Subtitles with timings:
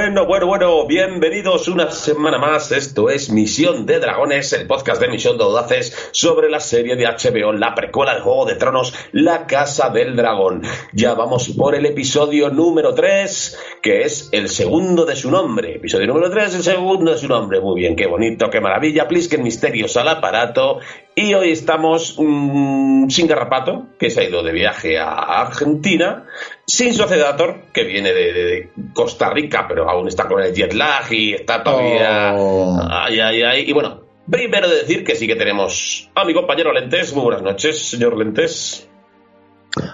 [0.00, 2.72] Bueno, bueno, bueno, bienvenidos una semana más.
[2.72, 7.04] Esto es Misión de Dragones, el podcast de Misión de Audaces sobre la serie de
[7.04, 10.62] HBO, la precuela del Juego de Tronos, La Casa del Dragón.
[10.94, 15.76] Ya vamos por el episodio número 3, que es el segundo de su nombre.
[15.76, 17.60] Episodio número 3, el segundo de su nombre.
[17.60, 19.08] Muy bien, qué bonito, qué maravilla.
[19.08, 20.80] Plisken Misterios al aparato.
[21.14, 26.26] Y hoy estamos mm, sin Garrapato, que se ha ido de viaje a Argentina,
[26.66, 31.34] sin Sociedator, que viene de, Costa Rica, pero aún está con el jet lag y
[31.34, 32.34] está todavía...
[32.36, 32.78] Oh.
[32.88, 33.64] Ay, ay, ay.
[33.66, 37.14] Y bueno, primero de decir que sí que tenemos a mi compañero Lentes.
[37.14, 38.86] Muy buenas noches, señor Lentes.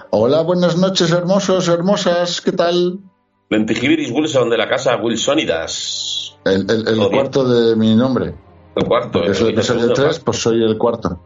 [0.09, 2.99] Hola, buenas noches, hermosos, hermosas, ¿qué tal?
[3.49, 6.37] Lentigibiris Wilson de la casa Wilsonidas.
[6.45, 8.33] El, el- el cuarto de mi nombre.
[8.75, 9.19] El cuarto.
[9.19, 11.19] Porque soy, el soy el segundo, tres, pues soy el cuarto.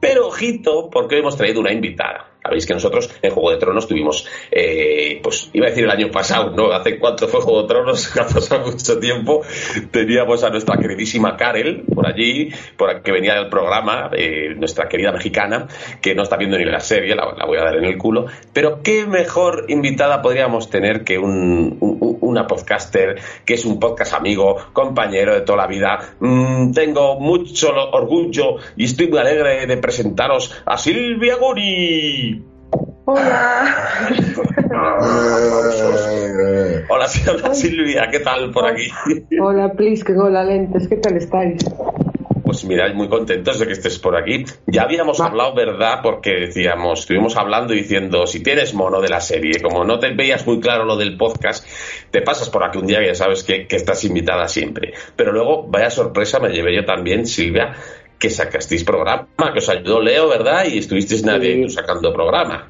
[0.00, 2.31] Pero ojito, porque hoy hemos traído una invitada.
[2.42, 6.10] Sabéis que nosotros en Juego de Tronos tuvimos, eh, pues iba a decir el año
[6.10, 6.72] pasado, ¿no?
[6.72, 9.42] Hace cuánto fue Juego de Tronos, ha pasado mucho tiempo.
[9.90, 15.12] Teníamos a nuestra queridísima Karel por allí, por que venía del programa, eh, nuestra querida
[15.12, 15.68] mexicana,
[16.00, 18.26] que no está viendo ni la serie, la, la voy a dar en el culo.
[18.52, 24.14] Pero qué mejor invitada podríamos tener que un, un- una podcaster, que es un podcast
[24.14, 26.14] amigo, compañero de toda la vida.
[26.20, 32.31] Mm, tengo mucho orgullo y estoy muy alegre de presentaros a Silvia Guri.
[33.04, 33.76] Hola.
[36.88, 37.08] Hola, hola,
[37.54, 38.88] Silvia, ¿qué tal por aquí?
[39.40, 40.18] Hola, Plisken.
[40.18, 40.88] Hola, Lentes.
[40.88, 41.64] ¿Qué tal estáis?
[42.44, 44.44] Pues mira, muy contentos de que estés por aquí.
[44.66, 45.26] Ya habíamos Va.
[45.26, 46.00] hablado, ¿verdad?
[46.02, 50.12] Porque decíamos, estuvimos hablando y diciendo, si tienes mono de la serie, como no te
[50.12, 51.66] veías muy claro lo del podcast,
[52.10, 54.92] te pasas por aquí un día que ya sabes que, que estás invitada siempre.
[55.16, 57.74] Pero luego, vaya sorpresa, me llevé yo también, Silvia,
[58.22, 60.64] que sacasteis programa, que os ayudó Leo, ¿verdad?
[60.72, 61.70] Y estuvisteis nadie Sí.
[61.74, 62.68] sacando programa.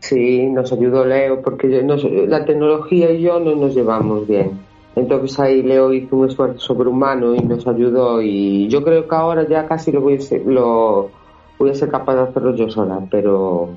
[0.00, 4.58] Sí, nos ayudó Leo porque nos- la tecnología y yo no nos llevamos bien.
[4.96, 9.46] Entonces ahí Leo hizo un esfuerzo sobrehumano y nos ayudó y yo creo que ahora
[9.48, 11.10] ya casi lo voy a ser, lo,
[11.60, 13.68] voy a ser capaz de hacerlo yo sola, pero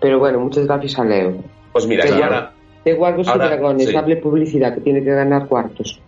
[0.00, 1.36] pero bueno, muchas gracias a Leo.
[1.72, 2.52] Pues mira, ya- ahora,
[2.84, 3.94] De Guardos y Dragones, sí.
[3.96, 6.00] hable publicidad que tiene que ganar cuartos.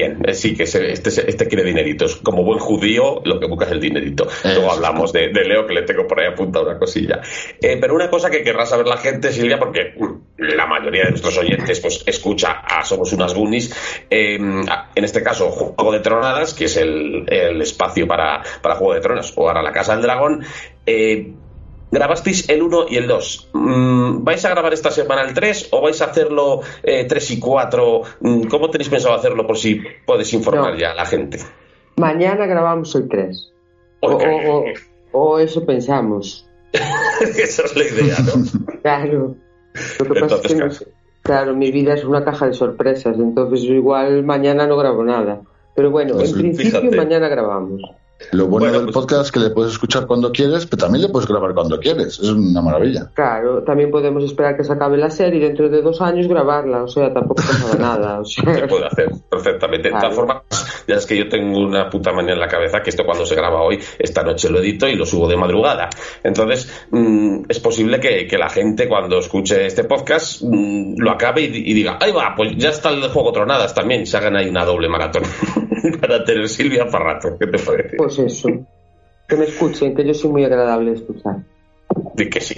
[0.00, 2.16] Bien, eh, sí, que se- este, este quiere dineritos.
[2.16, 4.26] Como buen judío, lo que busca es el dinerito.
[4.44, 7.20] Luego hablamos de, de Leo, que le tengo por ahí apuntada una cosilla.
[7.60, 11.10] Eh, pero una cosa que querrá saber la gente, Silvia, porque mm, la mayoría de
[11.10, 13.74] nuestros oyentes pues escucha a Somos unas Goonies,
[14.10, 18.76] eh, a- en este caso Juego de Tronadas, que es el, el espacio para, para
[18.76, 20.44] Juego de Tronos, o ahora la Casa del Dragón.
[20.86, 21.34] eh,
[21.90, 23.50] Grabasteis el 1 y el 2.
[23.52, 28.02] Mm, ¿Vais a grabar esta semana el 3 o vais a hacerlo 3 y 4?
[28.20, 30.78] Mm, ¿Cómo tenéis pensado hacerlo por si puedes informar No.
[30.78, 31.38] ya a la gente?
[31.96, 33.52] Mañana grabamos el 3.
[34.00, 34.22] O, Ok.
[34.22, 34.64] o- o-
[35.12, 36.46] o eso pensamos.
[37.20, 38.72] Esa es la idea, ¿no?
[38.82, 39.34] Claro.
[39.98, 40.94] Lo que pasa es que, no Entonces, sé.
[41.22, 45.40] claro, mi vida es una caja de sorpresas, entonces igual mañana no grabo nada.
[45.74, 46.96] Pero bueno, Pues en principio fíjate.
[46.96, 47.82] mañana grabamos.
[48.32, 51.02] Lo bueno, Bueno, del pues- podcast es que le puedes escuchar cuando quieres, pero también
[51.02, 52.18] le puedes grabar cuando quieres.
[52.18, 53.10] Es una maravilla.
[53.14, 56.84] Claro, también podemos esperar que se acabe la serie y dentro de dos años grabarla,
[56.84, 58.20] o sea, tampoco pasa nada.
[58.20, 59.88] O sea, se puede hacer perfectamente.
[59.90, 60.42] De todas formas,
[60.86, 63.34] ya es que yo tengo una puta manía en la cabeza que esto cuando se
[63.34, 65.88] graba hoy, esta noche lo edito y lo subo de madrugada.
[66.22, 71.42] Entonces, mm, es posible que, que la gente cuando escuche este podcast mm, lo acabe
[71.42, 74.48] y, y diga, ahí va, pues ya está el juego Tronadas también, se hagan ahí
[74.48, 75.22] una doble maratón
[76.00, 77.36] para tener Silvia para rato.
[77.38, 77.96] ¿Qué te parece?
[77.96, 78.48] pues eso.
[79.28, 81.36] Que me escuchen, que yo soy muy agradable de escuchar.
[82.14, 82.56] Di que sí.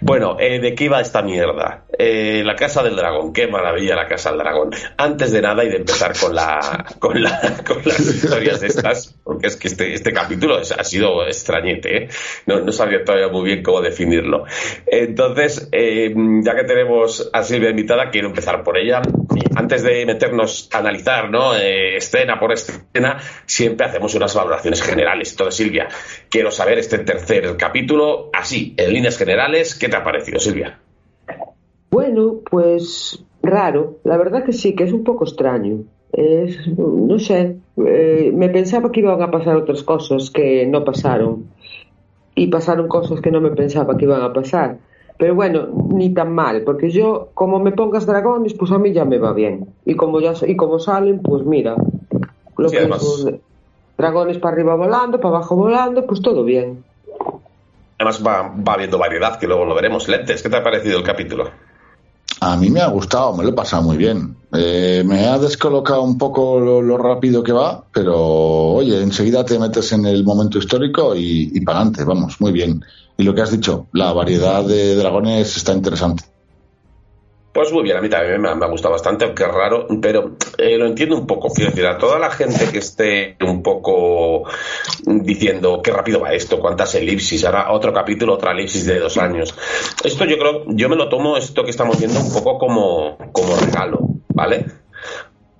[0.00, 1.84] Bueno, eh, ¿de qué iba esta mierda?
[1.96, 4.70] Eh, la Casa del Dragón, qué maravilla la Casa del Dragón.
[4.96, 9.46] Antes de nada y de empezar con la con, la, con las historias estas, porque
[9.46, 12.08] es que este, este capítulo ha sido extrañete, ¿eh?
[12.46, 14.44] no, no sabía todavía muy bien cómo definirlo.
[14.86, 16.12] Entonces, eh,
[16.42, 19.02] ya que tenemos a Silvia invitada, quiero empezar por ella.
[19.54, 21.54] Antes de meternos a analizar, ¿no?
[21.54, 25.30] Eh, escena por escena, siempre hacemos unas valoraciones generales.
[25.30, 25.88] Entonces, Silvia,
[26.28, 30.78] quiero saber este tercer capítulo, así, en líneas generales, ¿qué te ha parecido, Silvia?
[31.90, 33.98] Bueno, pues raro.
[34.04, 35.84] La verdad que sí, que es un poco extraño.
[36.12, 37.56] Es, no sé,
[37.86, 41.46] eh, me pensaba que iban a pasar otras cosas que no pasaron.
[42.34, 44.78] Y pasaron cosas que no me pensaba que iban a pasar.
[45.18, 49.04] Pero bueno, ni tan mal, porque yo, como me pongas dragones, pues a mí ya
[49.04, 49.66] me va bien.
[49.84, 51.76] Y como ya y como salen, pues mira,
[52.56, 53.34] lo Sí, que además- es, pues,
[53.96, 56.84] dragones para arriba volando, para abajo volando, pues todo bien.
[57.98, 60.08] Además, va, va habiendo variedad, que luego lo veremos.
[60.08, 61.50] Lentes, ¿qué te ha parecido el capítulo?
[62.40, 64.34] A mí me ha gustado, me lo he pasado muy bien.
[64.52, 69.56] Eh, me ha descolocado un poco lo, lo rápido que va, pero oye, enseguida te
[69.60, 72.82] metes en el momento histórico y, y para adelante, vamos, muy bien.
[73.16, 76.24] Y lo que has dicho, la variedad de dragones está interesante.
[77.52, 80.78] Pues muy bien, a mí también me ha, gustado bastante, aunque es raro, pero eh,
[80.78, 81.50] lo entiendo un poco.
[81.50, 84.44] Quiero decir, a toda la gente que esté un poco
[85.04, 89.54] diciendo qué rápido va esto, cuántas elipsis, ahora otro capítulo, otra elipsis de dos años.
[90.02, 93.54] Esto yo creo, yo me lo tomo esto que estamos viendo un poco como, como
[93.56, 93.98] regalo,
[94.28, 94.81] ¿vale?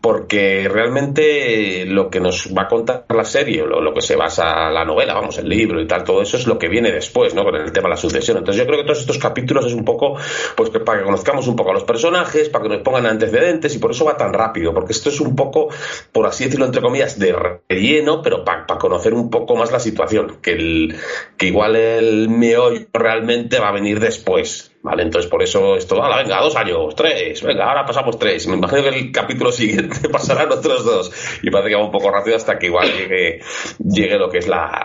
[0.02, 4.69] Porque realmente lo que nos va a contar la serie, lo, lo que se basa
[4.72, 7.44] la novela, vamos, el libro y tal, todo eso es lo que viene después, ¿no?
[7.44, 8.38] Con el tema de la sucesión.
[8.38, 10.16] Entonces yo creo que todos estos capítulos es un poco,
[10.56, 13.78] pues para que conozcamos un poco a los personajes, para que nos pongan antecedentes y
[13.78, 15.69] por eso va tan rápido, porque esto es un poco,
[16.10, 17.37] por así decirlo, entre comillas, de
[17.69, 20.96] relleno, pero para conocer un poco más la situación, que, el,
[21.37, 24.72] que igual el meollo realmente va a venir después.
[24.82, 28.49] Vale, entonces por eso esto, venga, dos años, tres, venga, ahora pasamos tres.
[28.49, 31.12] Me imagino que el capítulo siguiente pasarán otros dos.
[31.43, 33.40] Y parece que va un poco rápido hasta que igual llegue,
[33.79, 34.84] llegue lo que es la,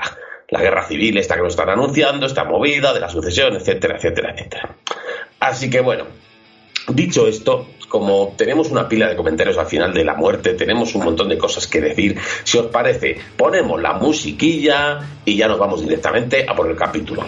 [0.50, 4.34] la guerra civil, esta que nos están anunciando, esta movida de la sucesión, etcétera, etcétera,
[4.34, 4.76] etcétera.
[5.40, 6.06] Así que bueno,
[6.90, 11.06] dicho esto, como tenemos una pila de comentarios al final de la muerte, tenemos un
[11.06, 12.20] montón de cosas que decir.
[12.44, 17.24] Si os parece, ponemos la musiquilla y ya nos vamos directamente a por el capítulo.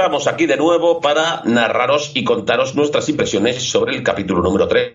[0.00, 4.94] Estamos aquí de nuevo para narraros y contaros nuestras impresiones sobre el capítulo número 3,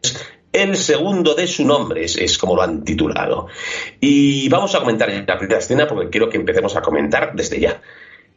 [0.52, 3.46] el segundo de su nombre, es, como lo han titulado.
[4.00, 7.80] Y vamos a comentar la primera escena porque quiero que empecemos a comentar desde ya.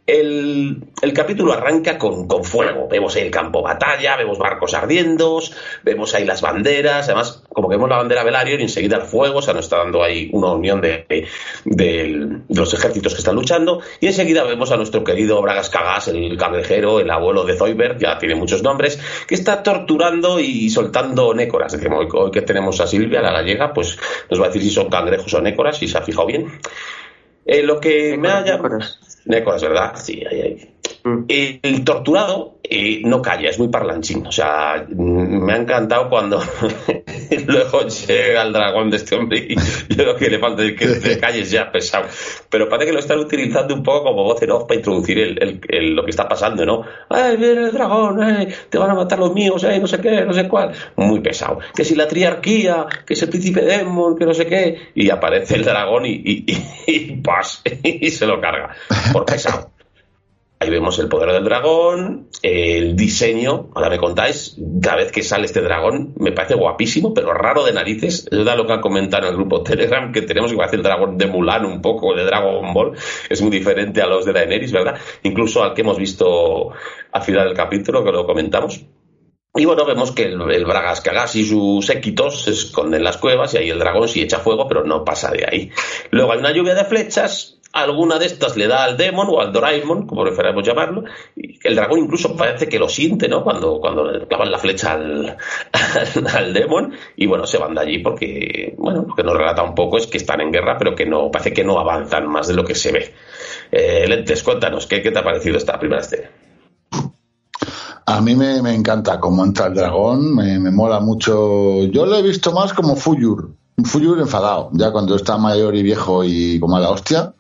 [0.08, 2.88] El, capítulo arranca con, fuego.
[2.88, 5.38] Vemos ahí el campo batalla, vemos barcos ardiendo,
[5.84, 7.04] vemos ahí las banderas.
[7.08, 9.76] Además, como que vemos la bandera Velaryon y enseguida el fuego, o sea, nos está
[9.76, 11.28] dando ahí una unión de,
[12.48, 13.82] los ejércitos que están luchando.
[14.00, 18.16] Y enseguida vemos a nuestro querido Bragas Cagas, el cabrejero, el abuelo de Zoidberg, ya
[18.16, 21.72] tiene muchos nombres, que está torturando y soltando nécoras.
[21.72, 23.98] Decimos, hoy que tenemos a Silvia, la gallega, pues
[24.30, 26.50] nos va a decir si son cangrejos o nécoras, si se ha fijado bien.
[27.44, 28.78] Eh, lo que me ha llamado...
[29.28, 29.92] Nécoras, ¿verdad?
[29.96, 30.74] Sí, ahí, ahí.
[31.04, 31.24] Mm.
[31.28, 34.26] El torturado eh, no calla, es muy parlanchín.
[34.26, 36.42] O sea, mm, me ha encantado cuando
[37.46, 39.56] luego llega el dragón de este hombre y
[39.94, 42.06] yo lo que le falta es que te calles ya, pesado.
[42.50, 45.94] Pero parece que lo están utilizando un poco como voz en off para introducir el,
[45.94, 46.82] lo que está pasando, ¿no?
[47.08, 48.22] ¡Ay, viene el dragón!
[48.22, 49.64] ¡Ay, te van a matar los míos!
[49.64, 50.72] ¡Ay, no sé qué, no sé cuál!
[50.96, 51.60] Muy pesado.
[51.74, 54.78] Que si la triarquía, que es el príncipe Demon, que no sé qué.
[54.94, 56.44] Y aparece el dragón y, y,
[56.86, 57.22] y,
[57.82, 58.74] y se lo carga.
[59.18, 59.72] Por pesado.
[60.60, 65.46] Ahí vemos el poder del dragón, el diseño, ahora me contáis, cada vez que sale
[65.46, 68.28] este dragón me parece guapísimo, pero raro de narices.
[68.30, 71.18] Es lo que han comentado en el grupo Telegram, que tenemos que parece el dragón
[71.18, 72.96] de Mulan un poco, de Dragon Ball.
[73.28, 74.98] Es muy diferente a los de Daenerys, ¿verdad?
[75.24, 76.70] Incluso al que hemos visto
[77.10, 78.84] al final del capítulo, que lo comentamos.
[79.54, 83.16] Y bueno, vemos que el, el Bragas Cagas y sus séquitos se esconden en las
[83.16, 85.70] cuevas y ahí el dragón sí echa fuego, pero no pasa de ahí.
[86.10, 89.52] Luego hay una lluvia de flechas alguna de estas le da al Demon o al
[89.52, 91.04] Doraemon, como preferamos llamarlo,
[91.36, 93.42] y el dragón incluso parece que lo siente, ¿no?
[93.42, 95.36] Cuando, cuando le clavan la flecha al,
[96.34, 99.74] al, Demon, y bueno, se van de allí porque, bueno, lo que nos relata un
[99.74, 102.54] poco es que están en guerra, pero que no, parece que no avanzan más de
[102.54, 103.14] lo que se ve.
[103.70, 106.30] Eh, Lentes, cuéntanos, ¿qué, ¿qué te ha parecido esta primera escena?
[108.06, 111.84] A mí me, encanta cómo entra el dragón, me, me, mola mucho.
[111.84, 115.82] Yo lo he visto más como Fuyur, un Fuyur enfadado, ya cuando está mayor y
[115.82, 117.34] viejo y como a la hostia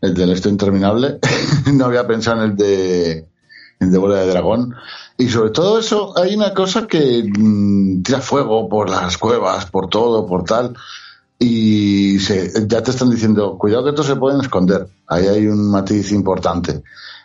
[0.00, 1.18] el del esto interminable.
[1.72, 3.26] no había pensado en el de,
[3.80, 4.74] de bola de dragón.
[5.18, 9.88] Y sobre todo eso, hay una cosa que mm, tira fuego por las cuevas, por
[9.88, 10.74] todo, por tal.
[11.38, 14.88] Y se, ya te están diciendo, cuidado que estos se pueden esconder.
[15.06, 16.82] Ahí hay un matiz importante.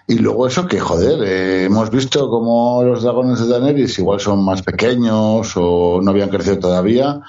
[0.08, 4.44] Y luego eso que, joder, eh, hemos visto como los dragones de Daenerys igual son
[4.44, 7.22] más pequeños o no habían crecido todavía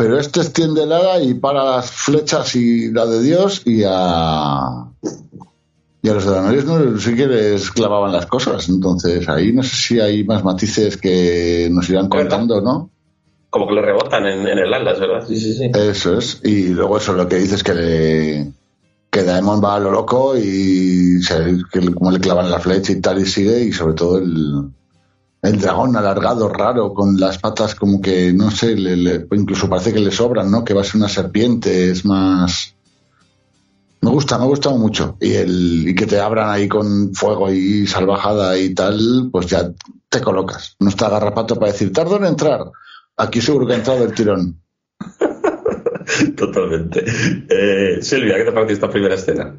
[0.00, 4.86] pero este extiende el ala y para las flechas y la de Dios y a
[6.02, 8.70] Y a los de no, sí que les clavaban las cosas.
[8.70, 12.88] Entonces ahí no sé si hay más matices que nos irán contando, ¿no?
[13.50, 15.26] Como que le rebotan en, el Atlas, ¿verdad?
[15.28, 15.70] Sí, sí, sí.
[15.74, 16.40] Eso es.
[16.44, 18.52] Y luego eso lo que dices que le,
[19.10, 23.02] que Daemon va a lo loco y se, que como le clavan la flecha y
[23.02, 24.70] tal y sigue y sobre todo el,
[25.42, 30.00] el dragón alargado raro con las patas como que no sé le, incluso parece que
[30.00, 32.74] le sobran no que va a ser una serpiente es más
[34.02, 35.16] me gusta me ha gustado mucho.
[35.20, 39.70] Y el y que te abran ahí con fuego y salvajada y tal pues ya
[40.08, 40.76] te colocas.
[40.80, 42.64] No está garrapato para decir tardo en entrar.
[43.16, 44.60] Aquí seguro que ha entrado el tirón
[46.36, 47.04] Totalmente.
[47.48, 49.54] Eh, Silvia, ¿qué te pareció esta primera escena?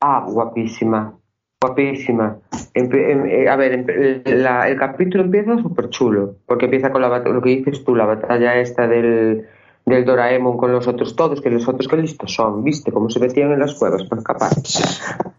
[0.00, 1.18] Ah, guapísima,
[1.66, 2.36] guapísima.
[2.74, 3.84] Eh, a ver,
[4.24, 8.56] el capítulo empieza súper chulo, porque empieza con la, lo que dices tú, la batalla
[8.56, 9.46] esta del,
[9.86, 12.90] del Doraemon con los otros todos, que los otros que listos son, ¿viste?
[12.90, 14.50] Cómo se metían en las cuevas para escapar.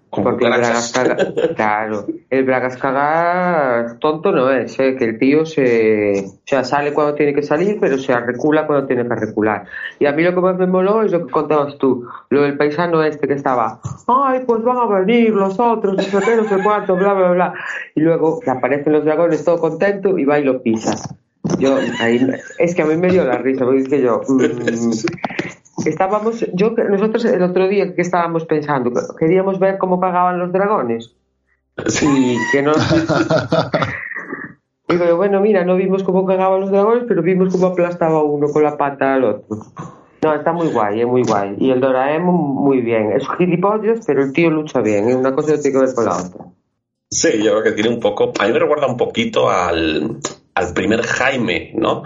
[0.09, 0.93] Porque el Bragas
[1.55, 4.95] claro, el Bragas Cagas tonto no es, ¿eh?
[4.95, 8.87] que el tío se, o sea, sale cuando tiene que salir, pero se recula cuando
[8.87, 9.65] tiene que recular.
[9.99, 12.55] Y a mí lo que más me moló es lo que contabas tú, lo del
[12.55, 16.47] paisano este que estaba, ay, pues van a venir los otros, no sé qué, no
[16.47, 17.53] sé cuánto, bla, bla, bla.
[17.93, 20.95] Y luego aparecen los dragones todo contento y va y lo pisa.
[21.59, 22.27] Yo, ahí,
[22.59, 26.71] es que a mí me dio la risa, porque es que yo, mm, estábamos, yo,
[26.71, 31.15] nosotros el otro día que estábamos pensando, queríamos ver cómo pagaban los dragones.
[31.87, 32.37] Sí.
[32.51, 32.73] que no.
[34.87, 38.63] Digo, bueno, mira, no vimos cómo cagaban los dragones, pero vimos cómo aplastaba uno con
[38.63, 39.57] la pata al otro.
[40.21, 41.55] No, está muy guay, es muy guay.
[41.59, 43.11] Y el Doraemon muy bien.
[43.11, 45.09] Es gilipollas, pero el tío lucha bien.
[45.09, 46.45] Es una cosa tiene que ver con la otra.
[47.09, 48.31] Sí, yo creo que tiene un poco.
[48.39, 50.17] A mí me recuerda un poquito al,
[50.55, 52.03] al primer Jaime, ¿no?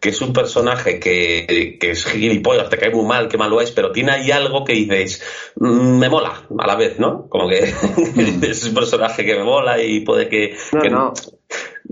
[0.00, 3.70] Que es un personaje que, que es gilipollas, te cae muy mal, que malo es,
[3.72, 5.22] pero tiene ahí algo que dices,
[5.56, 7.28] mm, me mola a la vez, ¿no?
[7.28, 7.58] Como que
[8.42, 10.56] es un personaje que me mola y puede que,
[10.90, 11.12] no,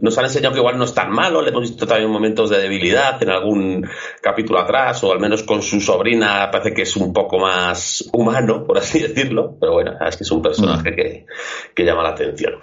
[0.00, 2.58] nos han enseñado que igual no es tan malo, le hemos visto también momentos de
[2.58, 3.86] debilidad en algún
[4.22, 8.64] capítulo atrás, o al menos con su sobrina parece que es un poco más humano,
[8.64, 10.94] por así decirlo, pero bueno, es que es un personaje mm.
[10.94, 11.26] que,
[11.74, 12.54] que llama la atención.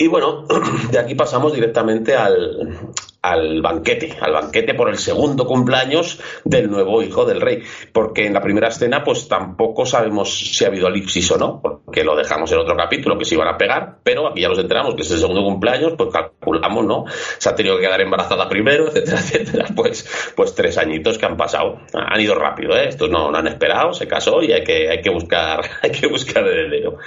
[0.00, 0.46] Y bueno,
[0.92, 7.02] de aquí pasamos directamente al, al banquete, al banquete por el segundo cumpleaños del nuevo
[7.02, 7.62] hijo del rey.
[7.92, 12.04] Porque en la primera escena, pues tampoco sabemos si ha habido elipsis o no, porque
[12.04, 14.94] lo dejamos en otro capítulo que se iban a pegar, pero aquí ya nos enteramos
[14.94, 17.04] que es el segundo cumpleaños, pues calculamos, ¿no?
[17.38, 19.66] Se ha tenido que quedar embarazada primero, etcétera, etcétera.
[19.74, 21.80] Pues, pues tres añitos que han pasado.
[21.92, 22.88] Han ido rápido, ¿eh?
[22.88, 26.06] Estos no, no han esperado, se casó y hay que, hay que buscar, hay que
[26.06, 26.98] buscar el heredero.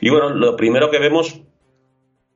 [0.00, 1.40] Y bueno, lo primero que vemos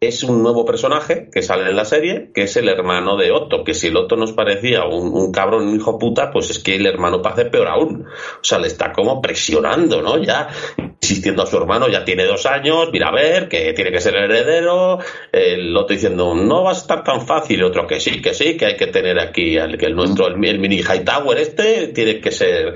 [0.07, 3.65] es un nuevo personaje que sale en la serie, que es el hermano de Otto,
[3.65, 6.87] que si el Otto nos parecía un, cabrón, un hijo puta, pues es que el
[6.87, 8.05] hermano parece peor aún.
[8.07, 10.23] O sea, le está como presionando, ¿no?
[10.23, 14.01] Ya insistiendo a su hermano, ya tiene dos años, mira a ver, que tiene que
[14.01, 14.99] ser el heredero,
[15.33, 18.57] el Otto diciendo, no va a estar tan fácil, el otro que sí, que sí,
[18.57, 22.31] que hay que tener aquí, el, que el nuestro, el, mini Hightower este, tiene que
[22.31, 22.75] ser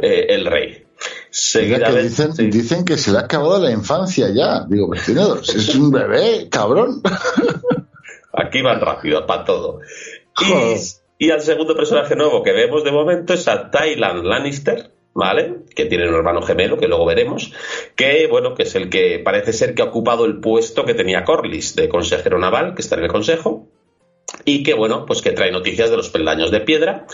[0.00, 0.85] eh, el rey
[2.02, 4.64] dicen, dicen que se le ha acabado la infancia ya.
[4.66, 7.02] Digo, vecino, es un bebé, cabrón.
[8.32, 9.80] Aquí van rápido, para todo.
[11.18, 15.64] Y, al segundo personaje nuevo que vemos de momento es a Tyland Lannister, ¿vale?
[15.74, 17.52] Que tiene un hermano gemelo, que luego veremos,
[17.94, 21.24] que, bueno, que es el que parece ser que ha ocupado el puesto que tenía
[21.24, 23.68] Corlys, de consejero naval, que está en el consejo,
[24.44, 27.06] y que bueno, pues que trae noticias de los peldaños de piedra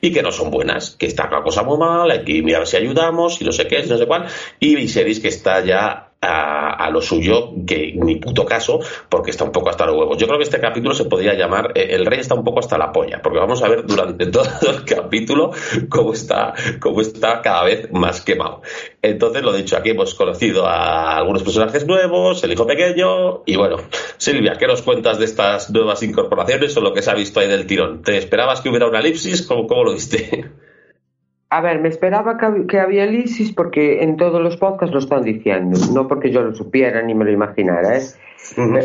[0.00, 2.76] y que no son buenas, que está la cosa muy mal, hay que mirar si
[2.76, 4.26] ayudamos y no sé qué, y no sé cuál,
[4.60, 9.52] y Viserys que está ya a, lo suyo, que ni puto caso, porque está un
[9.52, 10.16] poco hasta los huevos.
[10.18, 12.78] Yo creo que este capítulo se podría llamar eh, El rey está un poco hasta
[12.78, 15.52] la polla, porque vamos a ver durante todo el capítulo
[15.88, 18.62] cómo está, cómo está cada vez más quemado.
[19.02, 23.76] Entonces, lo dicho, aquí hemos conocido a algunos personajes nuevos, el hijo pequeño, y bueno,
[24.16, 27.48] Silvia, ¿qué nos cuentas de estas nuevas incorporaciones o lo que se ha visto ahí
[27.48, 28.02] del tirón?
[28.02, 29.46] ¿Te esperabas que hubiera una elipsis?
[29.46, 30.50] ¿Cómo, cómo lo viste?
[31.50, 35.78] A ver, me esperaba que, había elisis porque en todos los podcasts lo están diciendo,
[35.94, 38.02] no porque yo lo supiera ni me lo imaginara, ¿eh?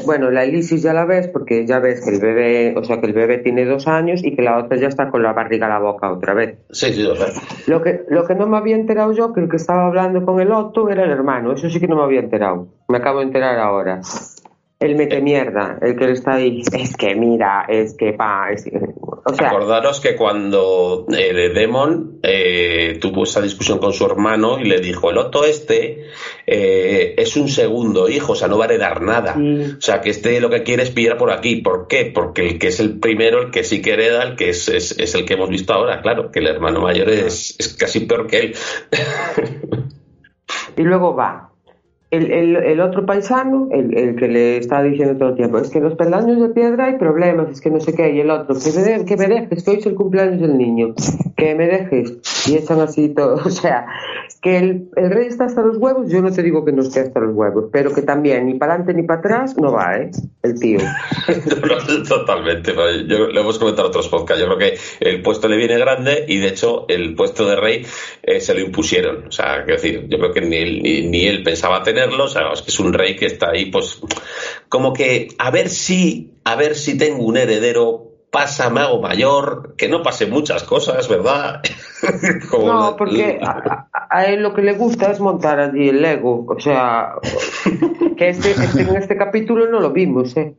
[0.06, 3.08] Bueno, la elisis ya la ves porque ya ves que el bebé, o sea, que
[3.08, 5.70] el bebé tiene dos años y que la otra ya está con la barriga a
[5.70, 6.58] la boca otra vez.
[6.72, 7.34] Sí, sí, lo sé.
[7.68, 10.40] Lo que, lo que no me había enterado yo, que el que estaba hablando con
[10.40, 12.68] el Otto era el hermano, eso sí que no me había enterado.
[12.88, 14.02] Me acabo de enterar ahora
[14.84, 18.48] el mete mierda, el que está ahí, es que mira, es que pa,
[19.24, 24.66] o sea, acordaros que cuando eh, Demon eh, tuvo esa discusión con su hermano y
[24.66, 26.08] le dijo, el otro este
[26.46, 30.10] eh, es un segundo hijo, o sea, no va a heredar nada, o sea, que
[30.10, 32.12] este lo que quiere es pillar por aquí, ¿por qué?
[32.14, 35.16] Porque el que es el primero, el que sí que hereda, el que es, es,
[35.16, 38.40] el que hemos visto ahora, claro, que el hermano mayor es, es casi peor que
[38.40, 38.56] él.
[40.76, 41.53] y luego va,
[42.14, 45.72] el, el, el otro paisano, el, el, que le está diciendo todo el tiempo, es
[45.72, 48.56] que los peldaños de piedra hay problemas, es que no sé qué, y el otro,
[48.56, 50.94] que me, de, que me dejes, que hoy es el cumpleaños del niño,
[51.36, 53.88] que me dejes, y están así todo, o sea,
[54.44, 57.22] que el, rey está hasta los huevos, yo no te digo que no esté hasta
[57.22, 60.12] los huevos, pero que también ni para adelante ni para atrás no va, ¿eh?
[60.42, 60.80] El tío.
[62.08, 62.74] Totalmente,
[63.08, 66.26] yo, lo hemos comentado en otros podcasts, yo creo que el puesto le viene grande
[66.28, 67.86] y de hecho el puesto de rey
[68.22, 71.26] eh, se lo impusieron, o sea, quiero decir, yo creo que ni él, ni, ni
[71.26, 74.02] él pensaba tener es que es un rey que está ahí, pues,
[74.68, 79.76] como que a ver si, a ver si tengo un heredero, pasa, me hago mayor,
[79.78, 81.62] que no pase muchas cosas, ¿verdad?
[82.52, 87.14] no, porque a, él lo que le gusta es montar allí el Lego, o sea,
[88.18, 90.56] que este, este, en este capítulo no lo vimos, ¿eh?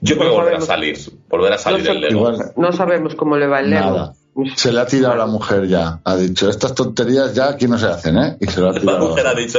[0.00, 0.96] Yo creo que volverá a salir,
[1.28, 2.32] volverá a salir el Lego.
[2.56, 4.12] no sabemos cómo le va el Lego.
[4.54, 6.00] Se le ha tirado a la mujer ya.
[6.04, 8.36] Ha dicho, estas tonterías ya aquí no se hacen, ¿eh?
[8.40, 8.98] Y se lo ha tirado.
[8.98, 9.58] La mujer ha dicho,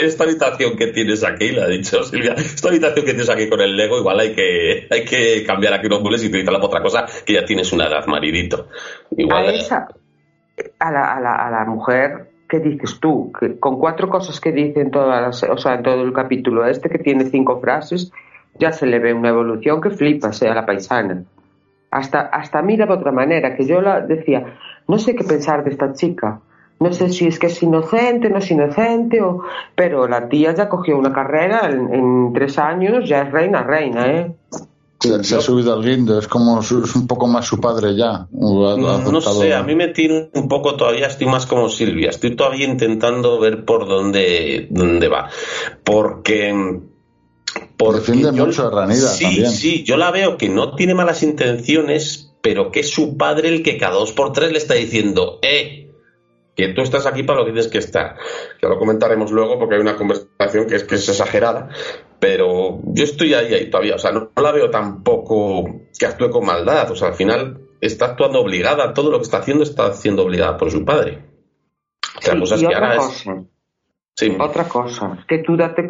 [0.00, 3.60] esta, habitación que tienes aquí, le ha dicho Silvia, esta habitación que tienes aquí con
[3.60, 6.82] el Lego, igual hay que, hay que cambiar aquí unos muebles y utilizarla para otra
[6.82, 8.68] cosa, que ya tienes una edad, maridito.
[9.16, 9.88] Igual, a, esa,
[10.78, 13.30] a, la, a, la, a la mujer ¿qué dices tú?
[13.38, 16.88] Que con cuatro cosas que dice en, todas o sea, en todo el capítulo este,
[16.88, 18.10] que tiene cinco frases,
[18.58, 21.24] ya se le ve una evolución que flipa, sea la paisana
[21.90, 24.54] hasta, hasta mira de otra manera, que yo la decía,
[24.86, 26.40] no sé qué pensar de esta chica,
[26.80, 29.42] no sé si es que es inocente, no es inocente, o...
[29.74, 34.32] pero la tía ya cogió una carrera en, tres años, ya es reina, reina, ¿eh?
[35.00, 38.26] Se, ha subido al guindo, es como es un poco más su padre ya.
[38.32, 42.66] no, sé, a mí me tiene un poco todavía, estoy más como Silvia, estoy todavía
[42.66, 45.30] intentando ver por dónde, dónde va.
[45.84, 46.80] Porque
[47.94, 49.50] Defiende mucho a Ranira sí, también.
[49.50, 53.62] Sí, yo la veo que no tiene malas intenciones, pero que es su padre el
[53.62, 55.90] que cada dos por tres le está diciendo, eh,
[56.56, 58.16] que tú estás aquí para lo que tienes que estar.
[58.60, 61.68] Ya lo comentaremos luego porque hay una conversación que es que es exagerada,
[62.18, 66.44] pero yo estoy ahí, ahí todavía, o sea, no, la veo tampoco que actúe con
[66.44, 70.24] maldad, o sea, al final está actuando obligada, todo lo que está haciendo está haciendo
[70.24, 71.22] obligada por su padre.
[72.18, 73.24] O sea, cosas que ahora es
[74.38, 75.88] otra cosa, que tú date,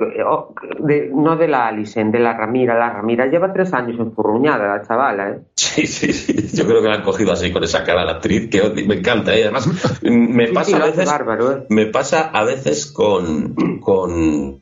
[0.80, 2.78] de, no de la Alison, de la Ramira.
[2.78, 5.38] La Ramira lleva tres años enfurruñada, la chavala, ¿eh?
[5.56, 6.56] Sí, sí, sí.
[6.56, 9.34] Yo creo que la han cogido así con esa cara la actriz, que me encanta,
[9.34, 9.44] ¿eh?
[9.44, 11.10] Además, me pasa a veces.
[11.10, 11.66] ¿eh?
[11.70, 14.58] Me pasa a veces con, con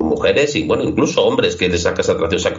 [0.00, 2.38] mujeres y bueno, incluso hombres que les sacas atracción.
[2.38, 2.54] O sea,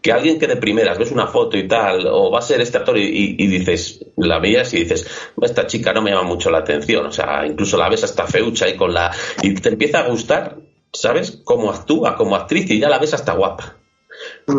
[0.00, 2.78] que, alguien que de primeras ves una foto y tal, o va a ser este
[2.78, 5.06] actor y, dices, la veías y dices,
[5.42, 7.06] esta chica no me llama mucho la atención.
[7.06, 9.10] O sea, incluso la ves hasta feucha y con la.
[9.42, 10.58] y te empieza a gustar,
[10.92, 11.40] ¿sabes?
[11.44, 13.77] Cómo actúa como actriz y ya la ves hasta guapa.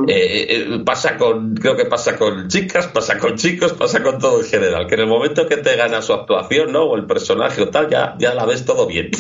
[0.08, 4.40] Eh, eh, pasa con, creo que pasa con chicas, pasa con chicos, pasa con todo
[4.42, 4.86] en general.
[4.86, 6.84] Que en el momento que te gana su actuación, ¿no?
[6.84, 9.12] O el personaje o tal, ya, ya la ves todo bien.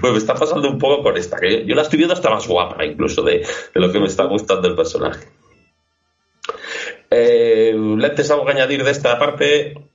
[0.00, 2.46] Pues me está pasando un poco con esta, que yo, la estoy viendo hasta más
[2.46, 5.26] guapa incluso de, de lo que me está gustando el personaje.
[7.10, 9.85] Eh, ¿Lentes algo que añadir de esta parte?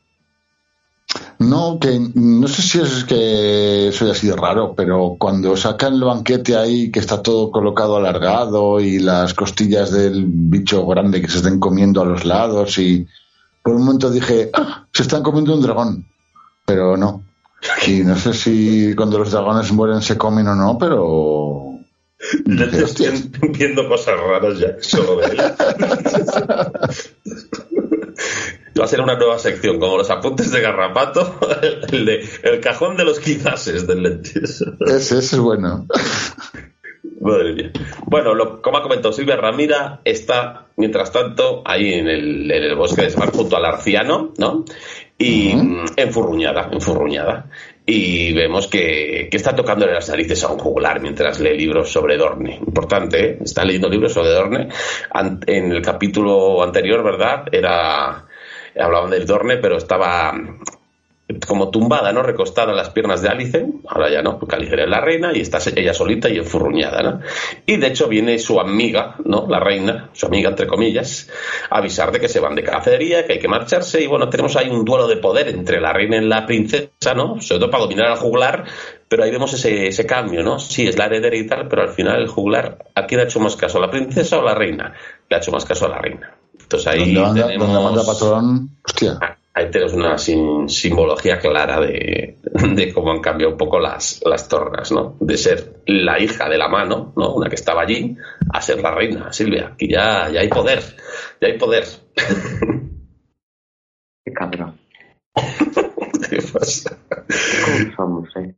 [1.41, 6.03] No, que no sé si es que soy así de raro, pero cuando sacan el
[6.03, 11.37] banquete ahí, que está todo colocado alargado y las costillas del bicho grande que se
[11.37, 13.07] estén comiendo a los lados y
[13.63, 16.05] por un momento dije, ah, se están comiendo un dragón,
[16.63, 17.23] pero no.
[17.87, 21.79] Y no sé si cuando los dragones mueren se comen o no, pero...
[22.71, 25.37] Estoy viendo cosas raras ya, solo de.
[28.79, 31.39] Va a ser una nueva sección, como los apuntes de Garrapato,
[31.91, 34.63] el, de, el cajón de los quizases del Lentis.
[34.87, 35.87] Ese, es bueno.
[37.19, 37.71] Madre mía.
[38.05, 43.03] Bueno, como ha comentado Silvia, Ramira está, mientras tanto, ahí en el, en el bosque
[43.03, 44.65] de Smart junto al arciano, ¿no?
[45.17, 45.53] Y
[45.97, 47.49] enfurruñada, enfurruñada.
[47.85, 52.17] Y vemos que, que, está tocándole las narices a un juglar mientras lee libros sobre
[52.17, 52.55] Dorne.
[52.55, 53.37] Importante, ¿eh?
[53.43, 54.69] Está leyendo libros sobre Dorne.
[55.45, 57.45] En el capítulo anterior, ¿verdad?
[57.51, 58.25] Era
[58.79, 60.33] hablaban del Dorne, pero estaba
[61.39, 62.23] como tumbada, ¿no?
[62.23, 65.41] Recostada en las piernas de Alice, ahora ya no, porque Alice es la reina y
[65.41, 67.21] está ella solita y enfurruñada, ¿no?
[67.65, 69.47] Y de hecho viene su amiga, ¿no?
[69.47, 71.29] La reina, su amiga entre comillas,
[71.69, 74.55] a avisar de que se van de cacería, que hay que marcharse y bueno, tenemos
[74.55, 77.39] ahí un duelo de poder entre la reina y la princesa, ¿no?
[77.41, 78.65] Sobre todo para dominar al juglar,
[79.07, 80.59] pero ahí vemos ese, ese cambio, ¿no?
[80.59, 83.39] Sí, es la heredera y tal, pero al final el juglar, ¿a quién ha hecho
[83.39, 83.77] más caso?
[83.77, 84.93] ¿A la princesa o la reina?
[85.29, 86.40] Le ha hecho más caso a la reina.
[86.71, 88.05] Entonces ahí tenemos...
[88.05, 89.19] patrón, hostia.
[89.53, 94.89] Ahí tenemos una simbología clara de, de, cómo han cambiado un poco las, las tornas,
[94.93, 95.17] ¿no?
[95.19, 97.33] De ser la hija de la mano, ¿no?
[97.33, 98.15] Una que estaba allí,
[98.53, 99.71] a ser la reina, Silvia.
[99.73, 100.81] Aquí ya, ya hay poder,
[101.41, 101.83] ya hay poder.
[104.23, 104.79] Qué cabrón.
[106.29, 106.97] ¿Qué pasa?
[107.65, 108.55] ¿Cómo somos, eh?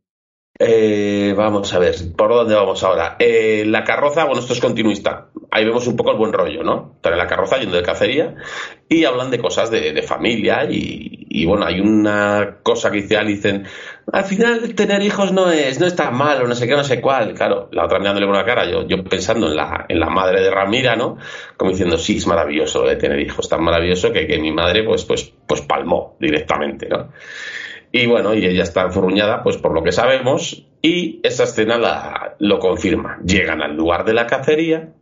[0.66, 3.16] Eh, vamos a ver, ¿por dónde vamos ahora?
[3.18, 5.26] Eh, la carroza, bueno, esto es continuista.
[5.50, 6.92] Ahí vemos un poco el buen rollo, ¿no?
[6.96, 8.34] Están en la carroza yendo de cacería
[8.88, 13.18] y hablan de cosas de, familia y, bueno, hay una cosa que dice
[14.12, 17.00] al final tener hijos no es, no es tan malo, no sé qué, no sé
[17.00, 17.34] cuál.
[17.34, 20.40] Claro, la otra mirándole con la cara, yo, yo pensando en la, en la madre
[20.40, 21.18] de Ramira, ¿no?
[21.58, 25.04] Como diciendo, sí, es maravilloso de tener hijos, tan maravilloso que, que mi madre pues,
[25.04, 27.10] pues, pues palmó directamente, ¿no?
[27.96, 32.34] Y bueno, y ella está enfurruñada, pues por lo que sabemos, y esa escena la,
[32.40, 33.20] lo confirma.
[33.24, 34.92] Llegan al lugar de la cacería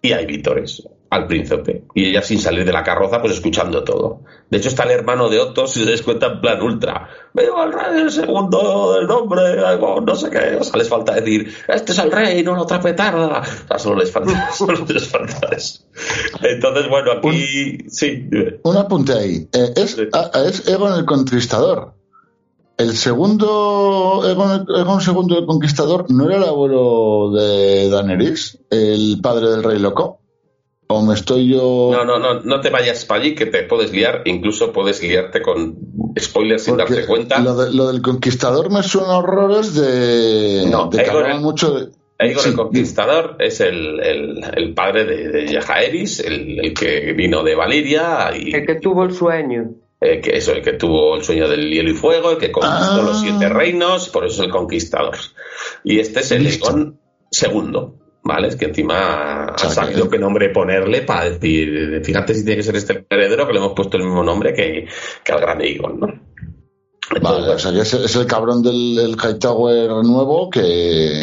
[0.00, 1.82] y hay vítores al príncipe.
[1.94, 4.20] Y ella sin salir de la carroza, pues escuchando todo.
[4.48, 7.08] De hecho, está el hermano de Otto, si se les cuenta en plan ultra.
[7.34, 10.58] Veo al rey el segundo del nombre, no sé qué.
[10.60, 13.40] O sea, les falta decir, este es el rey, no la otra petarda.
[13.40, 15.82] O sea, solo les falta, solo les falta eso.
[16.40, 18.28] Entonces, bueno, aquí sí.
[18.62, 19.48] Un apunte ahí.
[19.52, 21.95] Eh, es, es Egon el Contristador.
[22.78, 29.48] El segundo, Egon, Egon II el Conquistador, ¿no era el abuelo de Daenerys, el padre
[29.48, 30.20] del rey loco?
[30.88, 31.90] ¿O me estoy yo.?
[31.92, 35.40] No, no, no, no te vayas para allí que te puedes liar, incluso puedes liarte
[35.40, 35.76] con
[36.18, 37.40] spoilers sin darte cuenta.
[37.40, 40.66] Lo, del conquistador me suena horrores de.
[40.70, 41.90] No, de Egon el, mucho de.
[42.18, 47.54] Egon el Conquistador es el, el, padre de, de Yajaeris, el, el, que vino de
[47.54, 48.30] Valiria.
[48.38, 49.74] Y, el que tuvo el sueño.
[50.00, 53.02] Eh, que eso, el que tuvo el sueño del hielo y fuego, el que conquistó
[53.02, 53.48] los siete ah.
[53.48, 55.16] reinos, por eso es el conquistador.
[55.84, 57.94] Y este es el Egon segundo.
[58.26, 58.48] ¿vale?
[58.48, 62.76] Es que encima ha sabido qué nombre ponerle para decir, fíjate si tiene que ser
[62.76, 64.88] este heredero que le hemos puesto el mismo nombre que,
[65.22, 66.25] que al gran Egon, ¿no?
[67.22, 71.20] Vale, o sea que es, el cabrón del Hightower nuevo que,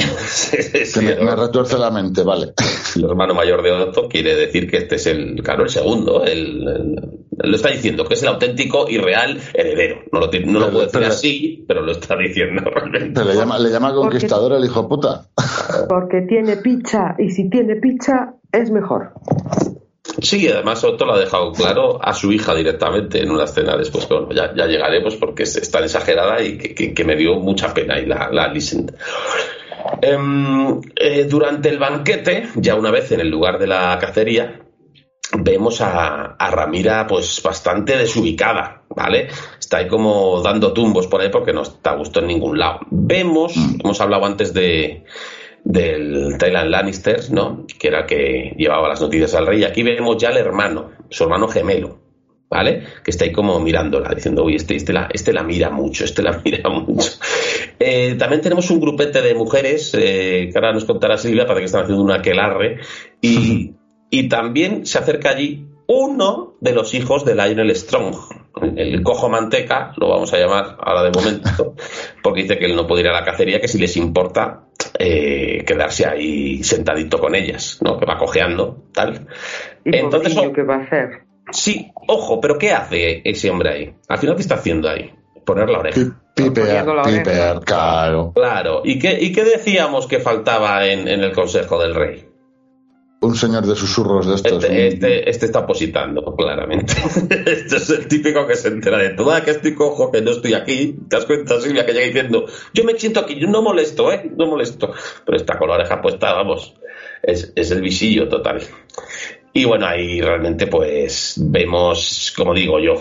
[1.02, 2.54] me, retuerce la mente, vale.
[2.96, 6.64] El hermano mayor de Otto quiere decir que este es el, claro, el segundo, el,
[7.38, 10.04] lo está diciendo, que es el auténtico y real heredero.
[10.12, 13.24] No lo, no lo puedo decir así, pero lo está diciendo realmente.
[13.24, 15.26] le llama, le llama conquistador el hijo puta.
[15.90, 19.14] Porque tiene picha, y si tiene picha, es mejor.
[20.22, 24.06] Sí, además Otto lo ha dejado claro a su hija directamente en una escena después,
[24.06, 28.06] pero ya, ya llegaremos porque es tan exagerada y que, me dio mucha pena y
[28.06, 28.54] la, la
[30.02, 34.64] em, eh, durante el banquete, ya una vez en el lugar de la cacería,
[35.40, 39.30] vemos a, Ramira pues bastante desubicada, ¿vale?
[39.60, 42.82] Está ahí como dando tumbos por ahí porque no está a gusto en ningún lado.
[42.92, 43.80] Vemos, mm.
[43.84, 45.06] hemos hablado antes de
[45.64, 47.66] del Thailand Lannister, ¿no?
[47.80, 49.64] Que era que llevaba las noticias al rey.
[49.64, 52.00] Aquí vemos ya al hermano, su hermano gemelo,
[52.50, 52.84] ¿vale?
[53.04, 56.22] Que está ahí como mirándola, diciendo, uy, este, este, la, este la mira mucho, este
[56.22, 57.12] la mira mucho.
[57.80, 61.66] Eh, también tenemos un grupete de mujeres, eh, que ahora nos contará Silvia, para que
[61.66, 62.80] están haciendo una aquelarre,
[63.22, 63.74] y,
[64.10, 68.16] y también se acerca allí uno de los hijos de Lionel Strong,
[68.76, 71.76] el cojo manteca, lo vamos a llamar ahora de momento,
[72.24, 74.68] porque dice que él no puede ir a la cacería, que si les importa
[75.00, 77.98] eh, quedarse ahí sentadito con ellas, ¿no?
[77.98, 79.28] Que va cojeando, tal.
[79.86, 81.24] ¿Y Entonces, ¿qué va a hacer?
[81.52, 83.96] Sí, ojo, pero ¿qué hace ese hombre ahí?
[84.08, 85.14] Al final, ¿qué está haciendo ahí?
[85.46, 86.00] Poner la oreja.
[86.36, 88.32] Piper, claro.
[88.34, 88.82] Claro.
[88.84, 92.33] ¿Y qué, ¿Y qué decíamos que faltaba en el Consejo del Rey?
[93.24, 94.64] Un señor de susurros de estos.
[94.64, 96.94] Este, este, este está positando, claramente.
[97.46, 99.34] este es el típico que se entera de todo.
[99.44, 100.98] Que estoy cojo, que no estoy aquí.
[101.08, 104.30] ¿Te das cuenta, Silvia, que llega diciendo, yo me siento aquí, yo no molesto, ¿eh?
[104.38, 104.92] No molesto.
[105.26, 106.76] Pero está con la oreja puesta, vamos.
[107.22, 108.62] Es, es el visillo total.
[109.54, 112.96] Y bueno, ahí realmente pues vemos, como digo yo,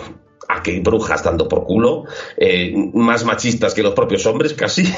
[0.47, 2.05] a que brujas dando por culo,
[2.37, 4.83] eh, más machistas que los propios hombres casi,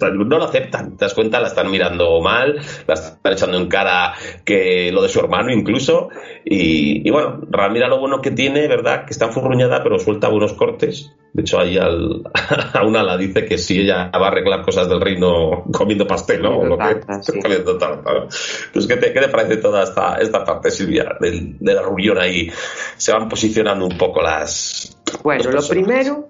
[0.00, 4.14] no lo aceptan, te das cuenta, la están mirando mal, la están echando en cara
[4.44, 6.08] que lo de su hermano incluso,
[6.50, 9.04] y, bueno, Ramira lo bueno que tiene, ¿verdad?
[9.04, 12.22] Que está enfurruñada, pero suelta buenos cortes, de hecho ahí al,
[12.72, 16.40] a una la dice que si ella va a arreglar cosas del reino comiendo pastel,
[16.40, 16.64] ¿no?
[16.64, 17.00] lo que,
[17.42, 17.72] comiendo
[18.66, 22.18] Entonces, ¿qué te, ¿qué te, parece toda esta, esta parte, Silvia, de, de la reunión
[22.18, 22.50] ahí?
[22.96, 26.28] Se van posicionando un poco las bueno, lo primero,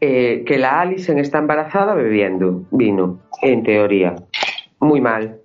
[0.00, 4.14] eh, que la Alison está embarazada bebiendo vino, en teoría.
[4.80, 5.40] Muy mal,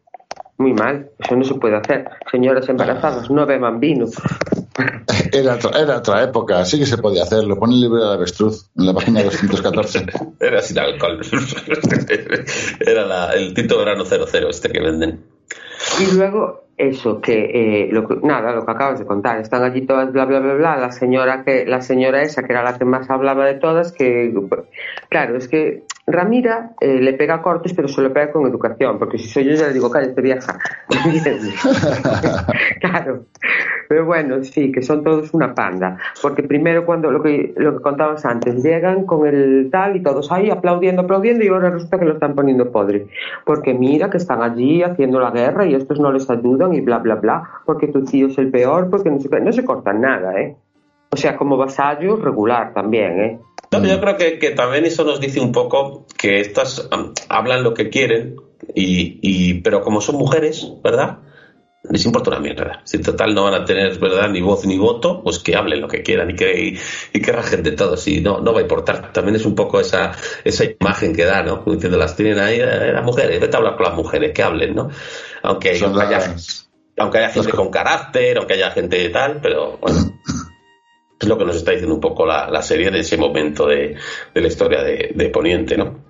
[0.61, 1.09] muy mal.
[1.19, 2.09] Eso no se puede hacer.
[2.31, 4.05] Señoras embarazadas, no beban vino.
[5.33, 7.43] Era, era otra época, sí que se podía hacer.
[7.43, 10.05] Lo pone el libro de la avestruz en la página 214.
[10.39, 11.19] Era sin alcohol.
[12.79, 15.23] Era el Tinto Verano 00 este que venden.
[15.99, 20.11] Y luego eso, que, eh, lo nada, lo que acabas de contar, están allí todas
[20.11, 23.09] bla bla bla bla, la señora que, la señora esa que era la que más
[23.09, 24.33] hablaba de todas, que
[25.09, 29.27] claro, es que Ramira eh, le pega cortes, pero se pega con educación, porque si
[29.27, 30.57] soy yo ya le digo, cállate vieja.
[32.79, 33.25] claro.
[33.87, 35.97] Pero bueno, sí, que son todos una panda.
[36.21, 40.31] Porque primero cuando lo que, lo que contabas antes, llegan con el tal y todos
[40.31, 43.07] ahí aplaudiendo, aplaudiendo y ahora resulta que lo están poniendo podre.
[43.45, 46.99] Porque mira que están allí haciendo la guerra y estos no les ayudan y bla,
[46.99, 50.39] bla, bla, porque tu tío es el peor, porque no se, no se cortan nada,
[50.39, 50.55] ¿eh?
[51.13, 53.39] O sea, como vasallo regular también, ¿eh?
[53.71, 56.89] Yo creo que, que, también eso nos dice un poco que estas
[57.29, 58.35] hablan lo que quieren,
[58.75, 61.19] y, y, pero como son mujeres, ¿verdad?
[61.89, 62.81] Les importa una mierda.
[62.83, 65.81] Si en total no van a tener, ¿verdad?, ni voz ni voto, pues que hablen
[65.81, 66.79] lo que quieran y que,
[67.11, 67.97] y, que rajen de todo.
[67.97, 69.11] Si no, no va a importar.
[69.11, 70.11] También es un poco esa,
[70.43, 71.63] esa imagen que da, ¿no?
[71.65, 74.75] Diciendo, las tienen ahí, eh, las mujeres, vete a hablar con las mujeres, que hablen,
[74.75, 74.89] ¿no?
[75.41, 76.35] Aunque, aunque haya,
[76.97, 80.19] aunque haya gente con carácter, aunque haya gente tal, pero bueno.
[81.21, 83.95] Es lo que nos está diciendo un poco la, la serie de ese momento de,
[84.33, 86.03] de la historia de, de, Poniente, ¿no?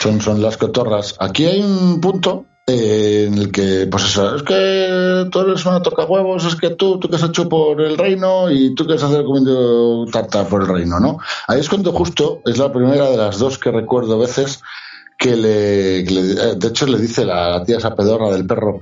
[0.00, 1.14] Son, son las cotorras.
[1.20, 5.82] Aquí hay un punto eh, en el que, pues eso, es que tú eres una
[5.82, 8.94] toca huevos, es que tú, tú que has hecho por el reino y tú que
[8.94, 11.18] has hacer comiendo tarta por el reino, ¿no?
[11.46, 14.62] Ahí es cuando justo es la primera de las dos que recuerdo veces
[15.18, 18.80] que le, eh, de hecho le dice la, tía esa pedorra del perro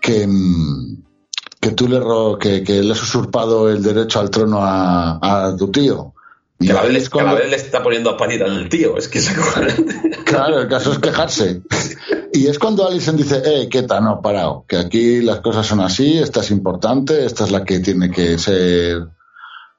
[0.00, 1.02] que, mm,
[1.66, 2.00] que tú le,
[2.38, 6.12] que, que le has usurpado el derecho al trono a, a tu tío.
[6.60, 6.72] Y que
[7.10, 7.34] cuando...
[7.34, 9.28] vez le está poniendo a parir al tío, es que es
[10.24, 11.62] Claro, el caso es quejarse.
[12.32, 16.18] Y es cuando Alison dice, eh, tal no, parado, que aquí las cosas son así,
[16.18, 19.08] esta es importante, esta es la que tiene que ser.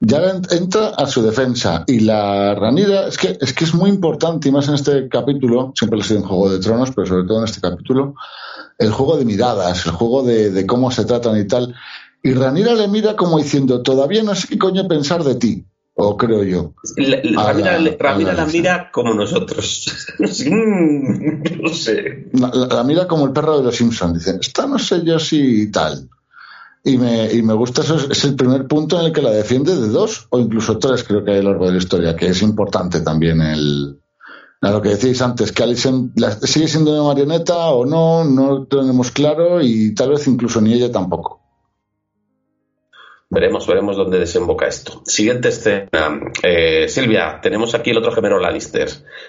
[0.00, 1.84] Ya entra a su defensa.
[1.86, 5.72] Y la Ranira, es que, es que es muy importante, y más en este capítulo,
[5.74, 8.14] siempre lo ha sido en Juego de Tronos, pero sobre todo en este capítulo,
[8.78, 11.74] el juego de miradas, el juego de, de cómo se tratan y tal.
[12.22, 15.66] Y Ranira le mira como diciendo, todavía no sé qué coño pensar de ti
[16.00, 16.74] o creo yo.
[16.96, 20.06] La, Ramira, la, la, mira como nosotros.
[20.18, 22.30] no sé.
[22.32, 24.14] La, mira como el perro de los Simpsons.
[24.14, 26.08] Dice, esta no sé yo si tal.
[26.84, 29.74] Y me, y me gusta eso, es el primer punto en el que la defiende
[29.74, 32.28] de dos o incluso tres, creo que hay a lo largo de la historia, que
[32.28, 33.98] es importante también el,
[34.60, 38.66] a lo que decís antes, que Alison sigue siendo una marioneta o no, no lo
[38.66, 41.40] tenemos claro y tal vez incluso ni ella tampoco.
[43.30, 45.02] Veremos, veremos dónde desemboca esto.
[45.04, 46.18] Siguiente escena.
[46.42, 48.88] Eh, Silvia, tenemos aquí el otro gemelo Lannister,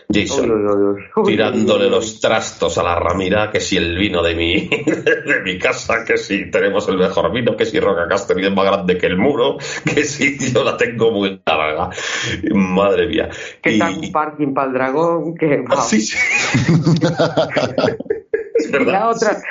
[0.10, 5.60] Jason, tirándole los trastos a la Ramira, que si el vino de mi, de mi
[5.60, 9.08] casa, que si tenemos el mejor vino, que si Roca Castelli es más grande que
[9.08, 11.90] el muro, que si yo la tengo muy larga.
[12.54, 13.28] Madre mía.
[13.62, 13.82] Que y...
[13.82, 15.66] un parking para el dragón, que...
[15.68, 16.18] Ah, sí, sí.
[18.86, 19.42] La otra,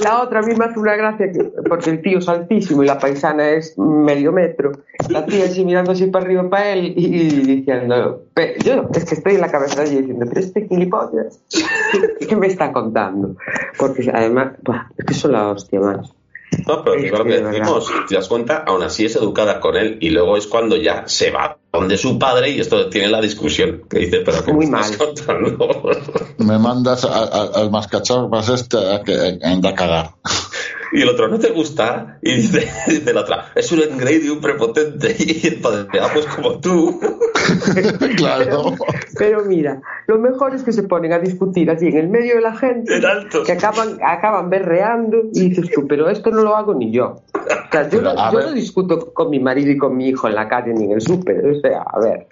[0.00, 1.30] la otra a mí me hace una gracia
[1.68, 4.72] porque el tío es altísimo y la paisana es medio metro.
[5.08, 7.18] La tía así mirando así para arriba para él y,
[7.56, 8.22] diciendo,
[8.64, 11.40] yo es que estoy en la cabeza de ella diciendo, pero este gilipollas,
[12.26, 13.36] ¿qué me está contando?
[13.76, 14.54] Porque además,
[14.96, 16.12] es que son la hostia más.
[16.66, 19.98] No, pero es lo que decimos, te das cuenta, aún así es educada con él
[20.00, 23.82] y luego es cuando ya se va donde su padre y esto tiene la discusión
[23.90, 24.96] que dice, pero que Muy me mal.
[24.96, 25.90] contando?
[26.38, 30.14] Me mandas al mascachado vas este a que anda a cagar.
[30.92, 32.18] Y el otro, ¿no te gusta?
[32.22, 35.16] Y dice, dice la otra, es un un prepotente.
[35.28, 36.98] Y el padre, ah, pues como tú.
[38.16, 38.44] claro.
[38.48, 38.76] Pero,
[39.18, 42.40] pero, mira, lo mejor es que se ponen a discutir allí en el medio de
[42.40, 43.42] la gente, en alto.
[43.44, 47.16] que acaban, acaban berreando y dices tú, pero esto no lo hago ni yo.
[47.34, 48.46] O sea, yo, Pero, no, a yo ver.
[48.46, 51.00] no discuto con mi marido y con mi hijo en la calle ni en el
[51.00, 51.46] súper.
[51.46, 52.26] O sea, a ver.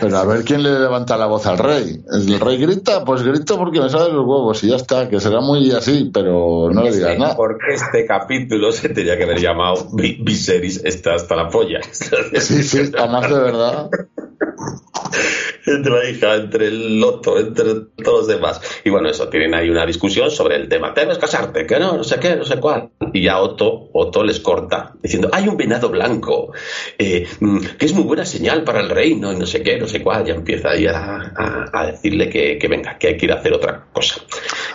[0.00, 2.02] Pero a ver quién le levanta la voz al rey.
[2.10, 5.40] El rey grita, pues grito porque me salen los huevos y ya está, que será
[5.40, 7.36] muy así, pero no le digas nada.
[7.36, 11.80] Porque este capítulo se tenía que haber llamado Vi- Viserys está hasta la polla.
[12.40, 13.88] Sí, sí, además de verdad.
[15.66, 17.64] entre la hija, entre el loto, entre
[18.02, 18.60] todos los demás.
[18.84, 20.92] Y bueno, eso, tienen ahí una discusión sobre el tema.
[20.94, 22.90] Debes casarte, que no, no sé qué, no sé cuál.
[23.12, 26.52] Y ya Otto, Otto les corta, diciendo, hay un venado blanco,
[26.98, 29.86] eh, mm, que es muy buena señal para el reino, y no sé qué, no
[29.86, 30.24] sé cuál.
[30.24, 33.36] Ya empieza ahí a, a- a decirle que, que venga, que hay que ir a
[33.36, 34.16] hacer otra cosa.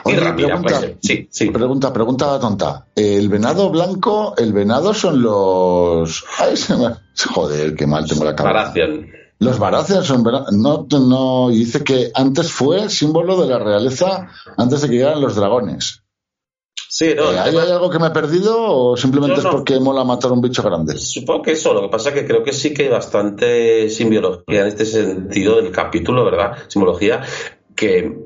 [0.06, 1.49] Y Ramira, pregunta, pues, sí, sí.
[1.52, 2.86] pregunta, pregunta tonta.
[2.95, 6.23] El venado blanco, el venado son los.
[6.38, 6.95] Ay, se me-
[7.34, 8.54] Joder, qué mal tengo la cabeza.
[8.54, 9.12] Baratheon.
[9.39, 14.82] Los Baratheon son no, no, y dice que antes fue símbolo de la realeza antes
[14.82, 16.04] de que llegaran los dragones.
[16.91, 19.80] Sí, no, Eh, ¿Hay, hay algo que me he perdido o simplemente No, es porque
[19.80, 20.97] mola matar un bicho grande?
[20.97, 24.62] Supongo que eso, lo que pasa es que creo que sí que hay bastante simbiología
[24.62, 26.58] en este sentido del capítulo, ¿verdad?
[26.67, 27.21] Simbología,
[27.75, 28.17] que,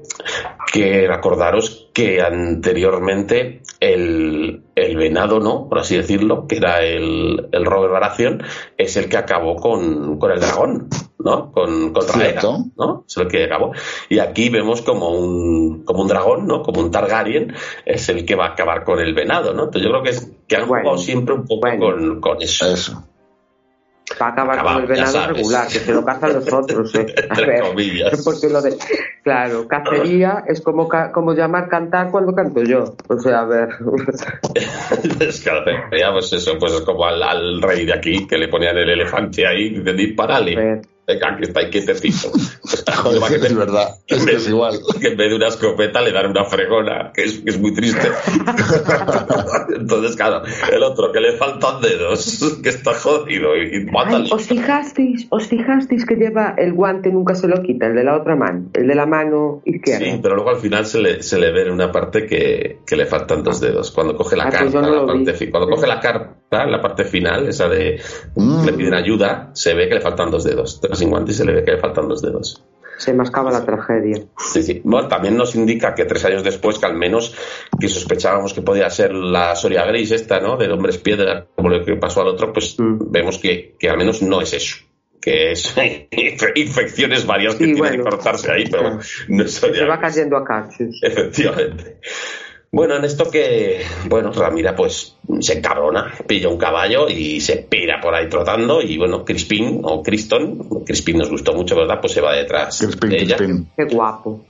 [0.72, 5.70] que acordaros que anteriormente el, el venado, ¿no?
[5.70, 8.42] Por así decirlo, que era el, el Robert Baratheon,
[8.78, 10.88] es el que acabó con, con el dragón.
[11.20, 11.52] ¿No?
[11.52, 12.58] Con, con Rhaegar, Cierto.
[12.78, 13.06] ¿no?
[13.08, 13.72] Es el que acabó.
[14.10, 16.64] Y aquí vemos como un, como un dragón, ¿no?
[16.64, 17.54] Como un Targaryen,
[17.86, 19.66] es el que va a acabar con el venado, ¿no?
[19.66, 21.80] Entonces yo creo que, es, que han Bueno, jugado siempre un poco bueno.
[21.86, 22.66] con, con eso.
[22.72, 23.04] Eso.
[24.22, 26.94] Va a acabar Acabado, con el venado regular, que se lo cazan los otros.
[26.94, 27.06] Eh.
[27.18, 28.22] A Entre ver, comillas.
[28.26, 28.78] porque lo de,
[29.24, 32.84] claro, cacería es como, ca- como llamar cantar cuando canto yo.
[33.08, 33.70] O sea, a ver.
[35.22, 38.50] es que ya, pues eso, pues es como al, al rey de aquí, que le
[38.50, 40.82] ponían el elefante ahí, de disparale.
[41.06, 42.32] Venga, que está ahí quietecito.
[42.32, 43.90] Pues, que es verdad.
[44.08, 44.80] Es que es igual.
[45.02, 47.74] que en vez de una escopeta le dan una fregona, que es, que es muy
[47.74, 48.08] triste.
[49.76, 54.30] Entonces, claro, el otro que le faltan dedos, que está jodido y, y Ay.
[54.32, 58.16] ¿Os fijasteis, os fijasteis que lleva el guante nunca se lo quita, el de la
[58.18, 60.06] otra mano, el de la mano izquierda?
[60.06, 62.96] Sí, pero luego al final se le, se le ve en una parte que, que
[62.96, 63.92] le faltan dos dedos.
[63.92, 66.36] Cuando coge la Ah, pues carta, no la parte fi- cuando coge la carta,
[66.66, 68.00] la parte final, esa de
[68.36, 68.66] Mm.
[68.66, 70.80] le piden ayuda, se ve que le faltan dos dedos.
[71.08, 72.64] Guante y se le ve que le faltan dos dedos.
[72.98, 74.24] Se mascaba la tragedia.
[74.38, 74.82] Sí, sí.
[74.84, 77.36] Bueno, también nos indica que tres años después, que al menos
[77.80, 80.58] que sospechábamos que podía ser la Soria Gris esta, ¿no?
[80.58, 83.12] Del hombres piedra, como lo que pasó al otro, pues Mm.
[83.12, 84.78] vemos que, que al menos no es eso.
[85.20, 85.74] Que es
[86.56, 88.04] infecciones varias que Sí, tienen bueno.
[88.04, 89.00] que cortarse ahí, pero Claro.
[89.30, 91.00] no es Se va cayendo a cachos.
[91.02, 91.98] Efectivamente.
[92.74, 98.00] Bueno, en esto que, bueno, Ramira pues se encabrona, pilla un caballo y se pira
[98.02, 102.00] por ahí trotando y bueno, Crispin o Criston, Crispin nos gustó mucho, ¿verdad?
[102.02, 103.38] Pues se va detrás Crispin, de ella.
[103.38, 103.70] Crispin.
[103.78, 104.44] Qué guapo.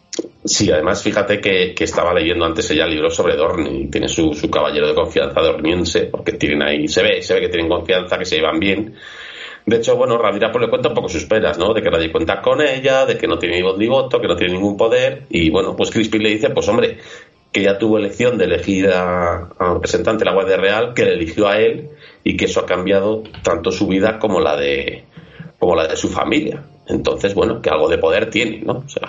[0.46, 4.32] Sí, además fíjate que, que estaba leyendo antes ella libros sobre Dorn y tiene su,
[4.34, 8.18] su caballero de confianza dorniense, porque tienen ahí, se ve, se ve que tienen confianza,
[8.18, 8.96] que se llevan bien.
[9.66, 11.74] De hecho, bueno, Ramira pues le cuenta un poco sus penas, ¿no?
[11.74, 14.28] De que nadie cuenta con ella, de que no tiene ni voz ni voto, que
[14.30, 15.24] no tiene ningún poder.
[15.30, 17.00] Y bueno, pues Crispin le dice, pues hombre,
[17.54, 21.14] que ya tuvo elección de elegir a, a representante de la Guardia Real, que le
[21.14, 21.90] eligió a él
[22.24, 25.06] y que eso ha cambiado tanto su vida como la de
[25.60, 26.64] como la de su familia.
[26.88, 28.84] Entonces, bueno, que algo de poder tiene, ¿no?
[28.86, 29.08] O sea,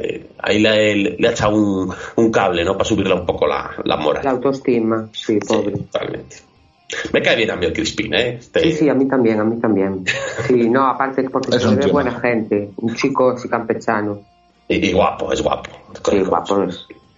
[0.00, 2.72] eh, ahí le, le ha echado un, un cable, ¿no?
[2.72, 4.24] Para subirle un poco la, la moral.
[4.24, 5.72] La autoestima, sí, Sí, pobre.
[5.72, 6.36] totalmente.
[7.12, 8.36] Me cae bien a mí el Crispin, ¿eh?
[8.38, 10.04] Este- Sí, sí, a mí también, a mí también.
[10.46, 14.20] Sí, no, aparte porque Es se un buena gente, un chico así campechano.
[14.68, 15.70] Y, y guapo, es guapo.
[16.08, 16.86] Sí, guapo es.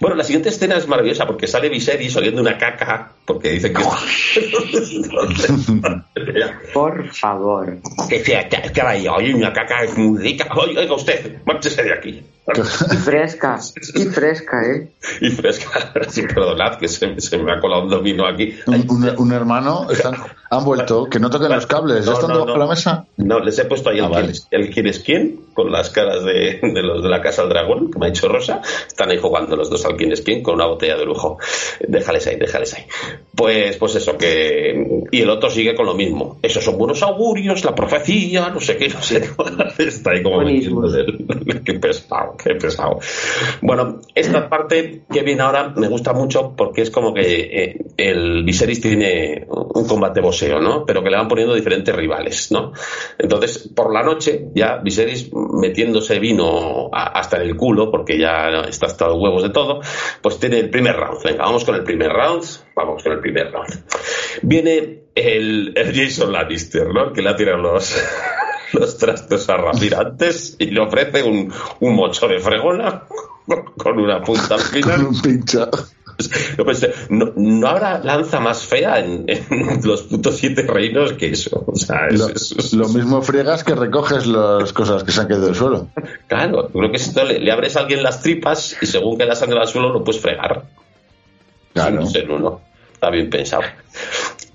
[0.00, 3.82] bueno, la siguiente escena es maravillosa porque sale Viserys oliendo una caca porque dice que...
[6.72, 7.78] Por favor.
[8.08, 8.48] que sea,
[8.86, 10.48] hay hoy una caca muy rica.
[10.56, 12.22] Oiga, usted, márchese de aquí.
[12.52, 13.60] Y fresca,
[13.94, 14.90] y fresca, ¿eh?
[15.20, 18.56] Y fresca, sí, perdonad que se, se me ha colado un domino aquí.
[18.66, 20.16] Un, un- un hermano, están,
[20.50, 22.64] han vuelto, que no toquen los cables, No, ¿ya están no, debajo de no.
[22.64, 23.06] la mesa?
[23.18, 24.22] No, les he puesto ahí Ah, el, vale.
[24.24, 27.42] quién es, el quién es quién, con las caras de, de los de la Casa
[27.42, 28.60] del Dragón, que me ha dicho Rosa.
[28.88, 31.38] Están ahí jugando los dos al quién es quién con una botella de lujo.
[31.86, 32.84] Déjales ahí, déjales ahí.
[33.34, 35.06] Pues, pues eso, que.
[35.10, 36.38] Y el otro sigue con lo mismo.
[36.42, 39.30] Esos son buenos augurios, la profecía, no sé qué, no sé qué.
[39.84, 40.40] Está ahí como
[41.64, 43.00] Qué pesado, qué pesado.
[43.60, 48.44] Bueno, esta parte que viene ahora me gusta mucho porque es como que eh, el
[48.44, 50.84] Viserys tiene un combate boxeo, ¿no?
[50.84, 52.72] Pero que le van poniendo diferentes rivales, ¿no?
[53.18, 58.86] Entonces, por la noche, ya Viserys metiéndose vino hasta en el culo, porque ya está
[58.86, 59.79] hasta los huevos de todo,
[60.20, 61.22] pues tiene el primer round.
[61.22, 62.44] Venga, vamos con el primer round.
[62.74, 63.84] Vamos con el primer round.
[64.42, 67.12] Viene el, Jason Lannister, ¿no?
[67.12, 67.96] Que le ha tirado los,
[68.72, 73.06] los trastos a Ramira antes y le ofrece un, un mocho de fregona
[73.76, 75.08] con una punta al final.
[77.08, 81.64] No, no habrá lanza más fea en, en los putos siete reinos que eso.
[81.66, 85.20] O sea, es, Lo, es- es- lo mismo friegas que recoges las cosas que se
[85.20, 85.88] han caído del suelo.
[86.26, 89.34] Claro, creo que esto le, le abres a alguien las tripas y según que la
[89.34, 90.64] sangre al suelo lo puedes fregar.
[91.72, 92.04] Claro.
[92.28, 92.60] Uno.
[92.92, 93.62] Está bien pensado.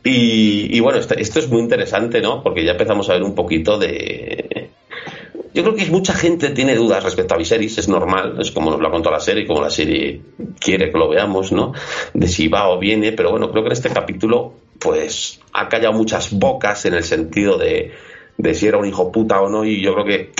[0.03, 2.43] Y, y bueno, esto, esto es muy interesante, ¿no?
[2.43, 4.69] Porque ya empezamos a ver un poquito de.
[5.55, 8.81] Yo creo que mucha gente tiene dudas respecto a Viserys, es normal, es como nos
[8.81, 10.19] lo ha contado la serie, como la serie
[10.59, 11.71] quiere que lo veamos, ¿no?
[12.13, 15.93] De si va o viene, pero bueno, creo que en este capítulo, pues, ha callado
[15.93, 17.93] muchas bocas en el sentido de,
[18.37, 20.31] de si era un hijo puta o no, y yo creo que,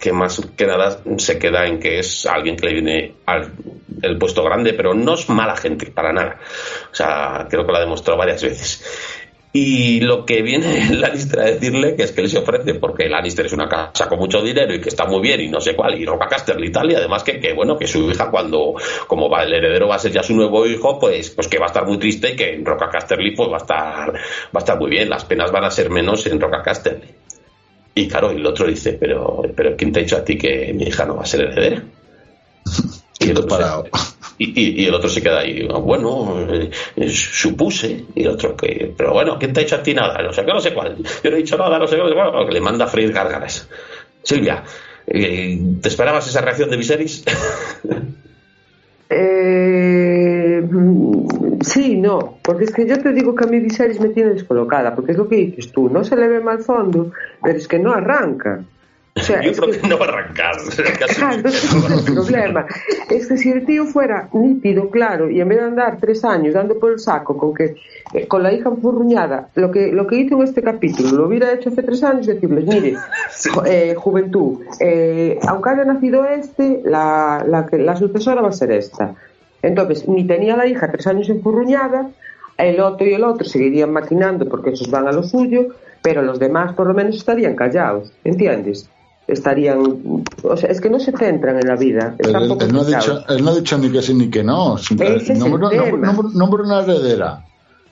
[0.00, 4.42] que más que nada se queda en que es alguien que le viene al puesto
[4.42, 6.40] grande, pero no es mala gente, para nada.
[6.90, 9.13] O sea, creo que lo ha demostrado varias veces.
[9.56, 13.46] Y lo que viene Lannister a decirle, que es que él se ofrece, porque Lannister
[13.46, 15.94] es una casa con mucho dinero y que está muy bien y no sé cuál,
[15.94, 18.74] y Roca Casterly y tal, y además que, que, bueno, que su hija cuando,
[19.06, 21.66] como va, el heredero va a ser ya su nuevo hijo, pues, pues que va
[21.66, 24.18] a estar muy triste y que en Roca Casterly pues va a estar, va
[24.52, 27.14] a estar muy bien, las penas van a ser menos en Roca Casterly.
[27.94, 30.72] Y claro, y el otro dice, pero, pero ¿quién te ha dicho a ti que
[30.74, 31.80] mi hija no va a ser heredera?
[33.20, 33.84] Y el otro parado.
[34.36, 39.38] Y, el otro se queda ahí, bueno, eh, supuse, y el otro que, pero bueno,
[39.38, 40.20] ¿quién te ha hecho a ti nada?
[40.22, 42.44] No sé qué, no sé cuál, yo no he dicho nada, no sé qué, bueno,
[42.46, 43.68] que le manda a freír gárgaras.
[44.22, 44.64] Silvia,
[45.06, 47.24] eh, ¿te esperabas esa reacción de Viserys?
[49.10, 50.62] eh,
[51.60, 54.94] sí, no, porque es que yo te digo que a mí Viserys me tiene descolocada,
[54.96, 57.78] porque es lo que dices tú, no se le ve mal fondo, pero es que
[57.78, 58.64] no arranca.
[59.16, 60.56] Yo creo que, no va a arrancar.
[61.16, 62.66] Claro, es el problema.
[63.08, 66.54] Es que si el tío fuera nítido, claro, y en vez de andar tres años
[66.54, 67.76] dando por el saco con que
[68.12, 71.52] eh, con la hija empurruñada, lo que, lo que hizo en este capítulo lo hubiera
[71.52, 72.96] hecho hace tres años, decirles, mire,
[73.66, 79.14] eh, juventud, eh, aunque haya nacido este, la, la, la sucesora va a ser esta.
[79.62, 82.10] Entonces, ni tenía la hija tres años empurruñada,
[82.58, 85.68] el otro y el otro seguirían maquinando porque esos van a lo suyo,
[86.02, 88.90] pero los demás por lo menos estarían callados, ¿entiendes?
[89.26, 90.24] Estarían.
[90.42, 92.14] O sea, es que no se centran en la vida.
[92.18, 94.76] Él, no ha dicho, él, no ha dicho, ni que sí ni que no.
[96.34, 97.44] Nombro, una heredera.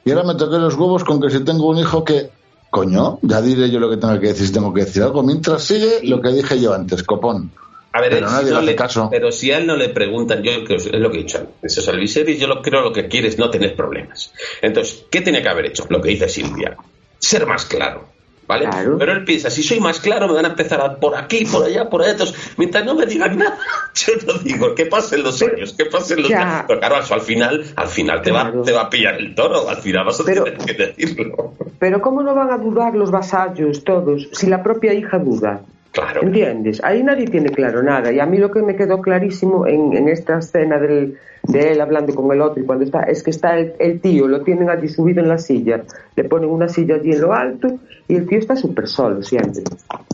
[0.05, 2.31] Y ahora me toqué los huevos con que si tengo un hijo que.
[2.71, 5.23] Coño, ya diré yo lo que tengo que decir si tengo que decir algo.
[5.23, 7.51] Mientras sigue lo que dije yo antes, copón.
[7.93, 9.09] A ver, pero, si no le, caso.
[9.11, 11.83] pero si a él no le preguntan, yo es lo que he dicho antes, o
[11.83, 12.07] sea, el
[12.39, 14.33] yo lo creo lo que quiere es no tener problemas.
[14.63, 15.85] Entonces, ¿qué tenía que haber hecho?
[15.91, 16.79] Lo que dice Silvia,
[17.19, 18.07] ser más claro
[18.53, 18.69] ¿vale?
[18.99, 21.65] Pero él piensa, si soy más claro, me van a empezar a por aquí, por
[21.65, 22.13] allá, por allá.
[22.13, 23.59] Entonces, mientras no me digan nada,
[23.95, 26.65] yo no digo, que pasen los años, que pasen los años.
[26.67, 29.79] Pero claro, al final, al final te, va, te va a pillar el toro, al
[29.79, 31.55] final vas a tener que decirlo.
[31.79, 35.63] Pero ¿cómo no van a dudar los vasallos todos si la propia hija duda?
[35.93, 36.23] Claro.
[36.23, 36.81] ¿Entiendes?
[36.83, 38.11] Ahí nadie tiene claro nada.
[38.13, 41.81] Y a mí lo que me quedó clarísimo en, en esta escena del, de él
[41.81, 44.89] hablando con el otro y cuando está, es que está el, tío, lo tienen allí
[44.89, 45.83] subido en la silla,
[46.17, 47.69] le ponen una silla allí en lo alto
[48.09, 49.63] y el tío está súper solo siempre.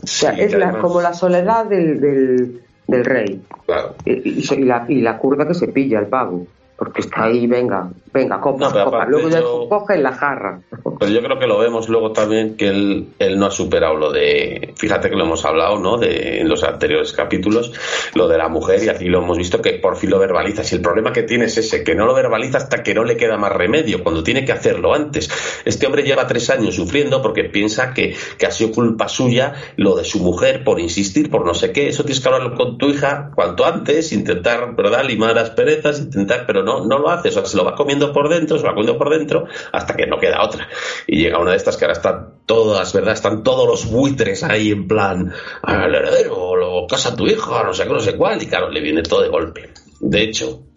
[0.03, 3.41] o sea, es la, como la soledad del, del, del rey.
[3.65, 3.95] Claro.
[4.03, 6.45] Y, y, la, y la curva que se pilla el pago
[6.79, 9.05] porque está ahí, venga, venga, copa, copa.
[9.05, 10.61] Luego ya coge en la jarra.
[10.71, 14.11] Pero yo creo que lo vemos luego también que él, él no ha superado lo
[14.11, 15.97] de, fíjate que lo hemos hablado, ¿no?
[15.97, 17.73] De, en los anteriores capítulos,
[18.15, 20.63] lo de la mujer y aquí lo hemos visto que por fin lo verbaliza.
[20.63, 23.17] Si el problema que tiene es ese, que no lo verbaliza hasta que no le
[23.17, 25.29] queda más remedio, cuando tiene que hacerlo antes.
[25.65, 29.95] Este hombre lleva tres años sufriendo porque piensa que, que ha sido culpa suya lo
[29.95, 31.89] de su mujer por insistir, por no sé qué.
[31.89, 35.03] Eso tienes que hablarlo con tu hija cuanto antes, intentar, ¿verdad?
[35.03, 38.11] Limar las perezas, intentar, pero no no, lo hace, o sea, se lo va comiendo
[38.13, 40.67] por dentro, se va comiendo por dentro, hasta que no queda otra.
[41.07, 43.13] Y llega una de estas que ahora están todas, ¿verdad?
[43.13, 47.83] Están todos los buitres ahí en plan, al heredero, lo casa tu hijo, no sé
[47.83, 49.73] qué, no sé cuál, y claro, le viene todo de golpe.
[49.99, 50.67] De hecho,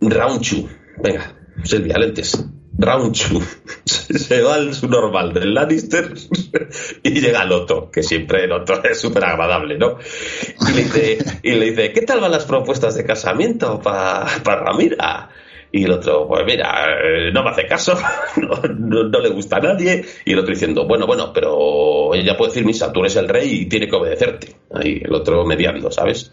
[0.00, 0.68] Raunchu,
[0.98, 2.44] venga, Silvia, lentes.
[2.78, 3.42] Raunchu
[3.84, 6.12] se va al normal del Lannister
[7.02, 9.98] y llega al otro, que siempre el otro es súper agradable, ¿no?
[11.42, 15.30] Y le, dice, ¿qué tal van las propuestas de casamiento para Ramira?
[15.74, 17.98] Y el otro, pues mira, eh, no me hace caso,
[18.36, 20.04] no, no, le gusta a nadie.
[20.26, 23.62] Y el otro diciendo, bueno, bueno, pero ella puede decir misa, tú eres el rey
[23.62, 24.54] y tiene que obedecerte.
[24.74, 26.30] Ahí el otro mediando, ¿sabes?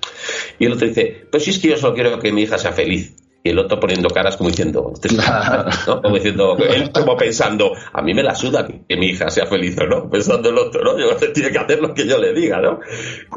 [0.59, 2.73] Y el otro dice, pues si es que yo solo quiero que mi hija sea
[2.73, 4.93] feliz y el otro poniendo caras como diciendo,
[6.01, 9.77] como diciendo, él como pensando, a mí me la suda que, mi hija sea feliz
[9.79, 10.99] o no, pensando el otro, ¿no?
[10.99, 12.79] Yo tiene que hacer lo que yo le diga, ¿no?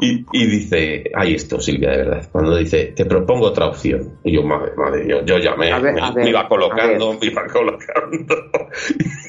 [0.01, 4.19] Y, y dice, ahí esto, Silvia, de verdad, cuando dice, te propongo otra opción.
[4.23, 8.35] Y yo, madre, madre, yo, yo me, me, iba colocando, me iba colocando.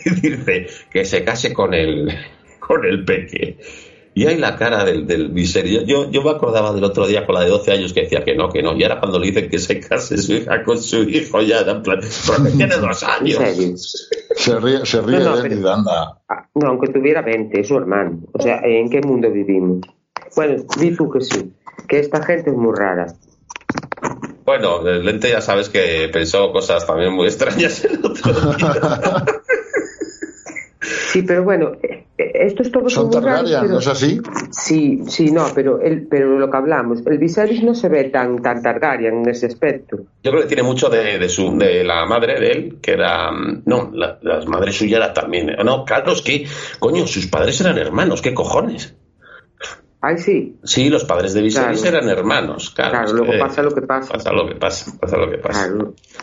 [0.05, 2.12] y dice, que se case con el,
[2.59, 3.59] con el peque.
[4.16, 5.82] Y hay la cara del, del miserio.
[5.82, 8.36] Yo, yo me acordaba del otro día con la de 12 años que decía que
[8.36, 8.76] no, que no.
[8.76, 11.82] Y ahora cuando le dicen que se case su hija con su hijo, ya en
[11.82, 13.38] plan, pero tiene dos años.
[14.36, 16.20] Se ríe, se ríe de él y anda.
[16.28, 18.20] Ah, no, aunque tuviera 20, es su hermano.
[18.32, 19.80] O sea, ¿en qué mundo vivimos?
[20.36, 21.52] Bueno, di tú que sí,
[21.88, 23.06] que esta gente es muy rara.
[24.44, 29.24] Bueno, el lente ya sabes que pensó cosas también muy extrañas el otro día.
[31.14, 34.20] Sí, pero bueno, eh, eh, esto es todo Son Targaryen, ¿no es así?
[34.50, 38.42] Sí, sí, no, pero el, pero lo que hablamos, el Viserys no se ve tan,
[38.42, 39.96] tan Targaryen en ese aspecto.
[40.24, 43.30] Yo creo que tiene mucho de, de su, de la madre de él, que era,
[43.30, 46.48] mm, no, la, las madres suyas era también, no, Carlos, que,
[46.80, 48.96] coño, sus padres eran hermanos, ¿qué cojones?
[50.00, 50.58] Ay, sí.
[50.64, 52.90] Sí, los padres de Viserys eran hermanos, claro.
[52.90, 54.14] Claro, luego pasa lo que pasa.
[54.14, 55.72] Pasa lo que pasa, pasa lo que pasa.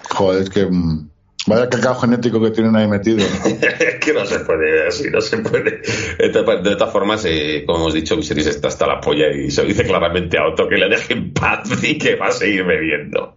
[0.09, 1.09] Joder, es que mm,
[1.47, 3.25] Vaya cacao genético que tienen ahí metido.
[4.01, 5.81] Que no se puede, así no se puede.
[6.17, 9.83] De todas formas, eh, como hemos dicho, Viserys está hasta la polla y se dice
[9.83, 13.35] claramente a Otto que le deje paz y que va a seguir bebiendo.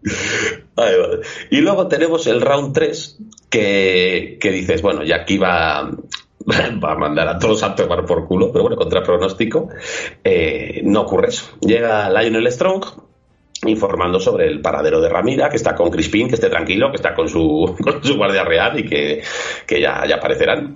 [1.50, 3.18] Y luego tenemos el round 3
[3.50, 5.90] que, que dices, bueno, ya aquí va,
[6.84, 9.68] va a mandar a todos a tomar por culo, pero bueno, contra pronóstico,
[10.22, 11.57] eh, no ocurre eso.
[11.61, 13.03] Llega Lionel Strong
[13.69, 17.15] informando sobre el paradero de Ramira, que está con Crispín, que esté tranquilo, que está
[17.15, 19.23] con su, con su guardia real y que,
[19.67, 20.75] que ya, ya aparecerán.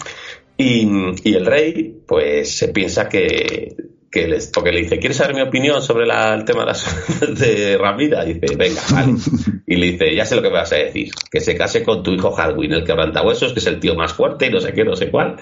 [0.56, 0.88] Y,
[1.22, 3.76] y, el rey, pues se piensa que,
[4.10, 7.20] que les, porque le dice, ¿quieres saber mi opinión sobre la, el tema de, las,
[7.38, 8.24] de Ramira?
[8.24, 9.14] Y dice, venga, vale.
[9.66, 12.02] Y le dice, ya sé lo que me vas a decir, que se case con
[12.02, 14.82] tu hijo Halloween, el quebrantahuesos, que es el tío más fuerte y no sé qué,
[14.82, 15.36] no sé cuál.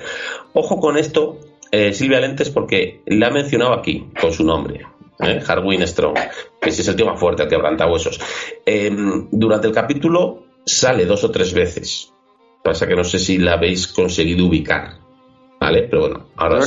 [0.52, 1.38] Ojo con esto,
[1.70, 4.84] eh, Silvia Lentes, porque le ha mencionado aquí, con su nombre,
[5.20, 5.40] ¿eh?
[5.46, 6.18] Harwin Strong,
[6.60, 8.20] que ese es el tío más fuerte, el quebrantahuesos.
[8.64, 8.90] Eh,
[9.30, 12.12] durante el capítulo sale dos o tres veces.
[12.62, 15.06] Pasa que no sé si la habéis conseguido ubicar.
[15.58, 15.84] ¿Vale?
[15.84, 16.66] Pero bueno, ahora, os,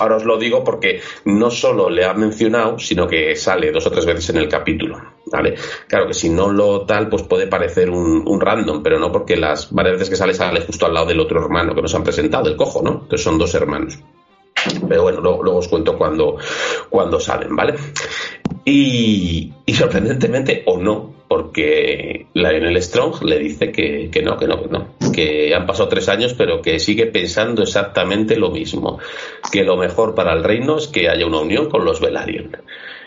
[0.00, 4.04] ahora, lo digo porque no solo le ha mencionado, sino que sale dos o tres
[4.04, 4.98] veces en el capítulo.
[5.26, 5.54] ¿Vale?
[5.86, 9.36] Claro que si no lo tal, pues puede parecer un, un random, pero no porque
[9.36, 12.02] las varias veces que sale sale justo al lado del otro hermano que nos han
[12.02, 13.02] presentado, el cojo, ¿no?
[13.02, 14.00] Entonces son dos hermanos.
[14.88, 16.36] Pero bueno, luego, os cuento cuando,
[16.88, 17.74] cuando salen, ¿vale?
[18.64, 24.62] Y, y, sorprendentemente, o no, porque Lionel Strong le dice que, que, no, que no,
[24.62, 28.98] que no, que han pasado tres años, pero que sigue pensando exactamente lo mismo,
[29.50, 32.56] que lo mejor para el reino es que haya una unión con los Velaryon.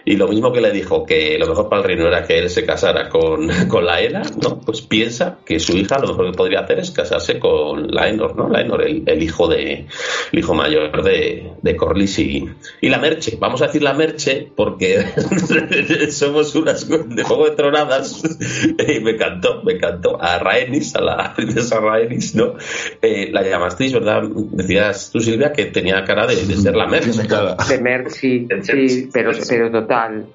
[0.06, 2.50] Y lo mismo que le dijo que lo mejor para el reino era que él
[2.50, 4.60] se casara con, con Laena, ¿no?
[4.60, 8.50] Pues piensa que su hija lo mejor que podría hacer es casarse con Laenor, ¿no?
[8.50, 9.86] Laenor, el, el hijo de
[10.32, 12.50] el hijo mayor de, de Corlys y,
[12.82, 13.38] y, la Merche.
[13.40, 15.06] Vamos a decir la Merche porque
[16.12, 18.24] somos unas de juego de tronadas
[18.88, 20.22] y me encantó, me encantó.
[20.22, 22.56] A Rhaenys, a la princesa Rhaenys, ¿no?
[23.02, 24.24] Eh, la llamasteis, ¿verdad?
[24.52, 27.12] Decías tú, Silvia, que tenía cara de, de ser la Merche.
[27.24, 28.48] De Merche, sí,
[28.90, 29.93] sí, pero, pero total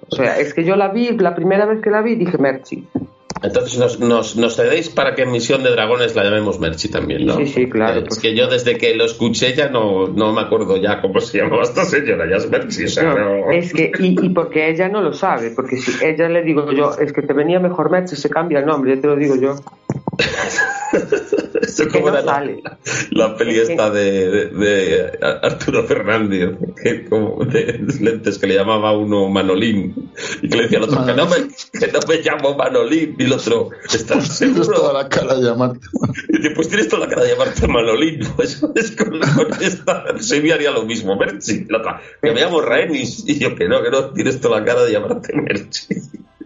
[0.09, 2.86] o sea, es que yo la vi, la primera vez que la vi dije Merchi.
[3.42, 7.24] Entonces nos, nos, nos, cedéis para que en Misión de Dragones la llamemos Merchi también,
[7.24, 7.36] ¿no?
[7.36, 8.00] Sí, sí, claro.
[8.00, 11.20] Eh, es que yo desde que lo escuché ya no, no me acuerdo ya cómo
[11.20, 12.84] se llamaba esta señora, ya es Merchi.
[12.84, 13.50] O sea, no, no...
[13.52, 16.96] Es que, y, y, porque ella no lo sabe, porque si ella le digo yo,
[16.98, 19.54] es que te venía mejor Merchi, se cambia el nombre, ya te lo digo yo.
[21.78, 22.78] Esto es como no la,
[23.10, 28.98] la, peli esta de, de, de, Arturo Fernández, que como de lentes que le llamaba
[28.98, 30.10] uno Manolín
[30.42, 33.24] y que le decía al otro que no, me, que no me llamo Manolín y
[33.24, 34.62] el otro ¿estás seguro?
[34.62, 35.86] Tienes toda la cara de llamarte
[36.30, 40.04] y dice, pues tienes toda la cara de llamarte Manolín pues es con, con esta
[40.52, 43.90] haría lo mismo Merchi la otra, que me llamo Raenis y yo que no, que
[43.92, 45.86] no tienes toda la cara de llamarte Merchi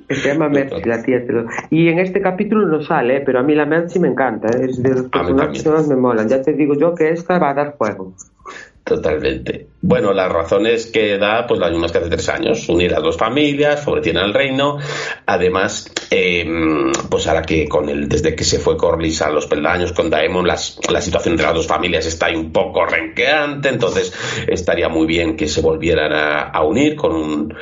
[0.08, 1.22] se llama Mercy, la tía.
[1.70, 3.22] Y en este capítulo no sale, ¿eh?
[3.24, 4.48] pero a mí la Mercy me encanta.
[4.48, 4.66] ¿eh?
[4.68, 6.28] Es de los personajes que más me molan.
[6.28, 8.12] Ya te digo yo que esta va a dar juego.
[8.84, 9.68] Totalmente.
[9.80, 12.68] Bueno, las razones que da, pues las mismas que hace tres años.
[12.68, 14.78] Unir a dos familias, favorecer al reino.
[15.24, 16.44] Además, eh,
[17.08, 20.48] pues ahora que con el, desde que se fue Corlys a los peldaños con Daemon,
[20.48, 24.12] las, la situación entre las dos familias está ahí un poco renqueante, entonces
[24.48, 27.54] estaría muy bien que se volvieran a, a unir con, un,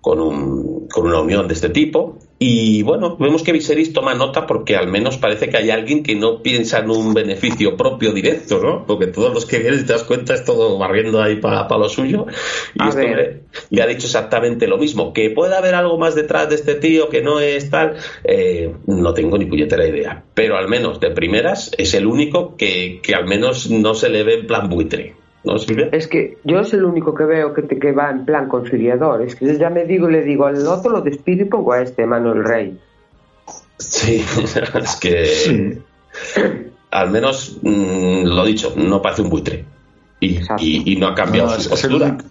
[0.00, 2.18] con, un, con una unión de este tipo.
[2.40, 6.14] Y bueno, vemos que Viserys toma nota porque al menos parece que hay alguien que
[6.14, 8.86] no piensa en un beneficio propio directo, ¿no?
[8.86, 11.88] Porque todos los que vienen, te das cuenta, es todo barriendo ahí para pa lo
[11.88, 12.26] suyo.
[12.74, 15.12] Y este hombre le ha dicho exactamente lo mismo.
[15.12, 19.14] Que puede haber algo más detrás de este tío que no es tal, eh, no
[19.14, 20.22] tengo ni puñetera idea.
[20.34, 24.22] Pero al menos de primeras es el único que, que al menos no se le
[24.22, 25.17] ve en plan buitre.
[25.48, 25.88] ¿No, Silvia?
[25.92, 29.22] Es que yo es el único que veo que, te, que va en plan conciliador.
[29.22, 31.80] Es que yo ya me digo, le digo al otro lo despido y pongo a
[31.80, 32.78] este, Manuel Rey.
[33.78, 34.22] Sí,
[34.82, 35.78] es que
[36.90, 39.64] al menos mm, lo dicho, no parece un buitre.
[40.20, 42.10] Y, y, y no ha cambiado No, su es, es el postura.
[42.10, 42.24] único,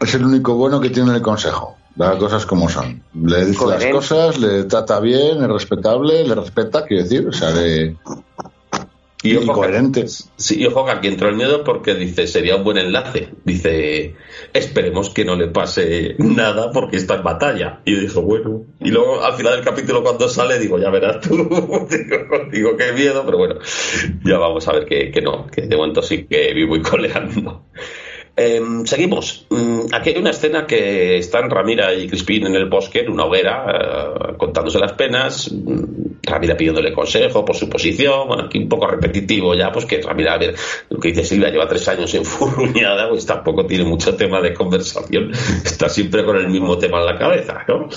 [0.00, 1.76] es el único bueno que tiene el consejo.
[1.96, 3.02] Las cosas como son.
[3.14, 3.92] Le dice Coherente.
[3.92, 7.96] las cosas, le trata bien, es respetable, le respeta, quiero decir, o sea, le,
[9.28, 9.60] Y que-
[10.36, 13.30] sí, y ojo que aquí entró el miedo porque dice, sería un buen enlace.
[13.44, 14.14] Dice,
[14.52, 17.80] esperemos que no le pase nada porque está en batalla.
[17.84, 18.62] Y yo dije, bueno.
[18.80, 21.36] Y luego al final del capítulo cuando sale digo, ya verás tú.
[21.90, 22.18] digo,
[22.52, 23.56] digo, qué miedo, pero bueno,
[24.24, 27.66] ya vamos a ver que, que no, que de momento sí que vivo y coleando.
[28.36, 29.46] Em, seguimos.
[29.50, 33.26] Mm, aquí hay una escena que están Ramira y Crispín en el bosque, en una
[33.26, 33.64] hoguera,
[34.32, 35.52] eh, contándose las penas.
[35.52, 38.26] Mm, Ramira pidiéndole consejo por su posición.
[38.26, 40.54] Bueno, aquí un poco repetitivo ya, pues que Ramira, a ver,
[40.90, 45.30] lo que dice Silvia, lleva tres años enfurruñada, pues tampoco tiene mucho tema de conversación.
[45.64, 47.88] Está siempre con el mismo tema en la cabeza, ¿no?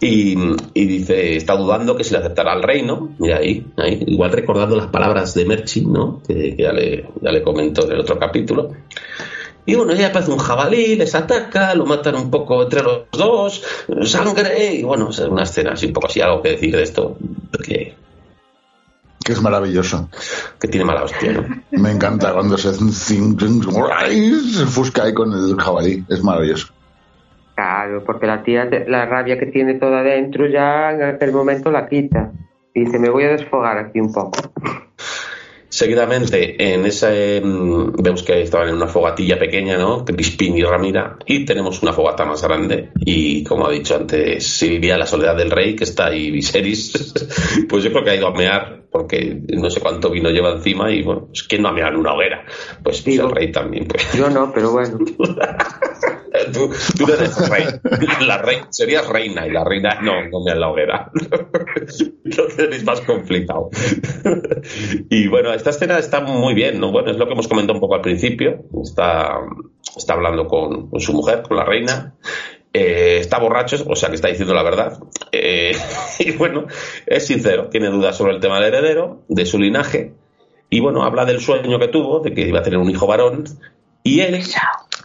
[0.00, 0.36] Y,
[0.74, 3.16] y dice, está dudando que se le aceptará al reino.
[3.18, 6.22] Mira ahí, ahí, igual recordando las palabras de Merchi, ¿no?
[6.28, 8.70] Que, que ya, le, ya le comentó en el otro capítulo.
[9.68, 13.62] Y bueno, ella aparece un jabalí, les ataca, lo matan un poco entre los dos,
[14.04, 17.18] sangre, y bueno, es una escena así, un poco así, algo que decir de esto,
[17.62, 17.94] que,
[19.22, 20.08] que es maravilloso.
[20.58, 21.62] que tiene mala hostia, ¿no?
[21.72, 23.16] Me encanta cuando se, se
[24.64, 26.68] fusca ahí con el jabalí, es maravilloso.
[27.54, 31.86] Claro, porque la tía, la rabia que tiene toda dentro ya en aquel momento la
[31.90, 32.32] quita.
[32.74, 34.38] Dice, me voy a desfogar aquí un poco.
[35.78, 40.04] Seguidamente, en ese mm, vemos que estaban en una fogatilla pequeña, ¿no?
[40.04, 42.90] Crispín y Ramira, y tenemos una fogata más grande.
[42.98, 47.14] Y como ha dicho antes, si vivía la soledad del rey, que está ahí Viserys,
[47.68, 50.90] pues yo creo que ha ido a mear, porque no sé cuánto vino lleva encima,
[50.90, 52.44] y bueno, pues ¿quién no ha meado en una hoguera?
[52.82, 53.86] Pues, pues el rey también.
[53.86, 54.14] Pues.
[54.14, 54.98] Yo no, pero bueno.
[56.52, 57.64] tú, tú no eres rey.
[58.26, 58.58] La rey.
[58.70, 61.10] Serías reina y la reina no, no me la hoguera.
[62.24, 63.70] Lo tenéis más complicado.
[65.10, 66.92] Y bueno, esta escena está muy bien, ¿no?
[66.92, 68.64] Bueno, es lo que hemos comentado un poco al principio.
[68.82, 69.40] Está,
[69.96, 72.14] está hablando con, su mujer, con la reina.
[72.72, 74.98] Eh, está borracho, o sea que está diciendo la verdad.
[75.32, 75.72] Eh,
[76.18, 76.66] y bueno,
[77.06, 80.12] es sincero, tiene dudas sobre el tema del heredero, de su linaje.
[80.70, 83.44] Y bueno, habla del sueño que tuvo, de que iba a tener un hijo varón.
[84.02, 84.42] Y él,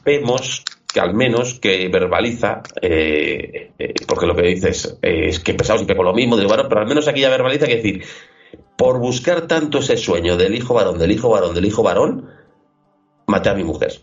[0.04, 0.64] vemos
[0.94, 5.88] que al menos que verbaliza, eh, eh, porque lo que dice es, que pesados y
[5.88, 8.04] con lo mismo del varón, pero al menos aquí ya verbaliza que decir,
[8.78, 12.30] por buscar tanto ese sueño del hijo varón, del hijo varón, del hijo varón,
[13.26, 14.02] maté a mi mujer.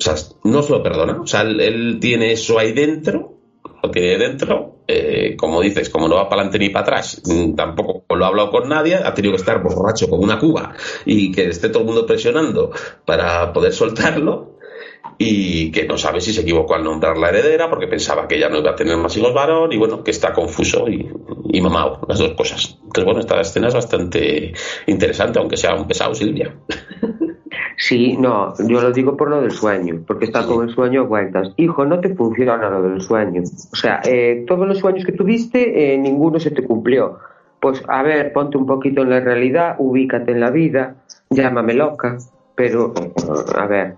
[0.00, 1.20] O sea, no se lo perdona.
[1.20, 3.34] O sea, él, tiene eso ahí dentro,
[3.80, 7.54] lo tiene dentro, eh, como dices, como no va para adelante ni para atrás, mm,
[7.54, 11.30] tampoco lo ha hablado con nadie, ha tenido que estar borracho con una cuba y
[11.30, 12.72] que esté todo el mundo presionando
[13.04, 14.57] para poder soltarlo
[15.18, 18.48] y que no sabe si se equivocó al nombrar la heredera porque pensaba que ella
[18.48, 22.20] no iba a tener más hijos varón y bueno, que está confuso y, mamado, las
[22.20, 22.78] dos cosas.
[22.80, 24.52] Entonces bueno, esta escena es bastante
[24.86, 26.54] interesante, aunque sea un pesado, Silvia.
[27.80, 31.52] Sí, no, yo lo digo por lo del sueño, porque está con el sueño cuentas.
[31.56, 33.42] Hijo, no te funciona lo del sueño.
[33.72, 37.18] O sea, eh, todos los sueños que tuviste, eh, ninguno se te cumplió.
[37.60, 40.96] Pues a ver, ponte un poquito en la realidad, ubícate en la vida,
[41.30, 42.18] llámame loca,
[42.56, 42.92] pero
[43.56, 43.94] a ver,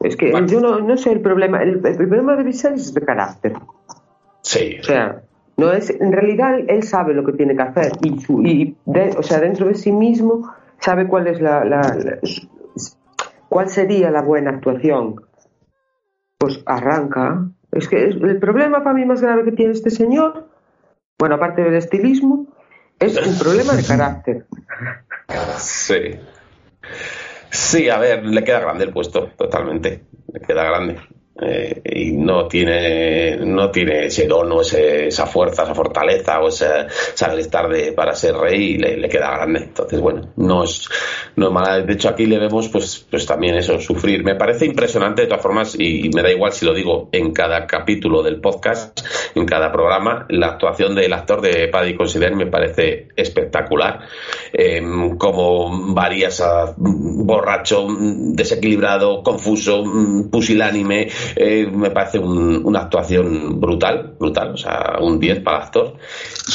[0.00, 1.62] es que yo no, sé el problema.
[1.62, 3.54] El, problema de Viserys es de carácter.
[4.42, 4.78] Sí.
[4.80, 5.22] O sea,
[5.56, 8.16] no es, en realidad él sabe lo que tiene que hacer y,
[8.48, 8.76] y
[9.16, 12.18] o sea, dentro de sí mismo sabe cuál es la, la,
[13.48, 15.22] cuál sería la buena actuación.
[16.38, 17.48] Pues arranca.
[17.72, 20.48] Es que el problema para mí más grave que tiene este señor,
[21.18, 22.46] bueno, aparte del estilismo,
[23.00, 24.46] es un problema de carácter.
[25.58, 26.18] Sí.
[27.50, 30.04] Sí, a ver, le queda grande el puesto, totalmente.
[30.32, 31.00] Le queda grande.
[31.40, 36.66] Eh, y no tiene no tiene ese don o esa fuerza, esa fortaleza o ese
[37.14, 39.60] saber estar de, para ser rey y le, queda grande.
[39.60, 40.88] Entonces, bueno, no es,
[41.36, 41.80] no mala.
[41.80, 44.24] De hecho, aquí le vemos pues, pues también eso, sufrir.
[44.24, 47.66] Me parece impresionante de todas formas y, me da igual si lo digo en cada
[47.66, 49.00] capítulo del podcast,
[49.34, 54.00] en cada programa, la actuación del actor de Paddy Consider me parece espectacular.
[54.52, 59.84] Em, como varías a borracho, desequilibrado, confuso,
[60.30, 65.94] pusilánime, eh, me parece una actuación brutal, brutal, o sea, un 10 para el actor.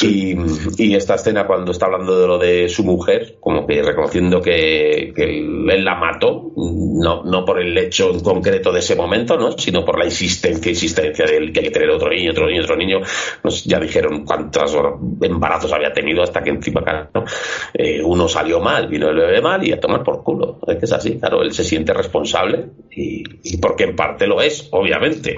[0.02, 5.12] Y, esta escena cuando está hablando de lo de su mujer, como que reconociendo que,
[5.16, 9.52] él la mató, no, no por el hecho en concreto de ese momento, ¿no?
[9.58, 12.62] sino por la insistencia, insistencia de él, que hay que tener otro niño, otro niño,
[12.62, 13.00] otro niño.
[13.42, 14.76] Pues ya dijeron cuántos
[15.20, 16.80] embarazos había tenido hasta que encima,
[17.12, 17.24] ¿no?
[17.72, 20.60] Eh, uno salió mal, vino el bebé mal y a tomar por culo.
[20.66, 24.40] Es que es así, claro, él se siente responsable y, y porque en parte lo
[24.40, 25.36] es, obviamente,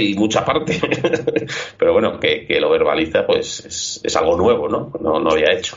[0.00, 0.80] y mucha parte,
[1.78, 4.92] pero bueno, que, lo verbaliza, pues es, algo nuevo, ¿no?
[5.00, 5.20] ¿no?
[5.20, 5.76] No había hecho.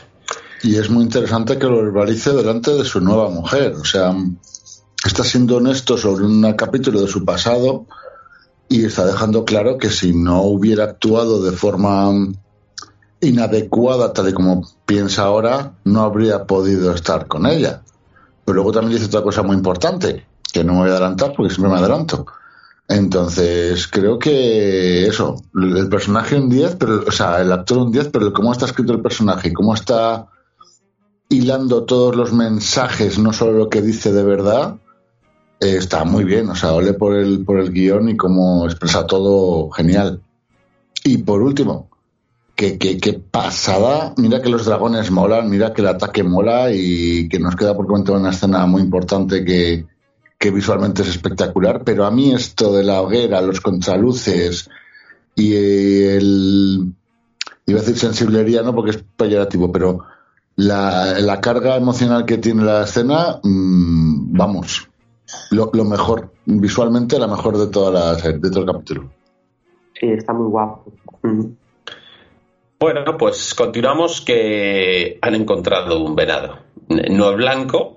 [0.62, 4.14] Y es muy interesante que lo verbalice delante de su nueva mujer, o sea,
[5.04, 7.86] está siendo honesto sobre un capítulo de su pasado
[8.68, 12.10] y está dejando claro que si no hubiera actuado de forma
[13.20, 17.82] inadecuada, tal y como piensa ahora, no habría podido estar con ella.
[18.44, 21.54] Pero luego también dice otra cosa muy importante, que no me voy a adelantar porque
[21.54, 22.26] siempre me adelanto
[22.90, 28.08] entonces, creo que eso, el personaje un 10, pero, o sea, el actor un 10,
[28.08, 30.26] pero cómo está escrito el personaje cómo está
[31.28, 34.78] hilando todos los mensajes, no solo lo que dice de verdad,
[35.60, 36.48] eh, está muy bien.
[36.48, 40.20] O sea, ole por el, por el guion y cómo expresa todo genial.
[41.04, 41.90] Y por último,
[42.56, 47.28] que, que, que, pasada, mira que los dragones molan, mira que el ataque mola y
[47.28, 49.86] que nos queda por comentar una escena muy importante que,
[50.40, 54.70] que visualmente es espectacular, pero a mí esto de la hoguera, los contraluces
[55.34, 56.94] y el,
[57.66, 60.06] iba a decir sensiblería, no porque es peyorativo, pero
[60.56, 64.88] la, carga emocional que tiene la escena, mm, vamos,
[65.50, 69.10] lo, mejor, visualmente la mejor de toda la de todo el capítulo.
[69.92, 70.90] Sí, está muy guapo.
[72.80, 76.60] Bueno, pues continuamos que han encontrado un venado.
[76.88, 77.96] No es blanco,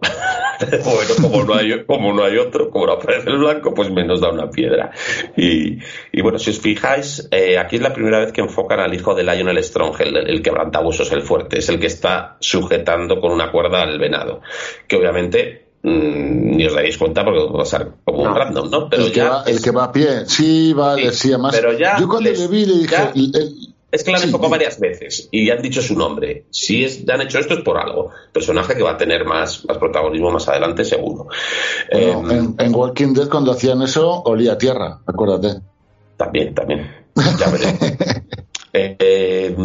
[0.84, 4.22] bueno, como no, hay, como no hay otro, como no aparece el blanco, pues menos
[4.22, 4.92] da una piedra.
[5.36, 5.80] Y,
[6.12, 9.16] y bueno, si os fijáis, eh, aquí es la primera vez que enfocan al hijo
[9.16, 13.52] de Lionel Strong, el, el quebrantabuesos, el fuerte, es el que está sujetando con una
[13.52, 14.42] cuerda al venado,
[14.88, 18.90] que obviamente mm, ni os dais cuenta porque va a ser como un random, ¿no?
[18.90, 21.56] Pero el, que va, el que va a pie, sí, vale, sí, además.
[21.56, 23.12] Pero ya yo cuando le vi le dije.
[23.94, 26.46] Es que la han enfocado varias veces y han dicho su nombre.
[26.50, 28.10] Si es, han hecho esto es por algo.
[28.32, 31.28] Personaje que va a tener más, más protagonismo más adelante, seguro.
[31.92, 35.62] Bueno, en, en, Walking Dead, cuando hacían eso, olía a tierra, acuérdate.
[36.18, 36.92] También, también.
[37.40, 37.78] Ya veré.
[38.74, 39.56] eh, eh,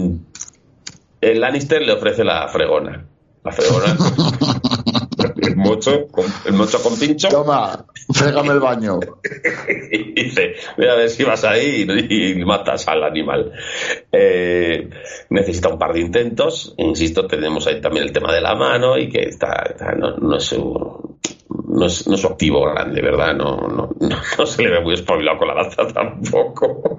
[1.23, 3.07] el Lannister le ofrece la fregona.
[3.43, 3.97] La fregona.
[5.41, 7.29] el mocho, con, el mocho con pincho.
[7.29, 9.01] Toma, frégame el baño.
[9.93, 13.53] y dice, voy a ver si vas ahí y, y matas al animal.
[14.11, 14.89] Eh,
[15.31, 16.75] necesita un par de intentos.
[16.79, 20.37] Insisto, tenemos ahí también el tema de la mano y que está, está no, no,
[20.37, 21.19] es un,
[21.69, 23.35] no, es, no es su activo grande, ¿verdad?
[23.35, 26.99] No, no, no, se le ve muy espabilado con la lanza tampoco.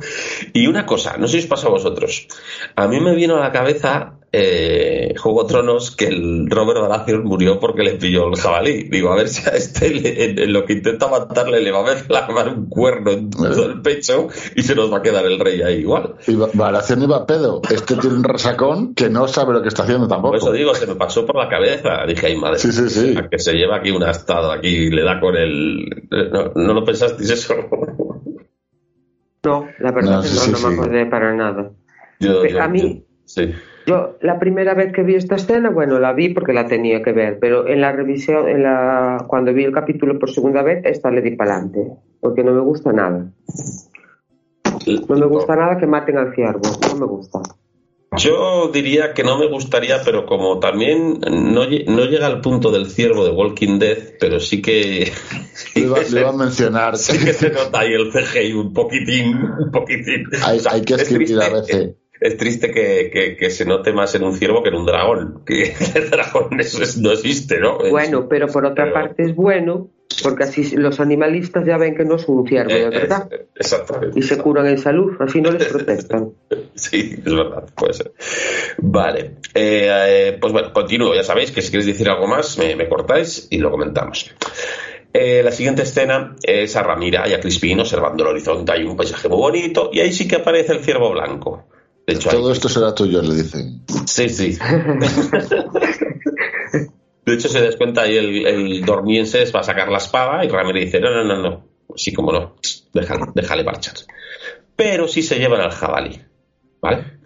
[0.54, 2.28] Y una cosa, no sé si os pasa a vosotros.
[2.76, 7.59] A mí me vino a la cabeza eh, Juego Tronos que el Robert Baratheon murió
[7.59, 8.84] porque le pilló el jabalí.
[8.84, 11.80] Digo, a ver si a este le, en, en lo que intenta matarle le va
[11.80, 15.25] a ver clavar un cuerno en todo el pecho y se nos va a quedar
[15.25, 16.15] el rey ahí igual.
[16.27, 17.61] Y Baratheon iba a pedo.
[17.71, 20.34] Este tiene un resacón que no sabe lo que está haciendo tampoco.
[20.34, 22.05] Por eso digo, se me pasó por la cabeza.
[22.07, 23.15] Dije, ay madre, sí, sí, sí.
[23.32, 26.07] que se lleva aquí un astado, aquí le da con el...
[26.32, 27.55] ¿No, no lo pensasteis eso?
[29.43, 30.65] No, la verdad No, que sí, no, sí, no sí.
[30.67, 31.71] me acordé para nada.
[32.19, 33.53] Yo- yo- a mí- Sí.
[33.90, 37.12] Yo la primera vez que vi esta escena, bueno, la vi porque la tenía que
[37.12, 41.10] ver, pero en la revisión, en la cuando vi el capítulo por segunda vez, esta
[41.10, 41.80] le di para adelante,
[42.22, 43.26] porque no me gusta nada.
[45.08, 47.40] No me gusta nada que maten al ciervo, no me gusta.
[48.18, 52.72] Yo diría que no me gustaría, pero como también no, lle- no llega al punto
[52.72, 55.12] del ciervo de Walking Dead, pero sí que,
[55.54, 56.98] sí Le iba, que, le se, iba a mencionar.
[56.98, 60.24] sí que se nota ahí el CGI un poquitín, un poquitín.
[60.44, 61.96] Hay, O sea, hay que es escribir triste- a veces.
[62.22, 65.43] Es triste que, que- que se note más en un ciervo que en un dragón.
[65.45, 67.78] Que el dragón eso es- no existe, ¿no?
[67.89, 69.89] Bueno, pero por otra pero- parte es bueno,
[70.24, 73.45] porque así los animalistas ya ven que no es un ciervo, eh, de verdad, eh,
[73.55, 74.20] exactamente.
[74.20, 76.32] y se curan en salud, así no les protestan.
[76.76, 78.13] Sí, es verdad, puede ser.
[78.78, 79.89] Vale, eh,
[80.34, 81.13] eh, pues bueno, continúo.
[81.13, 84.34] Ya sabéis que si queréis decir algo más, me, me cortáis y lo comentamos.
[85.11, 88.72] Eh, la siguiente escena es a Ramira y a Crispín observando el horizonte.
[88.72, 91.67] Hay un paisaje muy bonito y ahí sí que aparece el ciervo blanco.
[92.10, 93.64] De hecho, Todo esto será tuyo, le dice.
[94.07, 94.57] Sí, sí.
[97.24, 100.86] De hecho, se descuenta ahí el, el dormienses va a sacar la espada y Ramírez
[100.86, 101.68] dice, no, no, no, no.
[101.95, 102.55] Sí, como no,
[102.91, 103.93] déjale, déjale marchar.
[104.76, 106.20] Pero sí se llevan al jabalí,
[106.82, 107.20] ¿vale?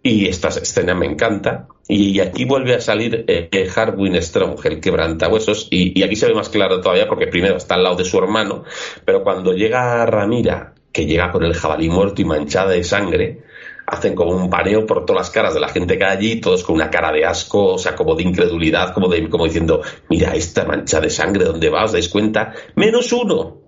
[0.00, 1.66] Y esta escena me encanta.
[1.88, 5.66] Y aquí vuelve a salir eh, Harwin Strong, el quebrantahuesos.
[5.72, 8.16] Y, y aquí se ve más claro todavía porque primero está al lado de su
[8.16, 8.62] hermano,
[9.04, 13.47] pero cuando llega Ramira, que llega con el jabalí muerto y manchada de sangre,
[13.90, 16.62] hacen como un paneo por todas las caras de la gente que hay allí, todos
[16.64, 20.34] con una cara de asco, o sea, como de incredulidad, como, de, como diciendo, mira
[20.34, 21.84] esta mancha de sangre, ¿dónde va?
[21.84, 22.52] ¿Os dais cuenta?
[22.76, 23.58] Menos uno,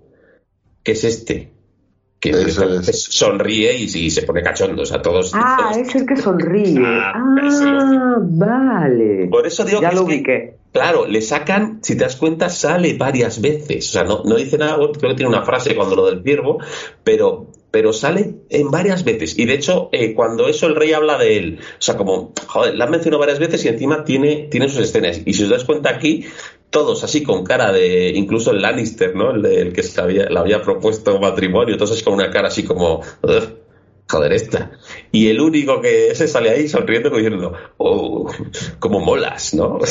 [0.83, 1.51] que es este,
[2.19, 3.03] que Eso es.
[3.09, 5.31] sonríe y, y se pone cachondo, o sea, todos...
[5.33, 6.79] Ah, todos- es el que sonríe.
[6.85, 7.13] Ah,
[7.43, 9.27] Ah, vale.
[9.29, 10.57] Por eso digo Ya que lo es que- ubiqué.
[10.71, 13.89] Claro, le sacan, si te das cuenta, sale varias veces.
[13.89, 16.59] O sea, no, no dice nada, creo que tiene una frase cuando lo del ciervo,
[17.03, 19.39] pero, pero sale en varias veces.
[19.39, 22.75] Y de hecho, eh, cuando eso el rey habla de él, o sea, como, joder,
[22.75, 25.21] la han mencionado varias veces y encima tiene, tiene sus escenas.
[25.25, 26.25] Y si os das cuenta aquí,
[26.69, 29.31] todos así con cara de, incluso el Lannister, ¿no?
[29.31, 33.01] El, el que se había, le había propuesto matrimonio, así con una cara así como,
[33.23, 33.57] "Ugh,
[34.09, 34.71] joder, esta.
[35.13, 38.31] Y el único que se sale ahí sonriendo como diciendo, oh,
[38.79, 39.79] como molas, ¿no?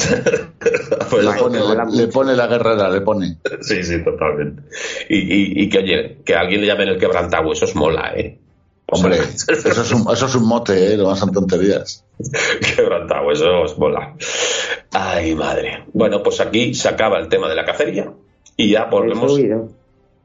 [1.11, 3.39] Pues, Le pone, le, le pone la guerrera, le pone.
[3.62, 4.62] Sí, sí, totalmente.
[5.09, 8.12] Y, y, y que, oye, que a alguien le llamen el quebrantagüe, eso es mola,
[8.14, 8.39] ¿eh?
[8.87, 10.97] Hombre, eso es un, eso es un mote, ¿eh?
[10.97, 12.05] No son tonterías.
[12.77, 14.14] quebrantagüe, eso es mola.
[14.93, 15.85] Ay, madre.
[15.93, 18.12] Bueno, pues aquí se acaba el tema de la cacería
[18.57, 19.39] y ya volvemos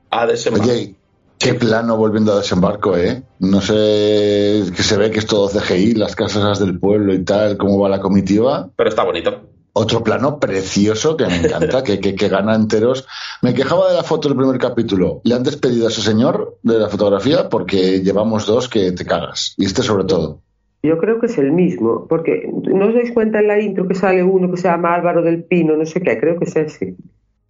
[0.10, 0.70] a desembarcar.
[0.76, 0.96] Oye,
[1.40, 3.24] qué plano volviendo a desembarco, ¿eh?
[3.40, 7.58] No sé, que se ve que es todo CGI, las casas del pueblo y tal,
[7.58, 8.70] cómo va la comitiva.
[8.76, 9.42] Pero está bonito.
[9.78, 13.06] Otro plano precioso que me encanta, que, que, que gana enteros.
[13.42, 15.20] Me quejaba de la foto del primer capítulo.
[15.26, 19.54] Le han despedido a ese señor de la fotografía porque llevamos dos que te cagas.
[19.58, 20.40] Y este sobre todo.
[20.82, 23.96] Yo creo que es el mismo, porque no os dais cuenta en la intro que
[23.96, 26.96] sale uno que se llama Álvaro del Pino, no sé qué, creo que es ese.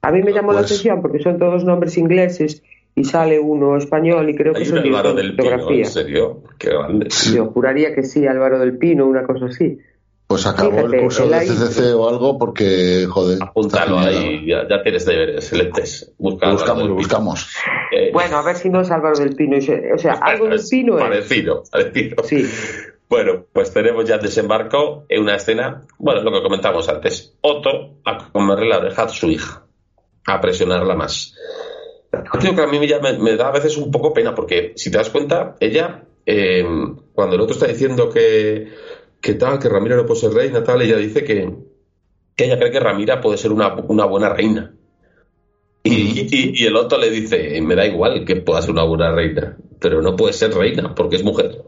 [0.01, 2.63] A mí me llamó la Pues- atención porque son todos nombres ingleses
[2.95, 6.43] y sale uno español y creo que es un Álvaro de del Pino, en serio.
[6.57, 7.09] Qué grande.
[7.33, 9.77] Yo juraría que sí, Álvaro del Pino, una cosa así.
[10.27, 13.37] Pues acabó el curso de CCC o algo porque, joder.
[13.43, 16.13] Apúntalo ahí, ya, ya, tienes deberes, excelentes.
[16.17, 17.53] buscamos, lo buscamos.
[17.91, 19.57] Eh, bueno, a ver si no es Álvaro del Pino.
[19.57, 21.03] O sea, algo del Pino es.
[21.03, 22.23] Parecido, parecido.
[22.23, 22.49] Sí.
[23.07, 27.35] Bueno, pues tenemos ya desembarco en una escena, bueno, lo que comentamos antes.
[27.41, 29.63] Otto a comerle la oreja a su hija,
[30.25, 31.35] a presionarla más.
[32.41, 34.97] Digo que a mí ya me, da a veces un poco pena, porque si te
[34.97, 36.65] das cuenta, ella, eh,
[37.13, 38.67] cuando el otro está diciendo que
[39.25, 41.51] que tal, que Ramira no puede ser reina, tal, ella dice que,
[42.37, 44.75] ella cree que Ramira puede ser una, buena reina.
[45.81, 50.03] Y, el otro le dice, me da igual que pueda ser una buena reina, pero
[50.03, 51.63] no puede ser reina porque es mujer.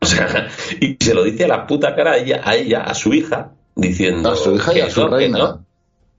[0.00, 0.48] O sea,
[0.80, 3.52] y se lo dice a la puta cara a ella, a, ella, a su hija,
[3.76, 4.32] diciendo...
[4.32, 5.63] A su hija y a su reina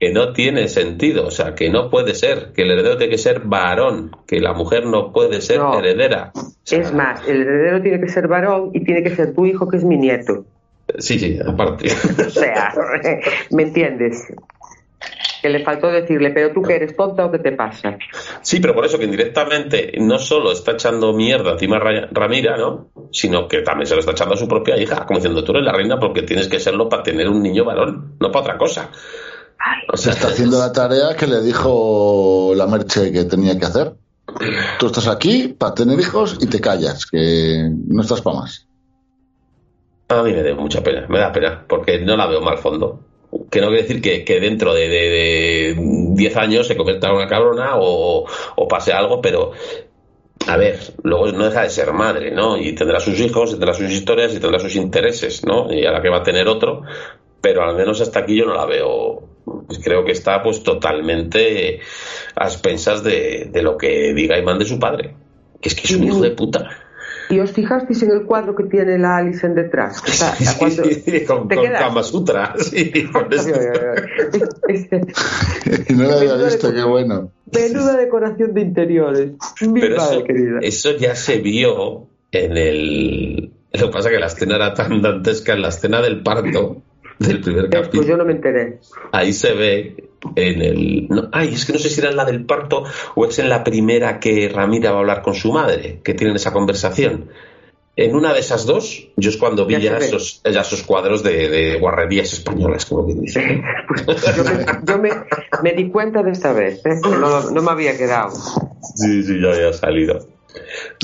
[0.06, 3.18] que no tiene sentido, o sea, que no puede ser, que el heredero tiene que
[3.18, 6.32] ser varón, que la mujer no puede ser heredera.
[6.70, 9.78] es más, el heredero tiene que ser varón y tiene que ser tu hijo, que
[9.78, 10.46] es mi nieto.
[11.00, 11.88] Sí, sí, aparte.
[12.28, 12.72] o sea,
[13.50, 14.32] ¿me entiendes?
[15.42, 17.98] Que le faltó decirle, pero tú que eres tonta o qué te pasa.
[18.44, 22.92] Sí, pero por eso que indirectamente no solo está echando mierda encima a Ramira, ¿no?
[23.12, 25.66] Sino que también se lo está echando a su propia hija, como diciendo, tú eres
[25.66, 28.92] la reina porque tienes que serlo para tener un niño varón, no para otra cosa.
[29.92, 33.94] O sea, está haciendo la tarea que le dijo la Merche que tenía que hacer.
[34.80, 38.68] Tú estás aquí para tener hijos y te callas, que no estás para más.
[40.10, 43.00] A mí me da mucha pena, me da pena, porque no la veo mal fondo.
[43.50, 48.26] Que no quiere decir que, dentro de 10 años se convierta en una cabrona o,
[48.70, 49.52] pase algo, pero
[50.48, 52.58] a ver, luego no deja de ser madre, ¿no?
[52.58, 55.74] Y tendrá sus hijos, tendrá sus historias y tendrá sus intereses, ¿no?
[55.74, 56.84] Y ahora que va a tener otro,
[57.42, 61.80] pero al menos hasta aquí yo no la veo pues creo que está pues totalmente
[62.36, 65.16] a expensas de, lo que diga y mande su padre.
[65.62, 66.70] Que es que es un hijo de puta.
[67.30, 70.02] ¿Y os fijasteis en el cuadro que tiene la Alison detrás?
[71.28, 72.54] con, Kama Sutra.
[72.60, 72.92] Sí,
[75.90, 77.32] no lo había visto, qué bueno.
[77.52, 79.32] Menuda decoración de interiores.
[79.60, 80.24] Pero eso,
[80.62, 83.52] eso, ya se vio en el.
[83.74, 86.84] Lo que pasa es que la escena era tan dantesca en la escena del parto
[87.20, 87.92] del primer capítulo.
[87.92, 88.80] Pues yo no me enteré.
[89.12, 91.30] Ahí se ve en el.
[91.32, 92.84] ay, es que no sé si era en la del parto
[93.16, 96.36] o es en la primera que Ramira va a hablar con su madre, que tienen
[96.36, 97.30] esa conversación.
[97.98, 102.34] En una de esas dos, yo es cuando vi ya, esos, esos, cuadros de, guarrerías
[102.34, 103.40] españolas, como quien dice.
[104.86, 107.00] yo, me, yo me, di cuenta de esta vez, ¿eh?
[107.02, 108.36] no, no me había quedado.
[108.96, 110.35] Sí, sí, ya había salido.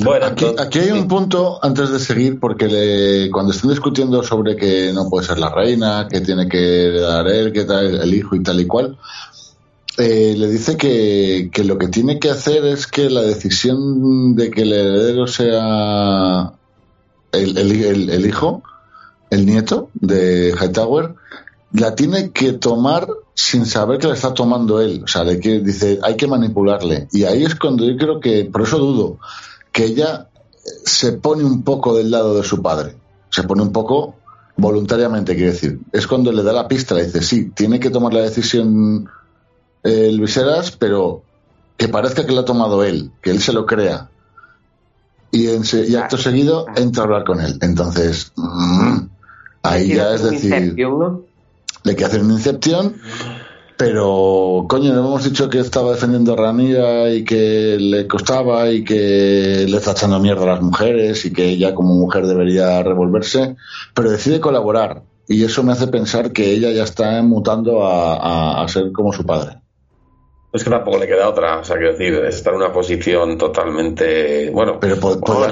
[0.02, 5.08] Bueno, aquí, hay un punto antes de seguir, porque cuando están discutiendo sobre que no
[5.08, 8.60] puede ser la reina, que tiene que dar él, que tal el hijo y tal
[8.60, 8.98] y cual,
[9.98, 14.62] eh, le dice que, lo que tiene que hacer es que la decisión de que
[14.62, 16.52] el heredero sea
[17.32, 18.62] el, hijo,
[19.30, 21.14] el nieto de Hightower,
[21.72, 25.02] la tiene que tomar sin saber que la está tomando él.
[25.04, 27.08] O sea, le que, dice, hay que manipularle.
[27.12, 29.18] Y ahí es cuando yo creo que, por eso dudo,
[29.72, 30.28] que ella
[30.84, 32.96] se pone un poco del lado de su padre.
[33.30, 34.16] Se pone un poco
[34.56, 35.80] voluntariamente, quiere decir.
[35.92, 39.08] Es cuando le da la pista, le dice, sí, tiene que tomar la decisión
[39.82, 41.22] eh, el Viseras, pero
[41.76, 44.10] que parezca que la ha tomado él, que él se lo crea.
[45.30, 47.58] Y, en, y acto seguido entra a hablar con él.
[47.62, 48.98] Entonces, mm,
[49.62, 50.76] ahí ya es decir,
[51.84, 52.94] le que hacer una incepción
[53.76, 58.84] pero, coño, le hemos dicho que estaba defendiendo a Ramira y que le costaba y
[58.84, 63.56] que le está echando mierda a las mujeres y que ella como mujer debería revolverse,
[63.92, 65.02] pero decide colaborar.
[65.26, 69.61] Y eso me hace pensar que ella ya está mutando a ser como su padre.
[70.52, 74.50] Es que tampoco le queda otra, o sea, quiero decir, está en una posición totalmente,
[74.50, 75.46] bueno, pero como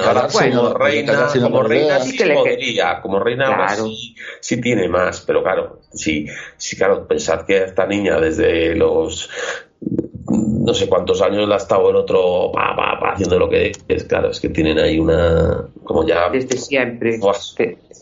[0.75, 3.67] reina, como reina sí, podría, como reina
[4.41, 6.27] sí, tiene más, pero claro, sí,
[6.59, 9.31] sí, claro, pensad que esta niña desde los
[10.29, 13.73] no sé cuántos años la ha estado el otro pa, pa, pa, haciendo lo que
[13.89, 16.29] es, claro, es que tienen ahí una, como ya...
[16.29, 17.19] Desde siempre.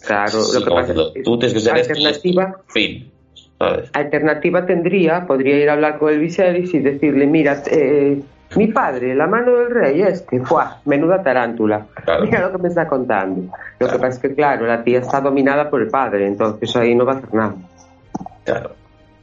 [0.04, 2.60] claro, lo que pasa es que tú tienes que ser alternativa.
[2.66, 3.12] fin
[3.92, 8.20] Alternativa tendría, podría ir a hablar con el Viserys y decirle, mira, eh,
[8.56, 10.78] mi padre, la mano del rey, este, ¡fuah!
[10.84, 11.86] menuda tarántula.
[12.22, 13.52] Mira lo que me está contando.
[13.78, 16.94] Lo que pasa es que, claro, la tía está dominada por el padre, entonces ahí
[16.94, 17.54] no va a hacer nada.
[18.44, 18.70] Claro.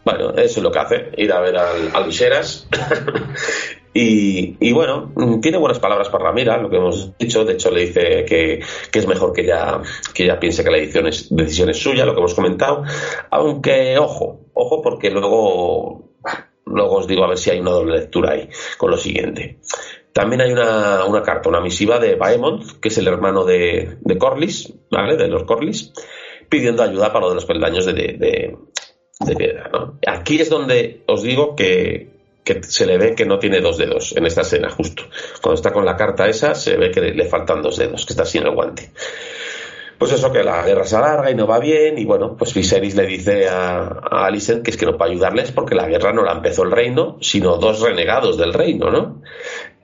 [0.06, 2.68] Bueno, eso es lo que hace, ir a ver al, al Viseras
[3.98, 7.46] Y, bueno, tiene buenas palabras para Ramira, lo que hemos dicho.
[7.46, 8.60] De hecho, le dice que,
[8.92, 9.82] es mejor que ella,
[10.14, 12.84] que ella piense que la decisión es, decisión suya, lo que hemos comentado.
[13.32, 16.10] Aunque, ojo, ojo, porque luego,
[16.66, 19.60] luego os digo a ver si hay una doble lectura ahí con lo siguiente.
[20.12, 24.74] También hay una, carta, una misiva de Baemont, que es el hermano de, de Corlys,
[24.92, 25.16] ¿vale?
[25.16, 25.94] De los Corlys
[26.50, 28.58] pidiendo ayuda para lo de los peldaños de,
[29.20, 29.70] de piedra.
[29.72, 29.98] ¿no?
[30.06, 32.10] Aquí es donde os digo que,
[32.62, 35.04] se le ve que no tiene dos dedos en esta escena, justo.
[35.42, 38.26] Cuando está con la carta esa, se ve que le faltan dos dedos, que está
[38.26, 38.92] sin el guante.
[39.98, 42.96] Pues eso, que la guerra se alarga y no va bien, y bueno, pues Viserys
[42.96, 46.24] le dice a, a Alicent que es que no puede ayudarles porque la guerra no
[46.24, 49.22] la empezó el reino, sino dos renegados del reino, ¿no?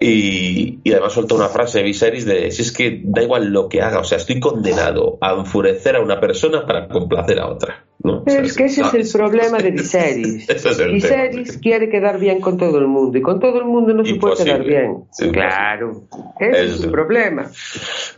[0.04, 3.70] Y, y, además suelta una frase de Viserys de si es que da igual lo
[3.70, 7.86] que haga, o sea, estoy condenado a enfurecer a una persona para complacer a otra.
[8.04, 8.24] ¿no?
[8.26, 10.49] Es que ese es el problema de Viserys.
[10.49, 14.04] es Viserys quiere quedar bien con todo el mundo y con todo el mundo no
[14.04, 15.04] se puede quedar bien.
[15.32, 16.08] Claro,
[16.39, 17.52] ese es, el problema.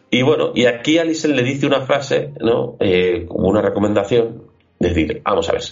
[0.10, 2.78] Y bueno, y aquí Alison le dice una frase, ¿no?
[2.80, 4.44] Eh, como una recomendación,
[4.80, 5.64] decir, vamos a ver,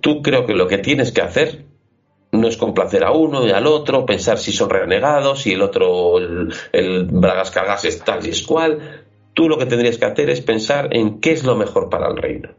[0.00, 1.64] tú creo que lo que tienes que hacer
[2.48, 7.04] es complacer a uno y al otro, pensar si son renegados y el otro, el,
[7.06, 9.04] Bragas Cagas es tal y es cual.
[9.34, 12.16] Tú lo que tendrías que hacer es pensar en qué es lo mejor para el
[12.16, 12.50] reino.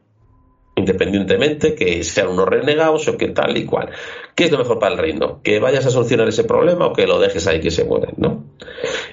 [0.75, 3.91] Independientemente que sean unos renegados o que tal y cual.
[4.35, 5.41] ¿Qué es lo mejor para el reino?
[5.41, 8.15] ¿Que vayas a solucionar ese problema o que lo dejes ahí que se mueren?
[8.17, 8.43] ¿no?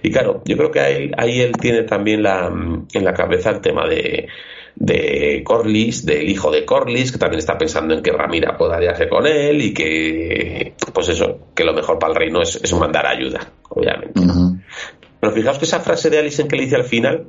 [0.03, 3.61] Y claro, yo creo que ahí, ahí él tiene también la, en la cabeza el
[3.61, 4.29] tema de,
[4.75, 9.09] de Corlys, del hijo de Corlys, que también está pensando en que Ramira pueda aliarse
[9.09, 13.07] con él y que, pues eso, que lo mejor para el reino es, es mandar
[13.07, 14.21] ayuda, obviamente.
[14.21, 14.63] Uh -huh.
[15.21, 17.27] Pero fijaos que esa frase de Alison que le dice al final,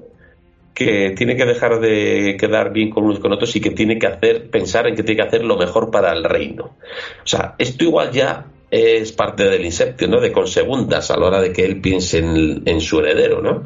[0.74, 4.00] que tiene que dejar de quedar bien con unos y con otros y que tiene
[4.00, 6.78] que hacer, pensar en que tiene que hacer lo mejor para el reino.
[7.24, 10.20] O sea, esto igual ya es parte del Inception, ¿no?
[10.20, 13.64] De con segundas a la hora de que él piense en, en su heredero, ¿no?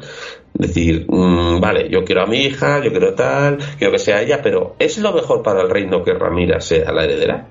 [0.52, 4.40] Decir, mmm, vale, yo quiero a mi hija, yo quiero tal, quiero que sea ella,
[4.42, 7.46] pero ¿es lo mejor para el reino que Ramira sea la heredera?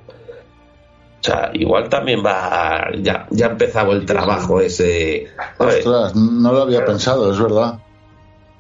[1.19, 2.89] O sea, igual también va.
[3.01, 5.27] Ya, ya ha empezado el trabajo ese.
[5.57, 7.79] Ostras, no lo había pensado, es verdad.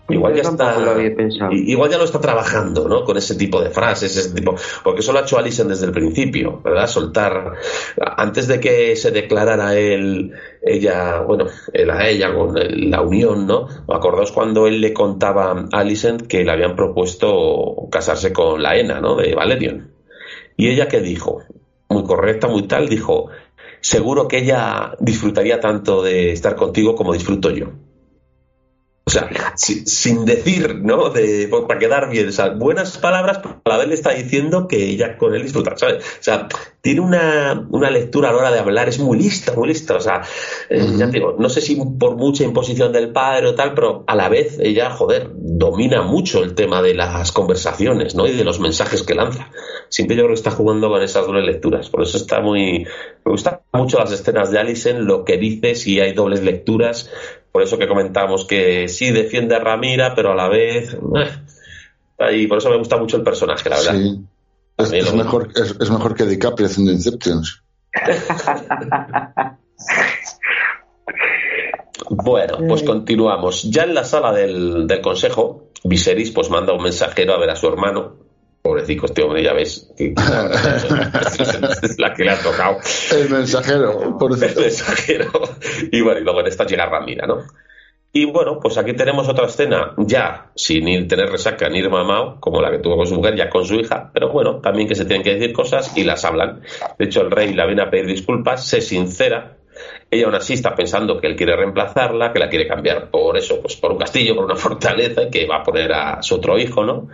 [0.09, 0.77] Igual ya está.
[1.51, 3.03] Igual ya lo está trabajando, ¿no?
[3.03, 4.55] Con ese tipo de frases, ese tipo.
[4.83, 6.87] Porque eso lo ha hecho Alison desde el principio, ¿verdad?
[6.87, 7.53] Soltar.
[7.99, 10.31] Antes de que se declarara él,
[10.61, 12.55] ella, bueno, él a ella con
[12.89, 13.67] la unión, ¿no?
[13.89, 19.01] Acordaos cuando él le contaba a Alison que le habían propuesto casarse con la Ena,
[19.01, 19.15] ¿no?
[19.15, 19.91] De Valerion.
[20.55, 21.43] Y ella que dijo,
[21.89, 23.27] muy correcta, muy tal, dijo,
[23.81, 27.67] seguro que ella disfrutaría tanto de estar contigo como disfruto yo.
[29.07, 31.09] O sea, sin, sin decir, ¿no?
[31.11, 34.67] De, para quedar bien, o sea, buenas palabras, pero a la vez le está diciendo
[34.67, 36.03] que ella con él disfruta, ¿sabes?
[36.03, 36.49] O sea,
[36.81, 40.01] tiene una, una lectura a la hora de hablar, es muy lista, muy lista, o
[40.01, 40.23] sea,
[40.69, 40.97] eh, uh -huh.
[40.97, 44.15] ya te digo, no sé si por mucha imposición del padre o tal, pero a
[44.15, 48.27] la vez ella, joder, domina mucho el tema de las conversaciones, ¿no?
[48.27, 49.51] Y de los mensajes que lanza.
[49.87, 52.85] Siempre yo creo que está jugando con esas dobles lecturas, por eso está muy,
[53.23, 57.09] me gustan mucho las escenas de Alison, lo que dice, si hay dobles lecturas,
[57.57, 60.95] por eso que comentamos que sí defiende a Ramira, pero a la vez.
[62.19, 63.93] Eh, y por eso me gusta mucho el personaje, la verdad.
[63.93, 64.23] Sí.
[64.77, 67.63] Es, es mejor, es, es, mejor que DiCaprio haciendo Inceptions.
[72.11, 73.63] bueno, pues continuamos.
[73.63, 77.55] Ya en la sala del, del consejo, Viserys pues manda un mensajero a ver a
[77.55, 78.17] su hermano,
[78.67, 79.89] pobrecito este hombre, ya ves.
[79.97, 80.13] Que,
[81.97, 82.77] la que le ha tocado.
[83.15, 85.31] El mensajero, por El mensajero.
[85.91, 87.45] Y bueno, y luego en esta llega Ramira, ¿no?
[88.11, 92.39] Y bueno, pues aquí tenemos otra escena, ya sin ir tener resaca ni ir mamado,
[92.39, 94.95] como la que tuvo con su mujer, ya con su hija, pero bueno, también que
[94.95, 96.61] se tienen que decir cosas y las hablan.
[96.97, 99.57] De hecho, el rey la viene a pedir disculpas, se sincera.
[100.09, 103.61] Ella aún así está pensando que él quiere reemplazarla, que la quiere cambiar por eso,
[103.61, 106.57] pues por un castillo, por una fortaleza, y que va a poner a su otro
[106.57, 107.09] hijo, ¿no?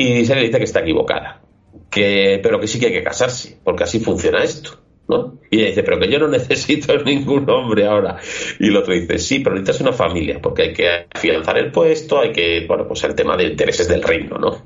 [0.00, 1.42] Y se le dice que está equivocada,
[1.90, 4.78] que, pero que sí que hay que casarse, porque así funciona esto.
[5.08, 5.40] ¿no?
[5.50, 8.18] Y ella dice, pero que yo no necesito ningún hombre ahora.
[8.58, 12.18] Y el otro dice, sí, pero necesitas una familia, porque hay que afianzar el puesto,
[12.18, 14.62] hay que, bueno, pues el tema de intereses del reino, ¿no?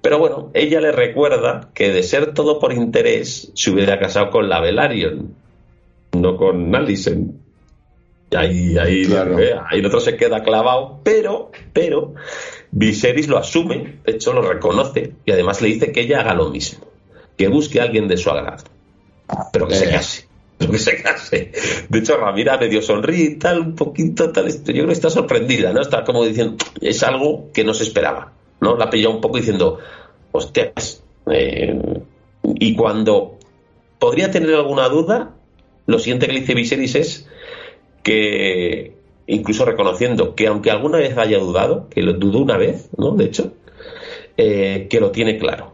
[0.00, 4.48] Pero bueno, ella le recuerda que de ser todo por interés, se hubiera casado con
[4.48, 5.34] la Velaryon,
[6.12, 7.38] no con Alison.
[8.30, 9.38] Y ahí, ahí, claro.
[9.38, 12.14] eh, ahí el otro se queda clavado, pero, pero,
[12.70, 16.50] Viserys lo asume, de hecho lo reconoce, y además le dice que ella haga lo
[16.50, 16.86] mismo,
[17.36, 18.64] que busque a alguien de su agrado
[19.52, 20.26] pero que se case.
[20.56, 21.52] Pero que se case.
[21.88, 24.48] De hecho, Ramira medio sonríe y tal, un poquito tal.
[24.48, 25.80] Yo creo que está sorprendida, ¿no?
[25.80, 28.76] Está como diciendo, es algo que no se esperaba, ¿no?
[28.76, 29.78] La pillado un poco diciendo,
[30.32, 31.02] hostias.
[31.30, 31.78] Eh,
[32.42, 33.38] y cuando
[33.98, 35.34] podría tener alguna duda,
[35.86, 37.28] lo siguiente que le dice Viserys es
[38.02, 38.94] que,
[39.28, 43.12] incluso reconociendo que aunque alguna vez haya dudado, que lo dudó una vez, ¿no?
[43.12, 43.52] De hecho,
[44.36, 45.72] eh, que lo tiene claro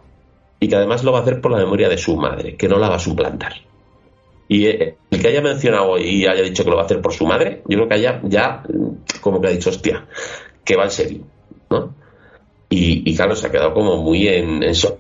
[0.61, 2.79] y que además lo va a hacer por la memoria de su madre, que no
[2.79, 3.53] la va a suplantar.
[4.49, 7.27] Y el que haya mencionado y haya dicho que lo va a hacer por su
[7.27, 8.63] madre, yo creo que haya ya
[9.21, 10.07] como que ha dicho, hostia,
[10.65, 11.21] que va en serio,
[11.71, 11.95] ¿no?
[12.69, 14.99] Y, claro, se ha quedado como muy en, shock.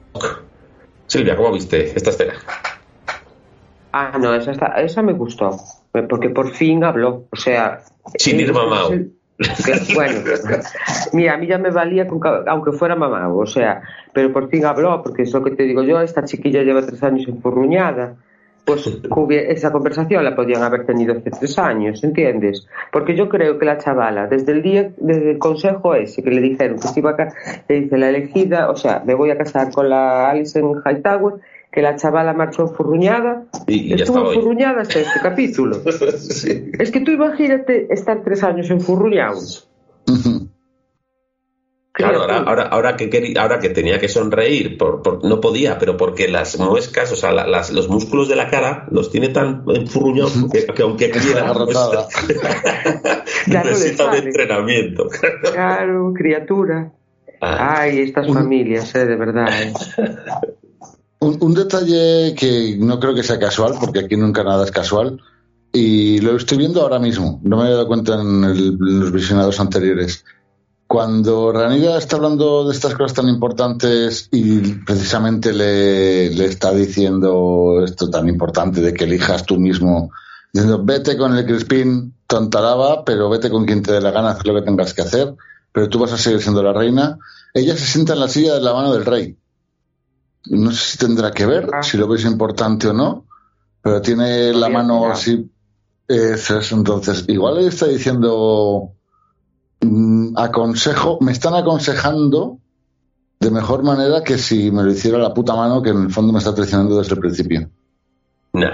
[1.06, 2.34] Silvia, ¿cómo viste esta escena?
[3.92, 5.50] Ah, no, esa, esa me gustó,
[6.08, 7.82] porque por fin habló, o sea...
[8.18, 8.90] Sin ir mamado.
[9.94, 10.20] bueno,
[11.12, 12.06] mira, a mí ya me valía
[12.46, 13.82] aunque fuera mamá, o sea,
[14.12, 17.02] pero por fin habló, porque es lo que te digo yo, esta chiquilla lleva tres
[17.02, 18.16] años enfurruñada,
[18.64, 18.86] pues
[19.30, 22.66] esa conversación la podían haber tenido hace tres años, ¿entiendes?
[22.92, 26.40] Porque yo creo que la chavala, desde el día, desde el consejo ese que le
[26.40, 27.28] dijeron que se iba a
[27.68, 31.34] le dice la elegida, o sea, me voy a casar con la Alison Hightower,
[31.74, 35.82] que la chavala marchó enfurruñada, y, estuvo enfurruñada hasta este capítulo.
[36.78, 39.40] Es que tú imagínate estar tres años enfurruñado.
[41.92, 46.58] Claro, ahora, ahora, que ahora que tenía que sonreír, por, no podía, pero porque las
[46.60, 51.10] muescas, o sea, las, los músculos de la cara los tiene tan enfurruñados que, aunque
[51.10, 51.76] quiera, pues,
[53.48, 55.08] necesita un entrenamiento.
[55.52, 56.92] Claro, criatura.
[57.40, 57.80] Ah.
[57.80, 59.48] Ay, estas familias, eh, de verdad.
[59.60, 59.72] Eh.
[61.24, 65.20] Un, detalle que no creo que sea casual, porque aquí nunca nada es casual,
[65.72, 70.24] y lo estoy viendo ahora mismo, no me había dado cuenta en los visionados anteriores
[70.94, 78.10] cuando Ranida está hablando de estas cosas tan importantes y precisamente le, está diciendo esto
[78.10, 80.12] tan importante de que elijas tú mismo,
[80.52, 84.46] diciendo vete con el Crispín, tontaraba, pero vete con quien te dé la gana, haz
[84.46, 85.34] lo que tengas que hacer,
[85.72, 87.18] pero tú vas a seguir siendo la reina,
[87.54, 89.36] ella se sienta en la silla de la mano del rey.
[90.46, 91.82] No sé si tendrá que ver, ah.
[91.82, 93.26] si lo veis importante o no,
[93.82, 95.50] pero tiene la mano así.
[96.08, 98.94] entonces, igual le está diciendo
[99.84, 102.58] Mm, aconsejo, me están aconsejando
[103.40, 106.32] de mejor manera que si me lo hiciera la puta mano que en el fondo
[106.32, 107.68] me está traicionando desde el principio.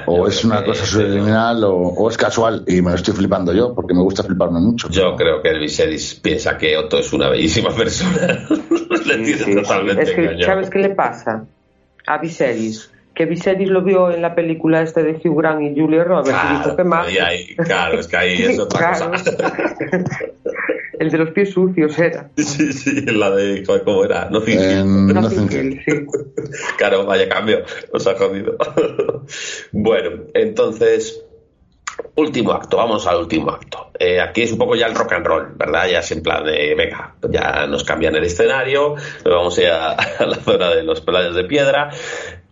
[0.06, 3.94] o es una cosa subliminal o, es casual y me lo estoy flipando yo porque
[3.94, 4.88] me gusta fliparme mucho.
[4.90, 8.46] Yo creo que el Viserys piensa que Otto es una bellísima persona.
[10.44, 11.44] ¿Sabes qué le pasa
[12.06, 12.90] a Viserys?
[13.14, 16.56] que Viserys lo vio en la película este de Hugh Grant y Julia Roberts y
[16.56, 17.06] dijo que más.
[17.66, 19.12] claro, es que ahí es otra cosa.
[20.98, 22.30] El de los pies sucios era.
[22.36, 23.62] Sí, sí, la de.
[23.84, 24.28] ¿Cómo era?
[24.30, 26.06] No No sí.
[26.76, 27.62] Claro, vaya cambio.
[27.92, 28.56] Nos ha jodido.
[29.72, 31.24] bueno, entonces.
[32.16, 33.90] Último acto, vamos al último acto.
[33.98, 35.88] Eh, aquí es un poco ya el rock and roll, ¿verdad?
[35.88, 39.68] Ya es en plan de, venga, ya nos cambian el escenario, nos vamos a ir
[39.68, 39.96] a,
[40.26, 41.90] la zona de los playas de piedra,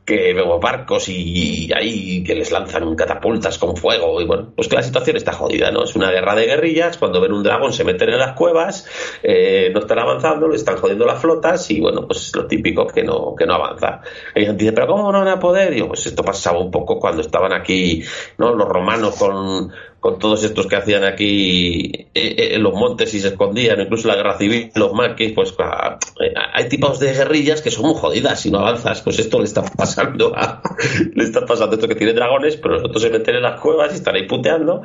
[0.08, 4.76] que veo barcos y, ahí que les lanzan catapultas con fuego y bueno, pues que
[4.76, 5.84] la situación está jodida, ¿no?
[5.84, 8.86] Es una guerra de guerrillas, cuando ven un dragón se meten en las cuevas,
[9.22, 13.02] eh, no están avanzando, le están jodiendo las flotas y bueno, pues lo típico que
[13.02, 14.00] no, que no avanza.
[14.34, 15.72] Gente dice, pero ¿cómo no van a poder?
[15.72, 18.02] Y digo, pues esto pasaba un poco cuando estaban aquí,
[18.38, 18.54] ¿no?
[18.54, 23.20] Los romanos con, con todos estos que hacían aquí eh, eh, en los montes y
[23.20, 27.62] se escondían, incluso la guerra civil, los maquis, pues ah, eh, hay tipos de guerrillas
[27.62, 28.40] que son muy jodidas.
[28.40, 30.62] Si no avanzas, pues esto le está pasando a,
[31.14, 33.92] le está pasando esto que tiene dragones, pero los otros se meten en las cuevas
[33.92, 34.82] y están ahí puteando.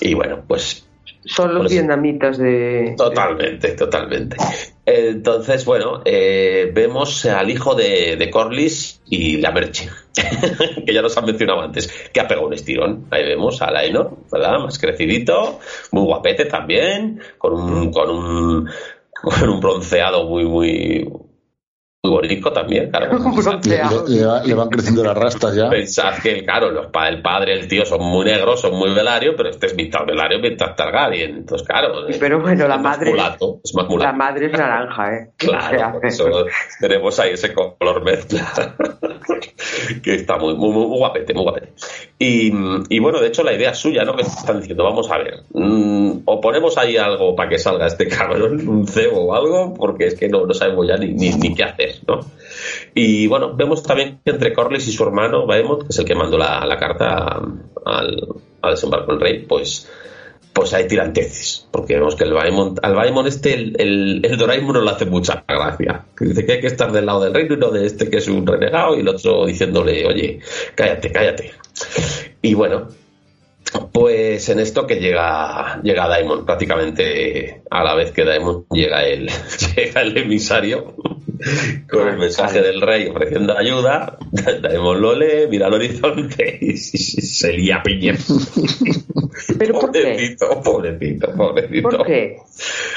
[0.00, 0.86] Y bueno, pues
[1.24, 2.94] son los vietnamitas de...
[2.96, 4.36] Totalmente, totalmente.
[4.86, 9.88] Entonces, bueno, eh, vemos al hijo de, Corlys y la Merche,
[10.86, 13.06] que ya nos han mencionado antes, que ha pegado un estirón.
[13.10, 14.58] Ahí vemos a Laeno, ¿verdad?
[14.60, 15.60] Más crecidito,
[15.92, 18.70] muy guapete también, con un, con un,
[19.22, 21.08] con un bronceado muy, muy,
[22.02, 23.18] muy bonito también, claro.
[24.08, 25.68] le, van creciendo las rastas ya.
[25.68, 29.50] Pensad que, claro, los, el padre el tío son muy negros, son muy velario, pero
[29.50, 31.36] este es mitad velario, mitad Targaryen.
[31.36, 32.06] Entonces, claro.
[32.18, 33.10] Pero bueno, la madre.
[33.10, 35.30] es más La madre es naranja, ¿eh?
[35.36, 36.46] Claro, eso
[36.80, 38.74] tenemos ahí ese color mezcla.
[40.02, 41.72] que está muy, muy, muy, guapete, muy guapete.
[42.18, 42.50] Y,
[42.88, 44.14] y, bueno, de hecho, la idea suya, ¿no?
[44.14, 48.08] Que están diciendo, vamos a ver, mm, o ponemos ahí algo para que salga este
[48.08, 51.54] cabrón, un cebo o algo, porque es que no, no sabemos ya ni, ni, ni
[51.54, 51.89] qué hacer.
[52.94, 56.14] Y bueno, vemos también que entre Corlys y su hermano, Baemont, que es el que
[56.14, 57.40] mandó la, carta
[57.84, 58.28] al,
[58.62, 59.88] desembarco del rey, pues
[60.52, 64.90] pues hay tiranteces, porque vemos que el al Baemont este, el, el, Doraemon no le
[64.90, 67.86] hace mucha gracia, dice que hay que estar del lado del reino y no de
[67.86, 70.40] este que es un renegado, y el otro diciéndole, oye,
[70.74, 71.52] cállate, cállate.
[72.42, 72.88] Y bueno,
[73.92, 79.30] pues en esto que llega, llega Daimon, prácticamente a la vez que Daimon llega el,
[79.76, 80.94] llega el emisario
[81.90, 84.18] con el mensaje del rey ofreciendo ayuda,
[84.62, 88.14] Daemon lo lee, mira al horizonte y se lía piña.
[89.58, 90.56] ¿Pero por pobrecito, qué?
[90.62, 91.88] pobrecito, pobrecito.
[91.88, 92.36] ¿Por qué?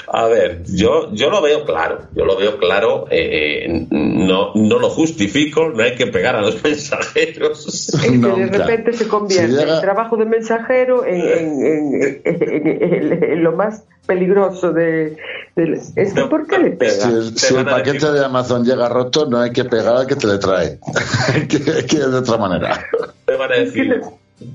[0.08, 4.90] A ver, yo, yo lo veo claro, yo lo veo claro, eh, no, no lo
[4.90, 7.66] justifico, no hay que pegar a los mensajeros.
[7.94, 12.22] Es que de repente se convierte Si llega- el trabajo de mensajero en, en- en-
[12.26, 12.84] en-
[13.14, 15.16] en- en lo más peligroso de,
[15.56, 17.08] de- es que No, ¿por qué le Si, pega?
[17.10, 20.26] el- si el paquete de Amazon llega roto, no hay que pegar al que te
[20.26, 20.80] le trae.
[21.48, 22.84] que, que de otra manera.
[23.26, 24.02] Te van a decir,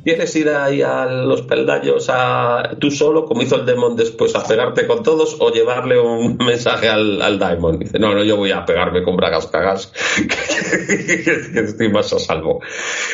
[0.04, 4.46] ¿quieres ir ahí a los peldaños a, tú solo, como hizo el Demon después, a
[4.46, 7.78] pegarte con todos o llevarle un mensaje al, al Daemon?
[7.78, 12.60] Dice, no, no, yo voy a pegarme con bragas cagas, que estoy más a salvo.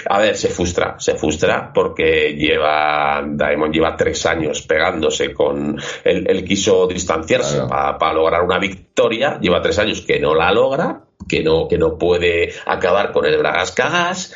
[0.09, 6.27] A ver, se frustra, se frustra porque lleva, Daemon lleva tres años pegándose con, él,
[6.28, 7.99] él quiso distanciarse Claro.
[7.99, 11.99] para lograr una victoria, lleva tres años que no la logra, que no, que no
[11.99, 14.35] puede acabar con el Bragas Cagas.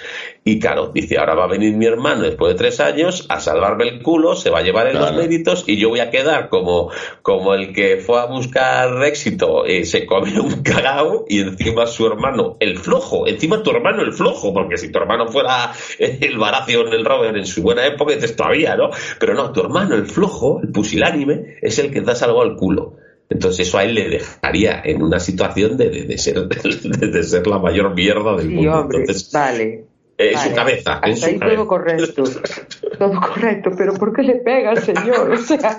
[0.51, 3.87] Y claro, dice, ahora va a venir mi hermano después de tres años a salvarme
[3.87, 6.91] el culo, se va a llevar en los méritos y yo voy a quedar como,
[7.21, 12.07] como el que fue a buscar éxito, eh, se come un cagao y encima su
[12.07, 16.93] hermano, el flojo, encima tu hermano el flojo, porque si tu hermano fuera el Baratheon,
[16.95, 18.89] el Robert en su buena época, dices todavía, ¿no?
[19.21, 22.57] Pero no, tu hermano, el flojo, el pusilánime, es el que te ha salvado el
[22.57, 22.97] culo.
[23.31, 27.23] Entonces eso a él le dejaría en una situación de, de- de ser, de, de
[27.23, 28.73] ser la mayor mierda del Sí, mundo.
[28.73, 29.85] hombre, Entonces, vale.
[30.19, 30.51] En vale.
[30.51, 31.57] su cabeza, en Hasta su ahí cabeza.
[31.57, 32.25] todo correcto.
[32.99, 35.31] Todo correcto, pero ¿por qué le pega al señor?
[35.31, 35.79] O sea,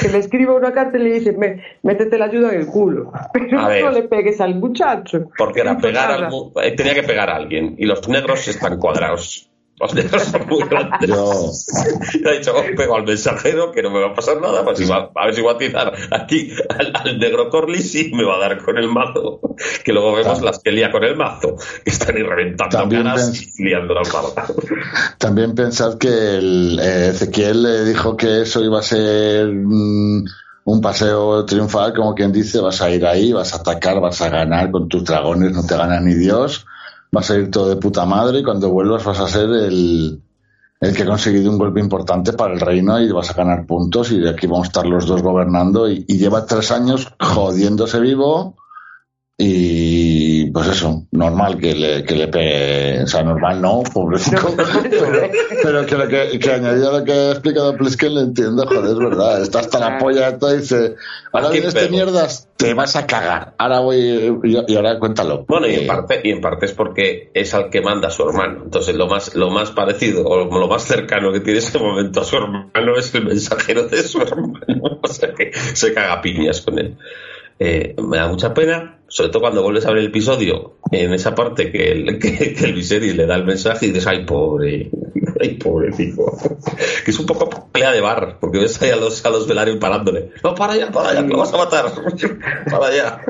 [0.00, 3.10] que le escriba una carta y le dice, "Me- métete la ayuda en el culo.
[3.32, 3.84] Pero ver.
[3.84, 5.30] no le pegues al muchacho.
[5.36, 6.32] Porque era pegar al
[6.62, 7.74] eh, tenía que pegar a alguien.
[7.76, 9.49] Y los negros están cuadrados.
[9.80, 11.08] Los negros son muy grandes.
[11.08, 11.50] Yo,
[12.22, 14.80] Le ha dicho, "Oh, pego al mensajero que no me va a pasar nada, pues
[14.80, 18.36] igual- a ver si voy a tirar aquí al, al negro Corlys y me va
[18.36, 19.40] a dar con el mazo.
[19.84, 20.44] Que luego vemos Claro.
[20.46, 23.94] las que lía con el mazo, que están ahí reventando También caras pens- y liando
[23.94, 24.46] la parda.
[25.18, 30.24] también pensad que el, eh, Ezequiel le dijo que eso iba a ser mm,
[30.64, 34.28] un paseo triunfal, como quien dice, vas a ir ahí, vas a atacar, vas a
[34.28, 36.66] ganar con tus dragones, no te gana ni Dios,
[37.12, 40.22] vas a ir todo de puta madre y cuando vuelvas vas a ser el,
[40.80, 44.12] el que ha conseguido un golpe importante para el reino y vas a ganar puntos
[44.12, 48.00] y de aquí vamos a estar los dos gobernando y, y lleva tres años jodiéndose
[48.00, 48.56] vivo
[49.42, 55.30] y pues eso, normal que le, que le pegue, o sea, normal no, pobrecito, ¿eh?
[55.62, 58.92] pero que, lo que, que añadido a lo que ha explicado Plisken le entiendo, joder,
[58.92, 60.94] es verdad, está hasta la polla de todo y dice,
[61.32, 61.92] ahora ¿A quién viene este pego?
[61.92, 63.96] mierdas, te vas a cagar, ahora voy,
[64.44, 65.46] y, y ahora cuéntalo.
[65.48, 68.28] Bueno, y Eh, en parte, y en parte es porque es al que manda su
[68.28, 68.64] hermano.
[68.64, 72.24] Entonces, lo más, lo más parecido o lo más cercano que tiene ese momento a
[72.24, 74.60] su hermano es el mensajero de su hermano.
[75.02, 76.96] O sea que se caga piñas con él.
[77.62, 81.34] Eh, me da mucha pena, sobre todo cuando vuelves a ver el episodio, en esa
[81.34, 84.90] parte que el, que, que el Viserys le da el mensaje y dices, ay, pobre,
[85.40, 86.38] ay, pobre tipo.
[87.04, 89.78] Que es un poco pelea de bar, porque ves ahí a los, a los Velaryon
[89.78, 90.30] parándole.
[90.42, 91.92] No, para allá, para allá, que lo vas a matar.
[92.70, 93.20] Para allá.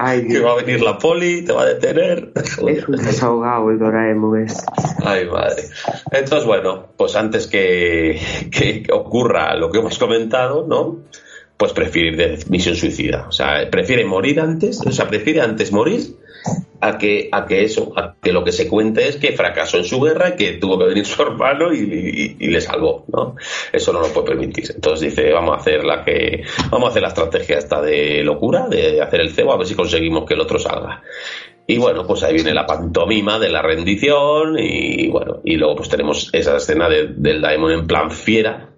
[0.00, 2.32] Ay, Que va a venir la poli, te va a detener.
[2.36, 2.58] Es
[2.88, 4.42] un desahogado el Doraemon.
[4.42, 4.64] Es.
[5.04, 5.64] Ay, madre.
[6.12, 8.20] Entonces, bueno, pues antes que,
[8.50, 10.98] que ocurra lo que hemos comentado, ¿no?
[11.58, 13.26] Pues prefiere misión suicida.
[13.28, 16.16] O sea, prefiere morir antes, o sea, prefiere antes morir
[16.80, 19.84] a que, a que eso, a que lo que se cuente es que fracasó en
[19.84, 23.34] su guerra, que tuvo que venir su hermano y le salvó, ¿no?
[23.72, 24.70] Eso no lo puede permitir.
[24.72, 28.68] Entonces dice, vamos a hacer la que, vamos a hacer la estrategia esta de locura,
[28.68, 31.02] de hacer el cebo, a ver si conseguimos que el otro salga.
[31.66, 35.88] Y bueno, pues ahí viene la pantomima de la rendición y bueno, y luego pues
[35.88, 38.70] tenemos esa escena de- del Daemon en plan fiera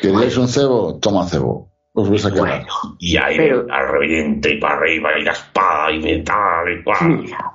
[0.00, 0.98] ¿Queréis un cebo?
[1.00, 1.70] Toma cebo.
[1.96, 2.66] Os vais a quedar.
[2.98, 7.08] y ahí Pero- al reviente y para arriba y la espada y metal y ¡guau!
[7.22, 7.52] Mira,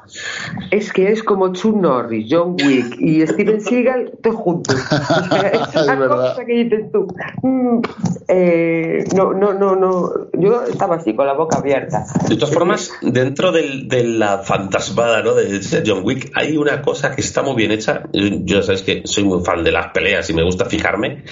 [0.71, 4.75] es que es como Chuck Norris, John Wick y Steven Seagal todos juntos.
[4.75, 6.29] O sea, es Es una verdad.
[6.31, 7.05] cosa que dices tú.
[7.43, 7.81] mm,
[8.29, 10.09] eh, no, no, no, no.
[10.33, 12.05] Yo estaba así con la boca abierta.
[12.29, 15.33] De todas formas, dentro del- de la fantasmada ¿no?
[15.35, 18.03] de John Wick, hay una cosa que está muy bien hecha.
[18.13, 18.29] Yo
[18.59, 21.23] ya sabes que soy muy fan de las peleas y me gusta fijarme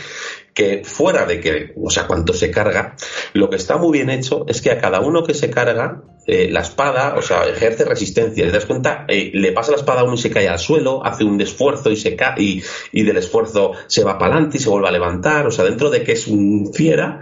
[0.58, 2.96] que fuera de que, o sea, cuánto se carga,
[3.34, 6.50] lo que está muy bien hecho es que a cada uno que se carga, eh,
[6.52, 8.44] la espada, o sea, ejerce resistencia.
[8.44, 9.06] ¿Te das cuenta?
[9.08, 11.92] Eh, le pasa la espada a uno y se cae al suelo, hace un esfuerzo
[11.92, 14.92] y se cae, y, y del esfuerzo se va para adelante y se vuelve a
[14.92, 15.46] levantar.
[15.46, 17.22] O sea, dentro de que es un fiera,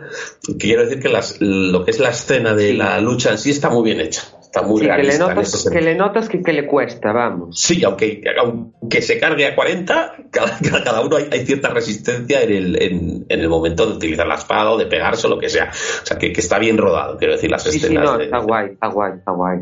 [0.58, 3.70] quiero decir que las- lo que es la escena de la lucha en sí está
[3.70, 4.22] muy bien hecha.
[4.56, 5.28] Está muy Sí, que le realista.
[5.28, 7.60] notas, ese que le, notas que, que le cuesta, vamos.
[7.60, 12.52] Sí, aunque, aunque se cargue a 40, cada, cada uno hay, hay cierta resistencia en
[12.54, 15.50] el, en, en el momento de utilizar la espada o de pegarse o lo que
[15.50, 15.72] sea.
[15.72, 18.04] O sea, que, que está bien rodado, quiero decir, las Sí, sí, escenas.
[18.06, 19.60] no, de- está guay, está guay, está guay.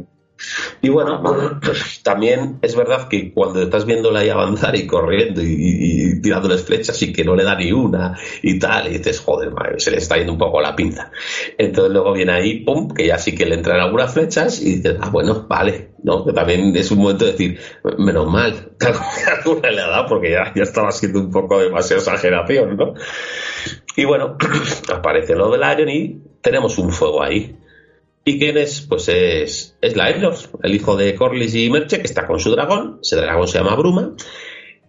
[0.82, 1.22] Y bueno,
[2.04, 6.64] también es verdad que cuando estás viéndola ahí avanzar y corriendo y, y- y tirándoles
[6.64, 9.92] flechas y que no le da ni una y tal, y dices, joder, madre, se
[9.92, 11.12] le está yendo un poco la pinza.
[11.58, 14.98] Entonces luego viene ahí, pum, que ya sí que le entran algunas flechas y dices,
[15.02, 16.26] ah, bueno, vale, ¿no?
[16.26, 17.60] Que también es un momento de decir,
[17.98, 18.88] menos mal, que
[19.32, 22.94] alguna le ha dado porque ya, ya estaba siendo un poco demasiado exageración, ¿no?
[23.96, 24.38] Y bueno,
[24.94, 27.56] aparece lo del Iron y tenemos un fuego ahí.
[28.26, 28.82] ¿Y quién es?
[28.82, 33.00] Pues es, es Laelor, el hijo de Corlys y Merche, que está con su dragón.
[33.02, 34.14] Ese dragón se llama Bruma.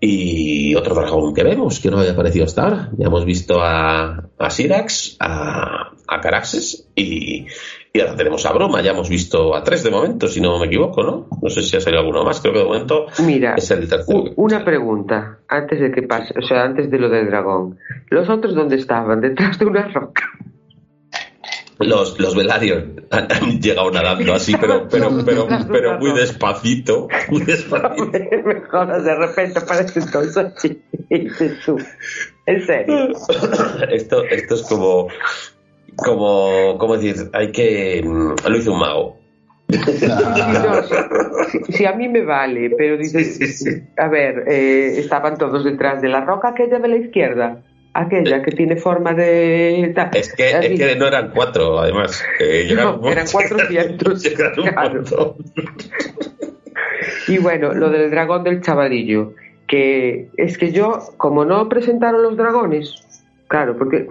[0.00, 2.90] Y otro dragón que vemos, que no había aparecido hasta ahora.
[2.98, 7.46] Ya hemos visto a, a Syrax, a, a Caraxes y,
[7.92, 8.82] y ahora tenemos a Bruma.
[8.82, 11.28] Ya hemos visto a tres de momento, si no me equivoco, ¿no?
[11.40, 14.24] No sé si ha salido alguno más, creo que de momento Mira, es el tercero.
[14.36, 17.78] una pregunta, antes de que pase, o sea, antes de lo del dragón.
[18.10, 19.20] ¿Los otros dónde estaban?
[19.22, 20.22] Detrás de una roca.
[21.78, 28.10] Los, los Velaryon han, llegado nadando así, pero, pero, pero, pero muy despacito, muy despacito.
[28.44, 30.36] Me jodas, de repente aparecen todos
[32.46, 33.08] ¿En serio?
[33.90, 35.08] esto, esto es como,
[35.96, 37.28] como, ¿cómo decir?
[37.32, 39.16] Hay que, mm, lo hizo un mago.
[39.66, 40.82] No,
[41.50, 46.08] si, si a mí me vale, pero dices, a ver, eh, estaban todos detrás de
[46.08, 47.62] la roca aquella de la izquierda,
[47.94, 49.94] aquella que tiene forma de...
[50.12, 52.22] Es que, es que no eran cuatro, además.
[52.74, 54.94] No, eran 400, llegaron un claro.
[54.94, 55.34] montón.
[57.28, 59.32] Y bueno, lo del dragón del chavalillo,
[59.66, 62.94] que es que yo, como no presentaron los dragones,
[63.48, 64.08] claro, porque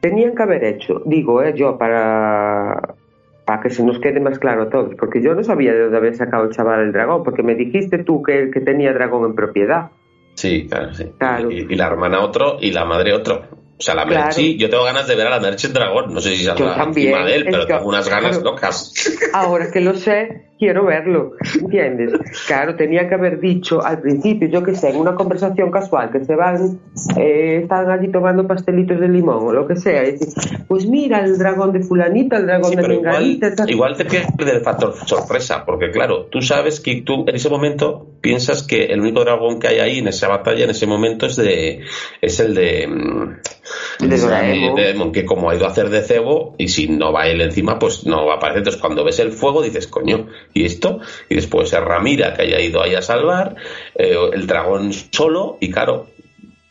[0.00, 2.96] tenían que haber hecho, digo, eh, yo para
[3.44, 5.98] para que se nos quede más claro a todos, porque yo no sabía de dónde
[5.98, 9.34] había sacado el chaval el dragón, porque me dijiste tú que, que tenía dragón en
[9.34, 9.90] propiedad.
[10.34, 11.04] Sí, claro, sí.
[11.18, 11.50] Claro.
[11.50, 13.46] Y, y la hermana otro y la madre otro.
[13.78, 14.26] O sea, la Claro.
[14.26, 16.14] Merchi, yo tengo ganas de ver a la Merchi en dragón.
[16.14, 18.52] No sé si saldrá encima de él, pero que- tengo unas ganas claro.
[18.52, 18.92] locas.
[19.32, 22.12] Ahora que lo sé, quiero verlo, ¿entiendes?
[22.46, 26.24] Claro, tenía que haber dicho al principio, yo que sé, en una conversación casual, que
[26.24, 26.78] se van,
[27.16, 30.28] eh, están allí tomando pastelitos de limón o lo que sea, y decir,
[30.68, 33.70] pues mira, el dragón de fulanita, el dragón Sí, de igual, menganita, tal.
[33.70, 38.06] igual te pierde el factor sorpresa, porque claro, tú sabes que tú en ese momento
[38.20, 41.34] piensas que el único dragón que hay ahí en esa batalla en ese momento es
[41.34, 41.80] de
[42.20, 44.76] es el de mm, De Doraemon.
[44.76, 47.40] de Doraemon, que como ha ido a hacer de cebo y si no va él
[47.40, 51.00] encima pues no va a aparecer entonces cuando ves el fuego dices coño y esto
[51.28, 53.54] y después es Ramira que haya ido ahí a salvar
[53.94, 56.08] eh, el dragón solo y claro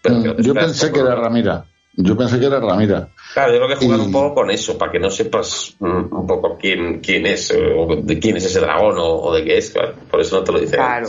[0.02, 1.14] pero Mm, Yo pensé que era.
[1.16, 1.64] Ramira.
[1.94, 3.10] Yo pensé que era Ramira.
[3.34, 5.86] Claro, yo creo que jugar Y- un poco con eso, para que no sepas mm,
[6.16, 9.44] un poco quién, quién es, eh, o de quién es ese dragón, o, o de
[9.44, 9.94] qué es, claro.
[10.10, 10.76] Por eso no te lo dice.
[10.78, 11.08] Claro.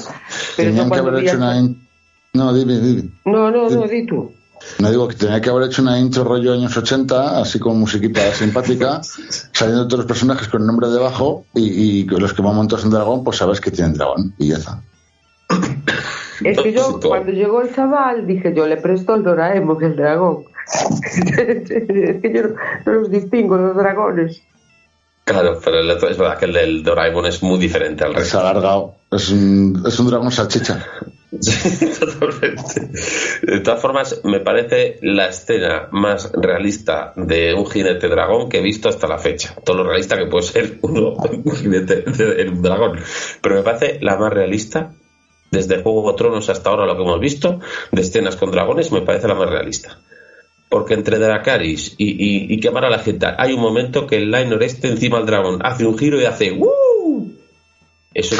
[0.56, 1.54] Pero Tenían que haber hecho una...
[2.34, 3.02] No, dime, dime.
[3.24, 4.34] No, no, no, di tú.
[4.78, 8.32] No digo que tenía que haber hecho una intro rollo años 80, así con musiquita
[8.32, 9.00] simpática,
[9.52, 12.90] saliendo todos los personajes con el nombre debajo y, y los que van montados en
[12.90, 14.82] dragón, pues sabes que tienen dragón y ya está.
[16.44, 20.44] Es que yo, cuando llegó el chaval, dije, yo le presto el Doraemon, el dragón.
[21.04, 24.42] es que yo no, no los distingo, los dragones.
[25.24, 28.38] Claro, pero el otro- es verdad que el del Doraemon es muy diferente al resto.
[28.40, 28.96] ha alargado.
[29.12, 30.84] Es un, es un dragón salchicha.
[31.98, 32.90] Totalmente.
[33.42, 38.62] De todas formas, me parece la escena más realista de un jinete dragón que he
[38.62, 39.54] visto hasta la fecha.
[39.64, 41.14] Todo lo realista que puede ser uno,
[41.44, 42.98] un jinete de- un dragón.
[43.40, 44.92] Pero me parece la más realista,
[45.50, 47.60] desde Juego de Tronos hasta ahora lo que hemos visto,
[47.90, 49.98] de escenas con dragones, me parece la más realista.
[50.68, 54.30] Porque entre Dracaris y, y, y quemar a la gente, hay un momento que el
[54.30, 56.70] Liner este encima del dragón hace un giro y hace ¡Woo!
[58.14, 58.36] Eso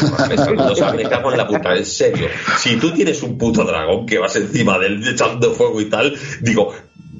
[0.97, 2.29] me cago en la puta, en serio.
[2.59, 6.15] Si tú tienes un puto dragón que vas encima de él echando fuego y tal,
[6.41, 6.73] digo,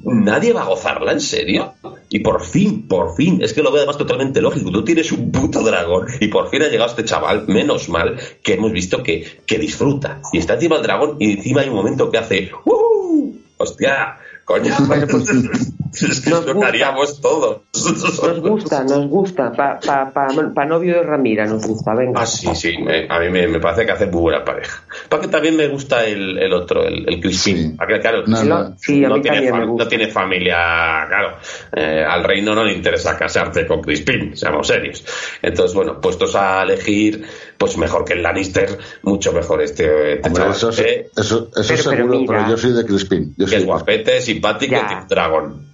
[0.03, 1.73] ¿nadie va a gozarla en serio?
[2.09, 4.71] Y por fin, por fin, es que lo veo además totalmente lógico.
[4.71, 8.53] Tú tienes un puto dragón y por fin ha llegado este chaval, menos mal, que
[8.53, 10.21] hemos visto que, que disfruta.
[10.31, 13.33] Y está encima del dragón y encima hay un momento que hace ¡Uh!
[13.57, 14.17] ¡Hostia!
[14.45, 14.73] ¡Coño!
[14.87, 15.29] Bueno, pues,
[16.01, 16.67] es que nos que gusta.
[16.67, 17.61] haríamos todos.
[17.73, 19.51] Nos gusta, nos gusta.
[19.53, 22.21] Para pa, pa, pa novio de Ramira nos gusta, venga.
[22.21, 24.83] Ah, sí, sí, me- a mí me, me parece que hace muy buena pareja.
[25.07, 27.57] Porque también me gusta el, el otro, el, el Crispin.
[27.71, 27.75] Sí.
[27.77, 28.75] Porque, claro, No, Crispin no.
[28.77, 31.37] Sí, a no mí tiene, fam- no familia, claro.
[31.75, 35.05] Eh, al reino no le interesa casarte con Crispin, seamos serios.
[35.41, 37.23] Entonces, bueno, puestos a elegir,
[37.63, 41.73] pues mejor que el Lannister, mucho mejor este, este Hombre, eso, es- eh, eso, eso
[41.75, 42.49] Pero- seguro, pero, mira.
[42.49, 43.33] yo soy de Crispin.
[43.37, 45.03] Yo soy es guapete, simpático Ya.
[45.05, 45.65] y dragón.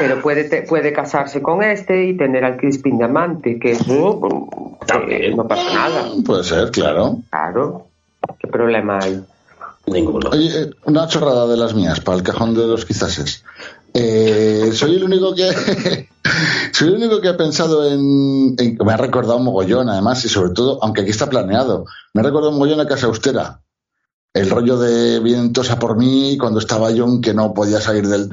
[0.00, 4.84] Pero puede, te- puede casarse con este y tener al Crispin Diamante, que eso mm,
[4.84, 5.36] También.
[5.36, 6.08] no pasa nada.
[6.26, 7.18] Puede ser, claro.
[7.30, 7.86] Claro.
[8.40, 9.22] ¿Qué problema hay?
[9.86, 10.30] Ninguno.
[10.30, 13.44] Oye, eh, una chorrada de las mías para el cajón de los quizases.
[13.94, 15.50] Eh, soy el único que
[16.72, 20.28] soy el único que ha pensado en, en- me ha recordado un mogollón además y
[20.28, 23.60] sobre todo aunque aquí está planeado me ha recordado mogollón a casa austera
[24.34, 28.08] el rollo de vienen todos a por mí cuando estaba John que no podía salir
[28.08, 28.30] del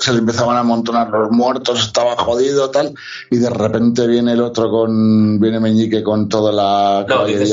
[0.00, 2.94] se le empezaban a amontonar los muertos estaba jodido tal
[3.28, 7.50] y de repente viene el otro con viene Meñique con toda la No, dices,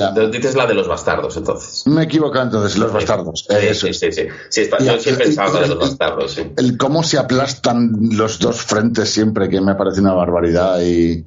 [0.56, 1.88] la de los bastardos, entonces.
[1.88, 4.28] me equivoco entonces los bastardos Sí, eso sí, sí, sí.
[4.50, 6.44] Sí, está- yo de los bastardos, sí.
[6.58, 11.26] el cómo se aplastan los dos frentes siempre que me parece una barbaridad y,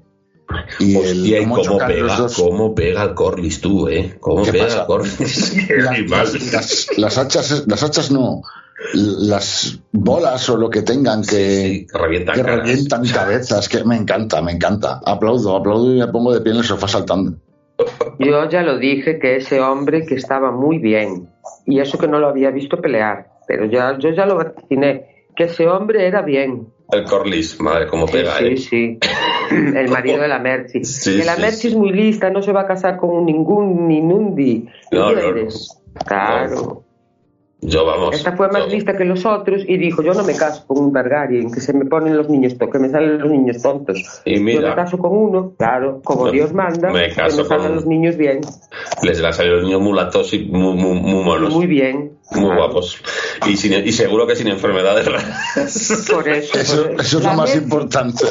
[0.79, 4.17] y Hostia, y el cómo chocan pega, cómo pega el Corlys tú, ¿eh?
[4.21, 4.81] Cómo ¿Qué pega pasa?
[4.81, 5.51] el Corlys.
[5.69, 5.77] Qué
[6.09, 8.43] Las, las- las- hachas las hachas no
[8.95, 13.85] las bolas o lo que tengan que, Sí, sí, que revientan que revientan cabezas que
[13.85, 17.37] me encanta me encanta aplaudo aplaudo y me pongo de pie en el sofá saltando
[18.19, 21.29] Yo ya lo dije que ese hombre que estaba muy bien,
[21.67, 25.45] y eso que no lo había visto pelear, pero ya, yo ya lo vaticiné, que
[25.45, 26.69] ese hombre era bien.
[26.91, 28.57] El Corlys, madre, cómo Sí, pega, sí, ¿eh?
[28.57, 28.99] sí.
[29.77, 30.85] El marido de la Merchi.
[30.85, 31.69] Sí, que la sí, Merchi sí.
[31.69, 34.67] es muy lista, no se va a casar con ningún Ninundi.
[34.91, 35.79] No, no, ¿Entiendes?
[36.07, 36.83] Claro.
[37.65, 38.17] Yo, vamos.
[38.17, 40.79] Esta fue más yo- lista que los otros y dijo, yo no me caso con
[40.83, 44.21] un Targaryen, que se me ponen los niños, to- que me salen los niños tontos.
[44.25, 44.71] Y Yo mira.
[44.71, 47.87] me caso con uno, claro, como Dios manda, me que caso me salgan con- los
[47.87, 48.41] niños bien,
[49.05, 51.55] Les la salió el niño mulatos y muy, muy, muy monos.
[51.55, 52.15] muy bien.
[52.33, 52.57] Muy Claro.
[52.63, 53.01] guapos.
[53.47, 56.09] Y, sin, y seguro que sin enfermedades raras.
[56.13, 56.59] Por eso.
[56.59, 58.25] eso, por eso es La lo más importante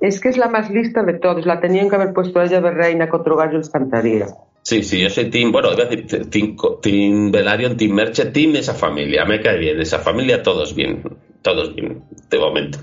[0.00, 1.46] Es que es la más lista de todos.
[1.46, 4.26] La tenían que haber puesto ella de reina que otro gallo cantaría.
[4.62, 8.74] Sí, sí, yo soy Team, bueno, iba a decir Team, team Team Merche, Team esa
[8.74, 11.02] familia, me cae bien, esa familia todos bien,
[11.40, 12.78] todos bien, de momento.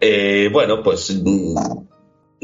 [0.00, 1.22] Eh, bueno, pues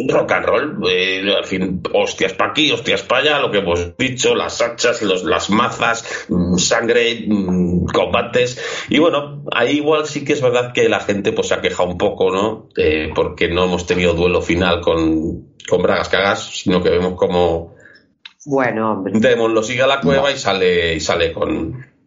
[0.07, 3.97] rock and roll, eh, al fin, hostias para aquí, hostias para allá, lo que hemos
[3.97, 10.25] dicho, las hachas, los, las mazas, mm, sangre, mm, combates, y bueno, ahí igual sí
[10.25, 12.69] que es verdad que la gente pues se ha quejado un poco, ¿no?
[12.77, 17.75] Eh, porque no hemos tenido duelo final con, con Bragas Cagas, sino que vemos como
[18.47, 19.13] Bueno, hombre.
[19.19, 21.98] Demon lo sigue a la cueva y sale y sale con.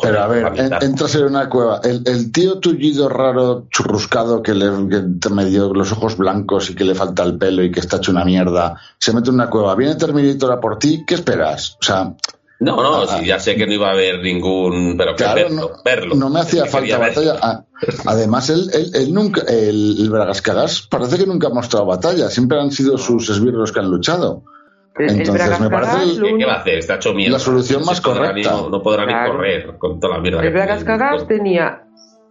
[0.00, 0.52] Pero a ver,
[0.82, 1.80] entras en una cueva.
[1.84, 6.74] El, el tío tullido raro, churruscado, que le que te medio los ojos blancos y
[6.74, 9.48] que le falta el pelo y que está hecho una mierda, se mete en una
[9.48, 9.74] cueva.
[9.76, 11.76] Viene Terminator a por ti, ¿qué esperas?
[11.80, 12.12] O sea,
[12.58, 14.96] No, no, Ah, sí, ya sé que no iba a haber ningún.
[14.98, 16.14] Pero claro, verlo, no, verlo.
[16.16, 17.36] no me hacía falta batalla.
[17.40, 17.64] Ah,
[18.06, 22.30] Además, él, él, él nunca, el, el Bragascagas parece que nunca ha mostrado batalla.
[22.30, 24.42] Siempre han sido sus esbirros que han luchado.
[24.96, 26.78] Entonces, me Bragas parece el- Cagas, ¿Qué, qué va a hacer?
[26.78, 27.32] Está hecho mierda.
[27.32, 28.34] La solución No más correcta.
[28.34, 29.32] ni- no podrá Claro.
[29.32, 31.82] ni correr con toda la mierda el Bragas tenía,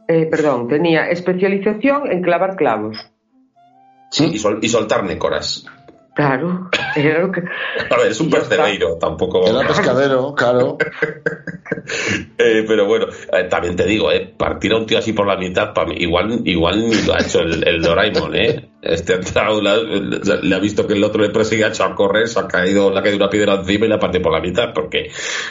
[0.07, 2.97] eh, perdón, tenía especialización en clavar clavos.
[4.11, 5.65] Sí, y, sol- y soltar nécoras.
[6.15, 7.41] Claro, era lo que...
[7.41, 9.45] A ver, es un percebeiro, tampoco.
[9.47, 10.77] Era pescadero, claro.
[12.37, 15.35] Eh, pero bueno, eh, también te digo, eh, partir a un tío así por la
[15.37, 18.69] mitad, pa' mí, igual, igual ni lo ha hecho el, el Doraemon, ¿eh?
[18.85, 21.95] Este ha entrado, la- le ha visto que el otro le persigue, ha hecho a
[21.95, 24.33] correr, se ha caído, le ha caído una piedra encima y la ha partido por
[24.33, 25.09] la mitad, porque,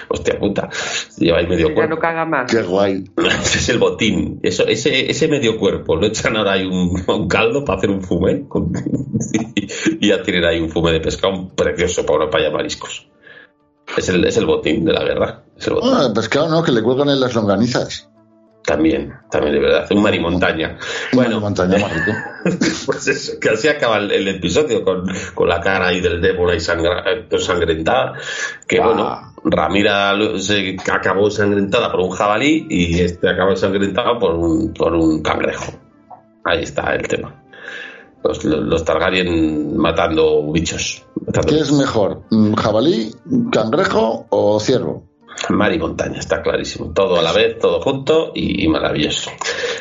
[0.09, 0.69] hostia puta,
[1.17, 1.95] lleva ahí medio Ya cuerpo.
[1.95, 2.51] no caga más.
[2.53, 3.05] Qué guay.
[3.43, 4.39] Ese es el botín.
[4.43, 8.03] Eso, ese, ese medio cuerpo lo echan ahora ahí un, un caldo para hacer un
[8.03, 8.71] fume con-
[10.01, 13.09] y ya tienen ahí un fume de pescado precioso para, para allá mariscos.
[13.97, 15.43] Es el, es el botín de la guerra.
[15.57, 15.91] Es el botín.
[15.95, 18.11] Ah, el pescado no, que le cuelgan en las longanizas.
[18.65, 19.87] También, también de verdad.
[19.91, 20.79] Un marimontaña.
[21.13, 22.13] Bueno, Bueno, montaña más rico.
[22.87, 26.51] pues eso, que así acaba el, el episodio con, con la cara ahí del Demon
[26.51, 28.13] ahí sangra- eh, ensangrentada.
[28.69, 28.85] Que Ah.
[28.87, 34.95] bueno, Ramira se acabó ensangrentada por un jabalí y este acabó ensangrentado por un, por
[34.95, 35.73] un cangrejo.
[36.45, 37.43] Ahí está el tema.
[38.25, 41.05] Los, los, los Targaryen matando bichos.
[41.27, 41.69] matando ¿Qué bichos.
[41.73, 42.23] es mejor?
[42.57, 43.13] ¿Jabalí,
[43.51, 45.09] cangrejo o ciervo?
[45.51, 46.93] Mar y montaña, está clarísimo.
[46.93, 49.31] Todo a la vez, todo junto y, y maravilloso.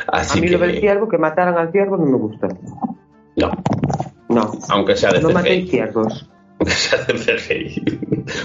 [0.08, 2.48] Así a mí que, lo del ciervo, que mataran al ciervo, no me gusta.
[3.36, 3.52] no,
[4.30, 6.28] No, aunque sea de no matéis ciervos.
[6.60, 8.02] Aunque sea de CGI.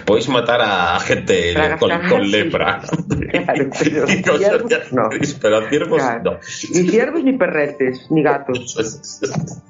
[0.07, 2.81] Podéis matar a gente con, lepra.
[3.27, 5.09] Claro, pero Y cosas no.
[5.43, 6.23] Pero a ciervos Claro.
[6.33, 6.39] no.
[6.75, 8.77] Ni ciervos ni perretes, ni gatos.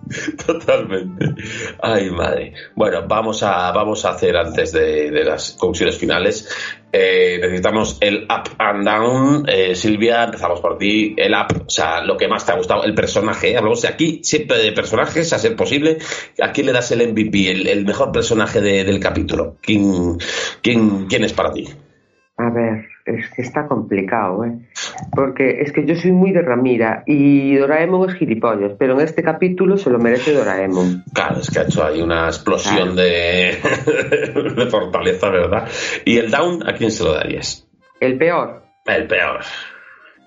[0.47, 1.35] Totalmente.
[1.83, 2.53] Ay, madre.
[2.75, 6.49] Bueno, vamos a, vamos a hacer antes de, de las conclusiones finales.
[6.99, 9.45] Eh, necesitamos el up and down.
[9.49, 11.15] Eh, Silvia, empezamos por ti.
[11.17, 13.51] El up, o sea, lo que más te ha gustado, el personaje.
[13.51, 13.57] ¿eh?
[13.57, 15.99] Hablamos de aquí siempre de personajes, a ser posible.
[16.41, 19.57] ¿A quién le das el MVP, el, mejor personaje de- del capítulo?
[19.61, 20.17] ¿Quién,
[20.63, 21.69] quién, ¿Quién es para ti?
[22.39, 24.59] A ver, es que está complicado, ¿eh?
[25.15, 29.23] Porque es que yo soy muy de Ramira y Doraemon es gilipollas, pero en este
[29.23, 31.05] capítulo se lo merece Doraemon.
[31.15, 33.59] Claro, es que ha hecho ahí una explosión de,
[34.57, 35.69] de fortaleza, ¿verdad?
[36.05, 37.67] ¿Y el down a quién se lo darías?
[38.01, 38.63] El peor.
[38.85, 39.41] El peor.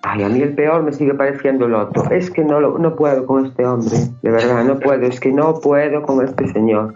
[0.01, 2.09] Ay, a mí el peor me sigue pareciendo el otro.
[2.09, 5.29] Es que no, lo, no puedo con este hombre, de verdad, no puedo, es que
[5.33, 6.95] no puedo con este señor.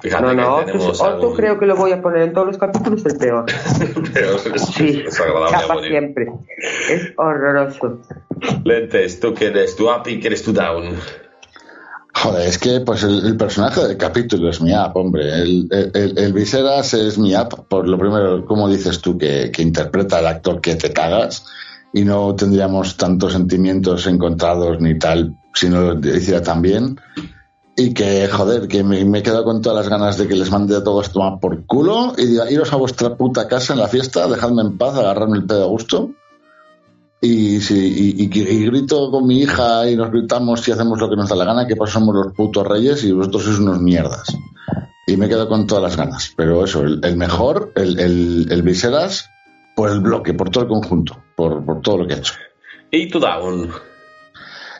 [0.00, 2.56] Fíjate no, que no, Otto, algún- creo que lo voy a poner en todos los
[2.58, 3.44] capítulos el peor.
[4.14, 5.90] Pero es, Sí, es agradable a capa morir.
[5.90, 6.32] siempre.
[6.90, 7.98] Es horroroso.
[8.64, 9.76] Lentes, ¿tú qué eres?
[9.76, 10.96] ¿Tu up y qué eres tu down?
[12.14, 15.22] Joder, es que pues el, el personaje del capítulo es mi app, hombre.
[15.34, 19.50] El, el, el- el Viseras es mi app, por lo primero, como dices tú, que,
[19.52, 21.44] que interpreta al actor que te cagas
[21.92, 26.98] y no tendríamos tantos sentimientos encontrados ni tal si no lo hiciera tan bien.
[27.76, 30.50] Y que, joder, que me, me he quedado con todas las ganas de que les
[30.50, 33.86] mande a todos tomar por culo y diga, iros a vuestra puta casa en la
[33.86, 36.10] fiesta, dejadme en paz, agarrarme el pedo a gusto.
[37.20, 41.16] Y, si, y, y- grito con mi hija y nos gritamos y hacemos lo que
[41.16, 44.26] nos da la gana, que pues somos los putos reyes y vosotros sois unos mierdas.
[45.06, 46.32] Y me quedo con todas las ganas.
[46.36, 49.30] Pero eso, el, el mejor, el, el, el Viseras,
[49.74, 52.34] por el bloque, por todo el conjunto, por, por todo lo que ha hecho.
[52.90, 53.70] ¿Y tu down?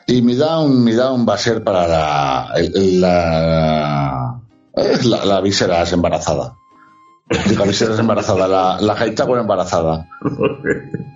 [0.08, 4.40] Y mi down, mi down va a ser para la, la,
[5.04, 6.54] la, la embarazada.
[7.56, 10.08] La Viseras embarazada, la, la Hightower embarazada.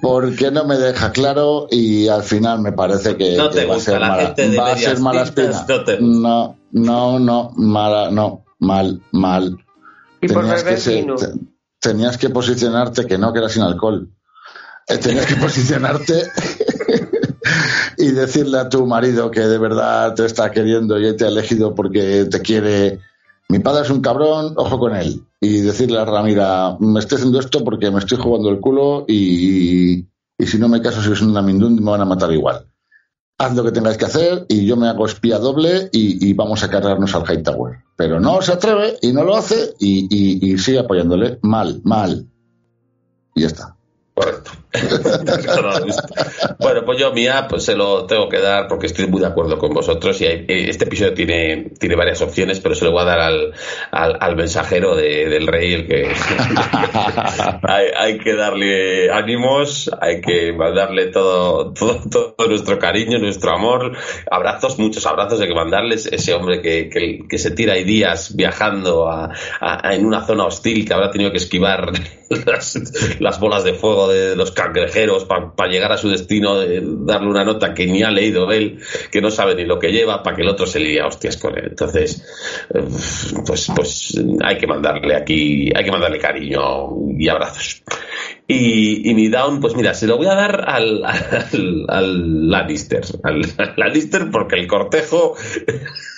[0.02, 3.76] Porque no me deja claro y al final me parece que, No que va a
[3.76, 5.66] gusta ser la mala, va a ser mala espina.
[6.00, 6.56] no.
[6.72, 9.56] No, no, no, mala, no, mal, mal.
[10.20, 11.38] Y por Tenías que, beber ser- te-
[11.80, 14.10] tenías que posicionarte que no, que era sin alcohol.
[14.88, 16.24] Eh, Tenías que posicionarte
[17.98, 21.74] y decirle a tu marido que de verdad te está queriendo y te ha elegido
[21.74, 23.00] porque te quiere.
[23.48, 25.22] Mi padre es un cabrón, ojo con él.
[25.40, 30.06] Y decirle a Ramira, me estoy haciendo esto porque me estoy jugando el culo y,
[30.38, 32.66] y si no me caso sois una mindundi me van a matar igual.
[33.38, 36.62] Haz lo que tengáis que hacer y yo me hago espía doble y, y vamos
[36.62, 37.78] a cargarnos al Hightower.
[37.96, 41.38] Pero no se atreve y no lo hace y sigue apoyándole.
[41.42, 42.26] Mal, mal.
[43.34, 43.76] Y ya está.
[44.14, 44.50] Correcto.
[46.58, 49.58] bueno, pues yo mía, pues se lo tengo que dar porque estoy muy de acuerdo
[49.58, 53.04] con vosotros y hay- este episodio tiene, tiene varias opciones, pero se lo voy a
[53.06, 53.52] dar al,
[53.90, 56.12] al, al mensajero de- del rey, el que
[57.62, 63.92] hay, hay que darle ánimos, hay que mandarle todo, todo, todo nuestro cariño, nuestro amor,
[64.30, 68.34] abrazos, muchos abrazos hay que mandarles, ese hombre que, que, que se tira ahí días
[68.36, 71.92] viajando a- a- en una zona hostil que habrá tenido que esquivar
[72.46, 77.44] las, las bolas de fuego de los cangrejeros para llegar a su destino, darle una
[77.44, 78.80] nota que ni ha leído él,
[79.10, 81.56] que no sabe ni lo que lleva, para que el otro se lía hostias con
[81.56, 81.68] él.
[81.70, 82.24] Entonces,
[82.74, 82.82] eh,
[83.46, 87.82] pues, pues hay que mandarle aquí, hay que mandarle cariño y abrazos.
[88.46, 93.02] Y, y mi down, pues mira, se lo voy a dar al, al, al Lannister.
[93.22, 93.42] Al
[93.76, 95.36] Lannister porque el cortejo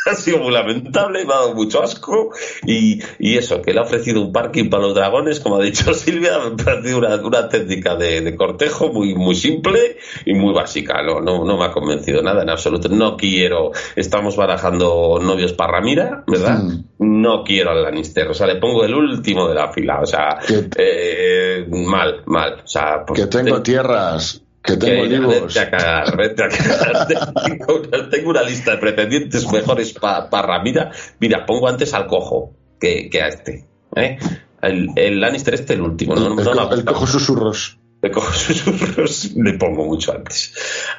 [0.11, 2.31] ha sido muy lamentable, me ha dado mucho asco.
[2.67, 5.95] Y, y eso, que le ha ofrecido un parking para los dragones, como ha dicho
[5.95, 10.55] Silvia, me ha parecido una, una técnica de, de cortejo muy, muy simple y muy
[10.55, 11.03] básica.
[11.03, 12.89] No, no, no me ha convencido nada en absoluto.
[12.89, 16.63] No quiero, estamos barajando novios para Ramira, ¿verdad?
[16.99, 20.39] No quiero al Lannister, o sea, le pongo el último de la fila, o sea,
[20.77, 22.63] eh, mal, mal.
[22.65, 25.55] O sea, Que tengo tierras, que tengo que libros.
[25.55, 27.07] vete a cagar, vete a cagar.
[27.47, 30.91] tengo, una, tengo una lista de pretendientes mejores para Ramira.
[31.21, 33.67] Mira, pongo antes al cojo que, que a este.
[33.97, 34.19] ¿eh?
[34.63, 36.15] El, el Lannister este, el último.
[36.15, 37.79] No, El, el no co- el cojo susurros.
[38.03, 40.53] Le cojo susurros, le pongo mucho antes.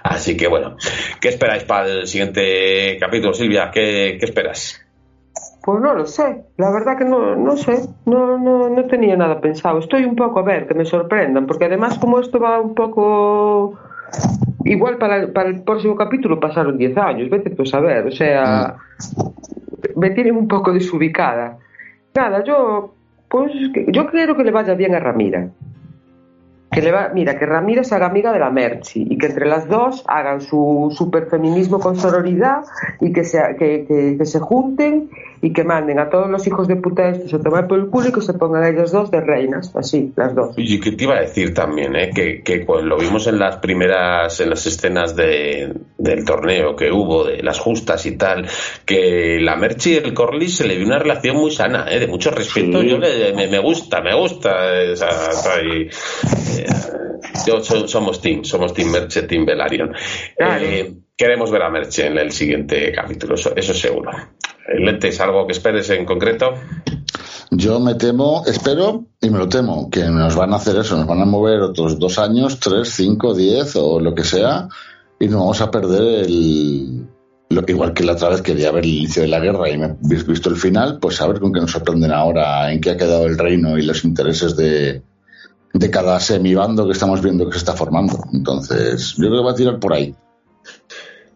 [0.04, 0.76] Así que bueno,
[1.22, 3.70] ¿qué esperáis para el siguiente capítulo, Silvia?
[3.72, 4.82] ¿Qué, qué esperas?
[5.66, 9.42] Pues no lo sé, la verdad que no, no sé, no, no, no tenía nada
[9.42, 9.80] pensado.
[9.80, 13.74] Estoy un poco a ver, que me sorprendan, porque además como esto va un poco...
[14.64, 18.12] Igual para el, para el próximo capítulo pasaron 10 años, vete pues a ver, o
[18.12, 18.76] sea,
[19.96, 21.58] me tienen un poco desubicada.
[22.16, 22.94] Nada, yo,
[23.30, 25.50] pues que- yo quiero que le vaya bien a Ramira.
[26.72, 29.46] Que le va, mira, que Ramira se haga amiga de la Merchi y que entre
[29.48, 32.64] las dos hagan su superfeminismo con sororidad
[33.00, 35.10] y que se, que, que- que se junten
[35.46, 38.10] y que manden a todos los hijos de puta estos a tomar por el culo
[38.10, 40.56] y que se pongan ellas dos de reinas, así, las dos.
[40.58, 42.10] Y que te iba a decir también, ¿eh?
[42.16, 46.92] que, que cuando lo vimos en las primeras, en las escenas de, del torneo que
[46.92, 48.48] hubo, de las justas y tal,
[48.86, 52.00] que la Merchi y el Corlys se le dio una relación muy sana, ¿eh?
[52.00, 52.82] de mucho respeto.
[52.82, 52.90] Sí.
[52.90, 54.50] Yo le- me, me gusta, me gusta.
[54.82, 55.88] eh, eh,
[57.46, 59.94] yo so- somos team, somos team Merche, team Velaryon.
[60.38, 60.66] Claro.
[60.66, 64.12] Eh, queremos ver a Merche en el siguiente capítulo, eso, eso seguro.
[64.68, 66.54] Eh, Lentes, ¿algo que esperes en concreto?
[67.52, 71.08] Yo me temo, espero y me lo temo, que nos van a hacer eso, nos
[71.08, 74.68] van a mover otros dos años, tres, cinco, diez o lo que sea,
[75.20, 77.08] y nos vamos a perder el.
[77.68, 80.50] Igual que la otra vez quería ver el inicio de la guerra y me visto
[80.50, 83.38] el final, pues a ver con qué nos sorprenden ahora, en qué ha quedado el
[83.38, 85.04] reino y los intereses de,
[85.72, 88.20] de cada semibando que estamos viendo que se está formando.
[88.34, 90.14] Entonces, yo creo que va a tirar por ahí.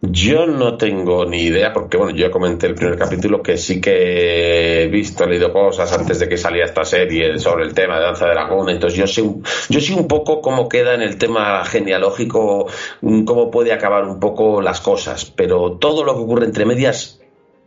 [0.02, 4.84] Yo no tengo ni idea, porque bueno, yo comenté el primer capítulo que sí que
[4.84, 8.06] he visto, he leído cosas antes de que salía esta serie sobre el tema de
[8.06, 9.30] Danza de Dragón, entonces yo sé,
[9.68, 12.68] yo sé un poco cómo queda en el tema genealógico,
[13.02, 17.20] mm, cómo puede acabar un poco las cosas, pero todo lo que ocurre entre medias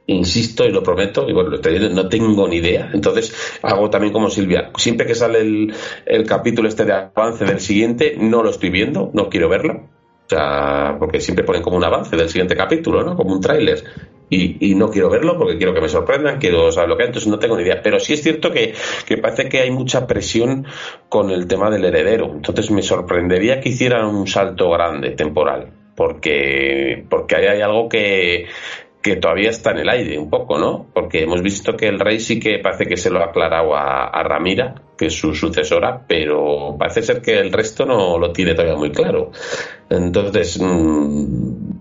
[0.07, 2.91] insisto y lo prometo, y bueno, no tengo ni idea.
[2.95, 5.75] Entonces, hago también como Silvia, siempre que sale el,
[6.07, 9.92] el capítulo este de avance del siguiente, no lo estoy viendo, no quiero verlo
[10.37, 13.17] sea, porque siempre ponen como un avance del siguiente capítulo, ¿no?
[13.17, 13.83] Como un tráiler.
[14.29, 17.31] Y, no quiero verlo porque quiero que me sorprendan, quiero saber lo que hay, entonces
[17.31, 17.83] no tengo ni idea.
[17.83, 18.73] Pero sí es cierto que,
[19.07, 20.67] que parece que hay mucha presión
[21.11, 22.33] con el tema del heredero.
[22.33, 25.75] Entonces me sorprendería que hicieran un salto grande temporal.
[25.95, 28.47] Porque, porque ahí hay algo que,
[29.03, 30.87] que todavía está en el aire un poco, ¿no?
[30.95, 34.23] Porque hemos visto que el rey sí que parece que se lo ha aclarado a,
[34.23, 38.93] Ramira, que su sucesora, pero parece ser que el resto no lo tiene todavía muy
[38.93, 39.33] claro.
[39.91, 41.73] Entonces, mm,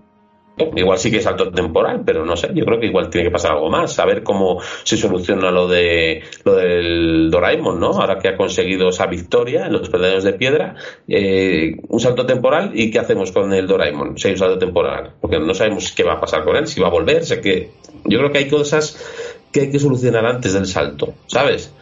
[0.76, 3.32] Igual sí que es salto temporal, pero no sé, yo creo que igual tiene que
[3.32, 7.88] pasar algo más, a ver cómo se soluciona lo de lo del Doraemon, ¿no?
[7.88, 10.76] Ahora que ha conseguido esa victoria en los peldaños de piedra,
[11.08, 15.14] eh, un salto temporal y qué hacemos con el Doraemon, si hay un salto temporal,
[15.20, 17.70] porque no sabemos qué va a pasar con él, si va a volver, sé que
[18.04, 21.72] yo creo que hay cosas que hay que solucionar antes del salto, ¿sabes?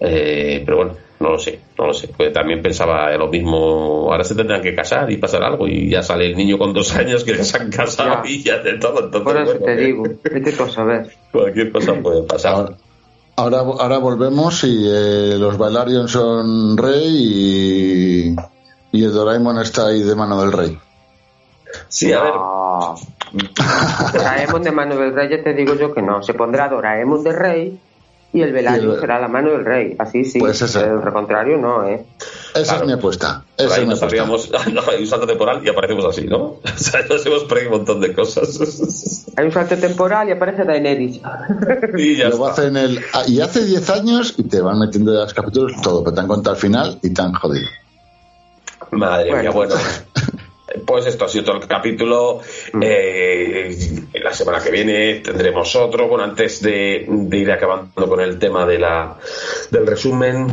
[0.00, 2.08] Eh, pero bueno, no lo sé, no lo sé.
[2.08, 4.10] Pues también pensaba lo mismo.
[4.10, 5.68] Ahora se tendrán que casar y pasar algo.
[5.68, 8.58] Y ya sale el niño con dos años que ya se han casado y ya
[8.58, 9.04] de todo.
[9.04, 11.10] Entonces, Por eso te digo, qué cosa ver.
[11.30, 12.74] Cualquier cosa puede pasar.
[13.36, 18.36] Ahora, ahora, volvemos y eh, los Bailarion son rey y,
[18.92, 20.78] y el Doraemon está ahí de mano del rey.
[21.88, 22.32] Sí, a ver.
[24.12, 26.22] Doraemon de mano del rey, ya te digo yo que no.
[26.22, 27.80] Se pondrá Doraemon de rey
[28.32, 29.96] y el velario será la mano del rey.
[29.98, 30.38] Así sí.
[30.38, 32.04] Pues el contrario no, ¿eh?
[32.54, 33.44] Esa es mi apuesta.
[33.56, 34.58] Esa es mi apuesta.
[34.72, 36.38] no, hay un salto temporal y aparecemos así, ¿no?
[36.64, 39.26] O sea, nos hemos perdido un montón de cosas.
[39.36, 41.20] Hay un salto temporal y aparece Daenerys.
[41.96, 45.72] y ya el, ah, y hace 10 años y te van metiendo de los capítulos
[45.82, 47.68] todo, pero te han contado al final y tan jodido.
[48.90, 49.74] Madre mía, bueno.
[50.86, 52.40] Pues esto ha sido todo el capítulo.
[52.72, 52.82] Mm.
[52.84, 53.76] Eh,
[54.14, 56.08] la semana que viene tendremos otro.
[56.08, 59.18] Bueno, antes de, ir acabando con el tema de la,
[59.70, 60.48] del resumen,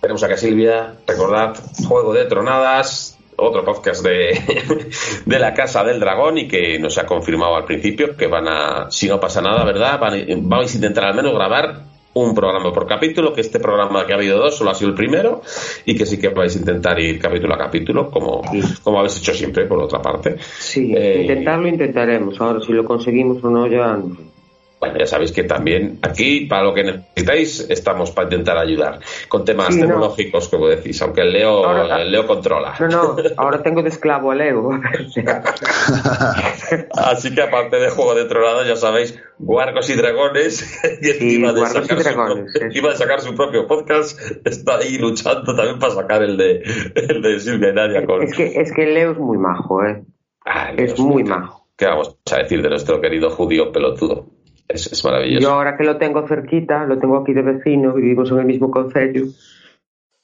[0.00, 0.94] tenemos acá a Silvia.
[1.06, 1.56] Recordad,
[1.86, 4.88] Juego de Tronadas, otro podcast de,
[5.26, 8.90] de la Casa del Dragón y que nos ha confirmado al principio que van a,
[8.90, 9.98] si no pasa nada, ¿verdad?
[9.98, 14.12] Van, vais a intentar al menos grabar un programa por capítulo, que este programa que
[14.12, 15.42] ha habido dos solo ha sido el primero
[15.84, 18.42] y que sí que vais a intentar ir capítulo a capítulo, como,
[18.82, 20.36] como habéis hecho siempre, por otra parte.
[20.38, 22.40] Sí, eh, intentarlo intentaremos.
[22.40, 23.98] Ahora, si lo conseguimos o no, ya
[24.84, 29.44] bueno, ya sabéis que también aquí, para lo que necesitáis, estamos para intentar ayudar con
[29.44, 31.64] temas tecnológicos, como decís, aunque el Leo,
[31.96, 32.74] el Leo controla.
[32.80, 34.70] No, no, ahora tengo de esclavo a Leo.
[36.96, 41.66] Así que aparte de Juego de Tronadas, ya sabéis, Guarcos y Dragones, y encima, de
[42.96, 46.62] sacar su, propio podcast, está ahí luchando también para sacar el de,
[46.94, 48.04] el de Silvia y Nadia.
[48.06, 48.22] Con...
[48.22, 50.04] Es, que, es que Leo es muy majo, ¿eh?
[50.44, 51.64] Ah, es muy majo.
[51.76, 54.26] ¿Qué vamos a decir de nuestro querido judío pelotudo?
[54.68, 55.42] Es, maravilloso.
[55.42, 58.70] Yo ahora que lo tengo cerquita, lo tengo aquí de vecino, vivimos en el mismo
[58.70, 59.24] concello.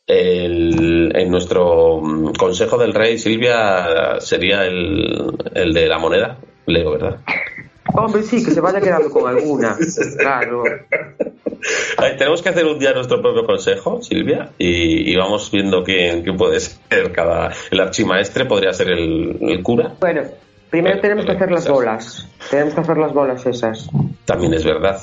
[0.07, 7.21] en nuestro mm, consejo del rey, Silvia, sería el, el de la moneda, Leo, ¿verdad?
[7.95, 9.77] Hombre, sí, que se vaya quedando con alguna.
[10.19, 10.65] Claro.
[12.19, 17.13] tenemos que hacer un día nuestro propio consejo, Silvia, y, vamos viendo quién, puede ser
[17.13, 17.53] cada.
[17.71, 19.95] El archimaestre podría ser el, el cura.
[20.01, 20.23] Bueno,
[20.71, 22.29] Primero tenemos que hacer las bolas.
[22.49, 23.89] Tenemos que hacer las bolas esas.
[24.25, 25.01] También es verdad.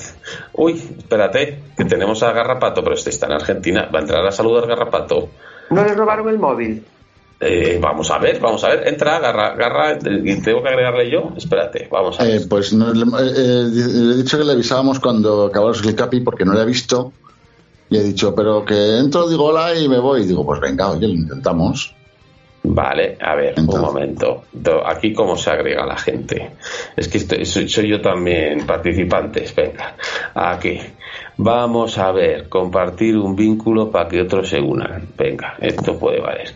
[0.54, 3.88] Uy, espérate, que tenemos a Garrapato, pero este está en Argentina.
[3.94, 5.28] ¿Va a entrar a saludar Garrapato?
[5.70, 6.84] ¿No le robaron el móvil?
[7.40, 8.88] Eh, vamos a ver, vamos a ver.
[8.88, 11.32] Entra, Garra, Garra, y tengo que agregarle yo.
[11.36, 12.36] Espérate, vamos a ver.
[12.36, 16.20] Eh, pues no, le, eh, le, he dicho que le avisábamos cuando acabamos el capi
[16.20, 17.12] porque no le he visto.
[17.90, 20.22] Y he dicho, pero que entro, digo hola y me voy.
[20.22, 21.94] Y digo, pues venga, oye, lo intentamos.
[22.62, 24.44] Vale, a ver, un momento.
[24.84, 26.56] Aquí cómo se agrega la gente.
[26.96, 29.54] Es que soy, yo también participantes.
[29.54, 29.96] Venga,
[30.34, 30.80] aquí.
[31.40, 35.06] Vamos a ver, compartir un vínculo para que otros se unan.
[35.16, 36.50] Venga, esto puede valer.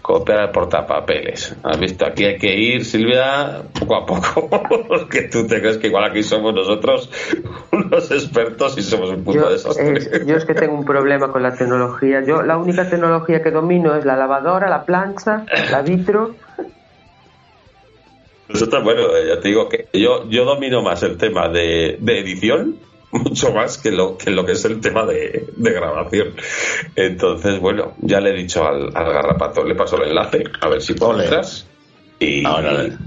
[0.00, 1.56] Copiar el portapapeles.
[1.64, 2.06] ¿Has visto?
[2.06, 4.48] Aquí hay que ir, Silvia, poco a poco.
[4.88, 7.10] Porque tú te crees que igual aquí somos nosotros
[7.72, 9.98] unos expertos y somos un puto desastre.
[9.98, 12.22] Eh, yo es que tengo un problema con la tecnología.
[12.24, 16.36] Yo la única tecnología que domino es la lavadora, la plancha, la vitro
[18.54, 22.76] está bueno, eh, ya te digo que yo, yo domino más el tema de, edición,
[23.12, 26.34] mucho más que lo, que lo que es el tema de, grabación.
[26.96, 30.94] Entonces, bueno, ya le he dicho al, garrapato, le paso el enlace, a ver si
[30.94, 31.44] puedo entrar.
[32.18, 32.98] Y, Ahora,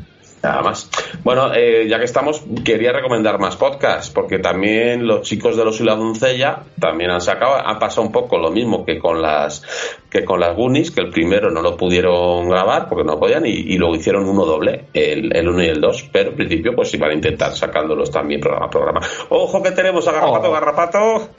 [0.43, 0.89] Nada más.
[1.23, 5.79] Bueno, eh, ya que estamos, quería recomendar más podcasts, porque también los chicos de los
[5.79, 9.61] y la doncella también han sacado, ha pasado un poco lo mismo que con las
[10.09, 13.77] que con las Goonies, que el primero no lo pudieron grabar porque no podían y,
[13.77, 17.11] luego hicieron uno doble, el, el uno y el dos, pero en principio pues iban
[17.11, 19.01] a intentar sacándolos también programa a programa.
[19.29, 20.51] Ojo que tenemos a Garrapato, oh.
[20.51, 21.29] Garrapato.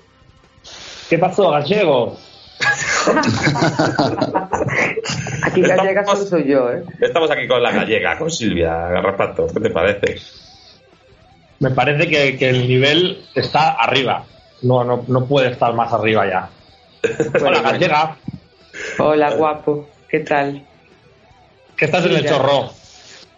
[1.11, 2.17] ¿Qué pasó, gallego?
[5.43, 6.85] aquí gallega soy yo, ¿eh?
[7.01, 9.47] Estamos aquí con la gallega, con Silvia Garrapato.
[9.49, 10.17] ¿Qué te parece?
[11.61, 14.25] Me parece que, el nivel está arriba.
[14.63, 16.49] No, no, no puede estar más arriba ya.
[17.45, 18.17] Hola, gallega.
[18.99, 19.89] Hola, guapo.
[20.09, 20.65] ¿Qué tal?
[21.77, 22.71] Que estás en el chorro.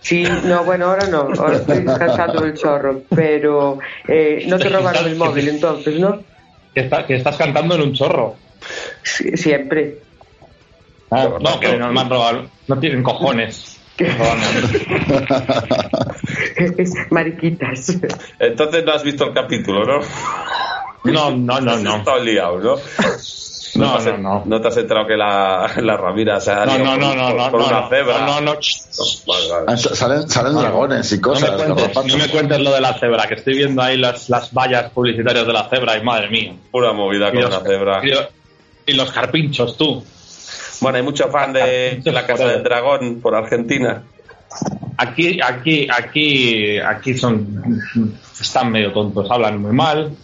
[0.01, 5.07] Sí, no, bueno, ahora no, ahora estoy descansando del chorro, pero eh, no te robaron
[5.07, 6.23] el móvil entonces, ¿no?
[6.75, 8.35] que estás cantando en un chorro
[9.05, 9.99] siempre.
[11.11, 12.47] Ah, no, que no me han robado.
[12.67, 13.79] No tienen cojones.
[17.11, 17.97] Mariquitas.
[18.39, 20.01] Entonces no has visto el capítulo, ¿no?
[21.05, 21.97] No, no, no, no.
[21.97, 22.77] Está liado, ¿no?
[23.77, 24.61] No, no, no, no.
[24.61, 27.67] te has enterado que la, la Ramira se ha no, no, no, no, no, no,
[27.67, 28.25] una cebra?
[28.25, 28.57] No, no,
[29.67, 31.69] ah, Salen, salen dragones y cosas.
[31.69, 34.31] No me, cuentes, no me, cuentes, lo de la cebra, que estoy viendo ahí las,
[34.31, 36.55] las vallas publicitarias de la cebra y madre mía.
[36.71, 38.01] Pura movida con la cebra.
[38.87, 40.05] Y los carpinchos, tú.
[40.81, 44.03] Bueno, hay mucho fan de, la Casa del Dragón por Argentina.
[44.97, 47.83] Aquí, aquí, aquí, aquí son
[48.41, 50.15] están medio tontos, hablan muy mal.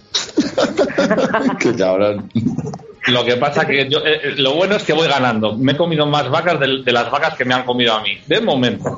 [1.59, 2.31] que cabrón.
[3.07, 5.57] Lo que pasa que yo, eh, eh, lo bueno es que voy ganando.
[5.57, 8.19] Me he comido más vacas de, las vacas que me han comido a mí.
[8.27, 8.97] De momento.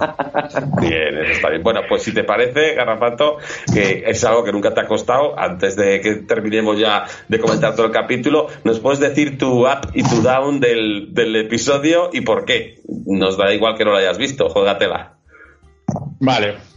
[0.81, 1.63] Bien, eso está bien.
[1.63, 3.39] Bueno, pues si te parece, Garrapato,
[3.73, 7.77] que es algo que nunca te ha costado, antes de que terminemos ya de comentar
[7.77, 12.23] todo el capítulo, ¿nos puedes decir tu up y tu down del, del episodio y
[12.23, 12.81] por qué?
[13.07, 15.15] Nos da igual que no lo hayas visto, juégatela.
[16.19, 16.73] Vale.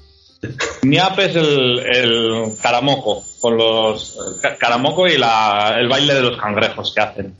[0.83, 4.17] Mi up es el, el caramoco con los
[4.59, 7.35] Caramoco y la, el baile de los cangrejos que hacen.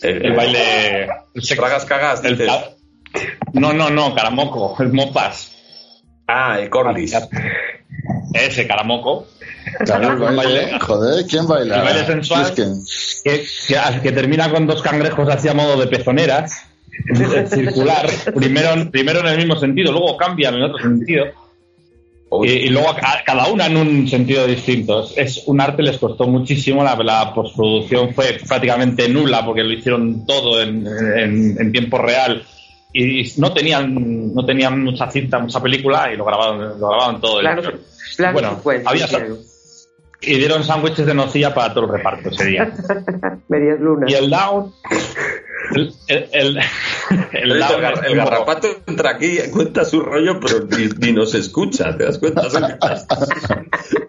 [0.00, 1.08] El, baile.
[1.36, 2.22] Se cagas, cagas.
[3.52, 5.52] no, no, no, Caramoco, el Mopas.
[6.26, 7.14] Ah, el Corlis.
[8.32, 9.26] Ese Caramoco.
[10.80, 11.76] joder, ¿quién baila?
[11.76, 12.64] El baile sensual que...
[14.02, 16.66] Que, termina con dos cangrejos así a modo de pezoneras,
[17.48, 21.43] circular, primero, primero en el mismo sentido, luego cambian en otro sentido
[22.42, 25.06] y, luego cada una en un sentido distinto.
[25.16, 30.26] Es un arte, les costó muchísimo, la, la postproducción fue prácticamente nula porque lo hicieron
[30.26, 32.42] todo en, en, tiempo real
[32.92, 37.40] y no tenían no tenían mucha cinta, mucha película y lo grababan, lo grababan todo.
[38.32, 39.06] bueno, había,
[40.26, 42.72] y dieron sándwiches de nocilla para todo el reparto ese día.
[43.48, 44.10] Medias lunas.
[44.10, 44.72] Y el down.
[45.74, 45.94] El,
[46.32, 46.60] el,
[47.32, 47.58] el,
[48.14, 50.66] garrapato entra aquí, cuenta su rollo, pero
[50.98, 52.42] ni, nos escucha, ¿te das cuenta?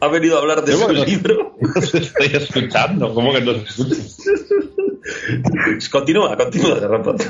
[0.02, 1.56] ha venido a hablar de su libro.
[1.76, 4.02] estoy escuchando, ¿cómo que nos escucha?
[5.92, 7.24] continúa, continúa, garrapato.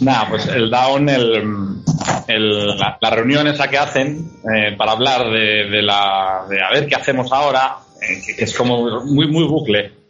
[0.00, 6.46] Nada, pues el down, el, la, reunión esa que hacen eh, para hablar de, la,
[6.48, 10.01] de a ver qué hacemos ahora, eh, que, es como muy, muy bucle.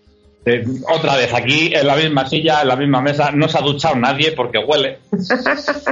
[0.45, 3.61] Eh, otra vez, aquí en la misma silla, en la misma mesa, no se ha
[3.61, 4.99] duchado nadie porque huele.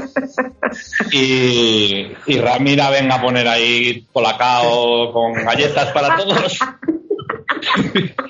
[1.12, 6.60] Y, y Ramira venga a poner ahí colacao con galletas para todos.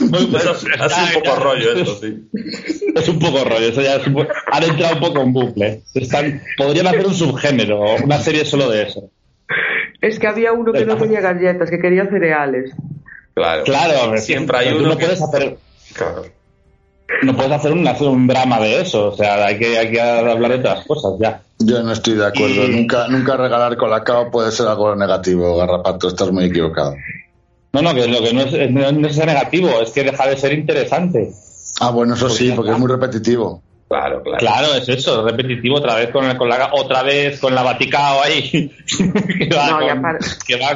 [0.00, 0.52] Muy bueno.
[0.52, 2.28] Es, un poco rollo eso, sí.
[2.94, 5.82] Es un poco rollo, eso ya es han entrado un poco en bucle.
[5.94, 9.10] Están, podrían hacer un subgénero, una serie solo de eso.
[10.00, 12.74] Es que había uno que no tenía galletas, que quería cereales.
[13.34, 14.88] Claro, claro siempre hay uno.
[14.88, 15.58] No puedes hacer.
[17.22, 20.38] No puedes hacer un, un drama de eso, o sea, hay que, hay que hablar
[20.48, 21.42] de otras cosas ya.
[21.58, 22.66] Yo no estoy de acuerdo.
[22.68, 26.08] Nunca, nunca regalar colacao puede ser algo negativo, Garrapato.
[26.08, 26.96] Estás muy equivocado.
[27.72, 30.52] No, no, que lo que no es, no es negativo, es que deja de ser
[30.52, 31.32] interesante.
[31.80, 33.62] Ah, bueno, eso sí, porque es muy repetitivo.
[33.92, 34.38] Claro, claro.
[34.38, 38.50] Claro, es eso, repetitivo otra vez con, con la otra vez con la Vaticao ahí.
[38.88, 40.26] que va no, y, aparte,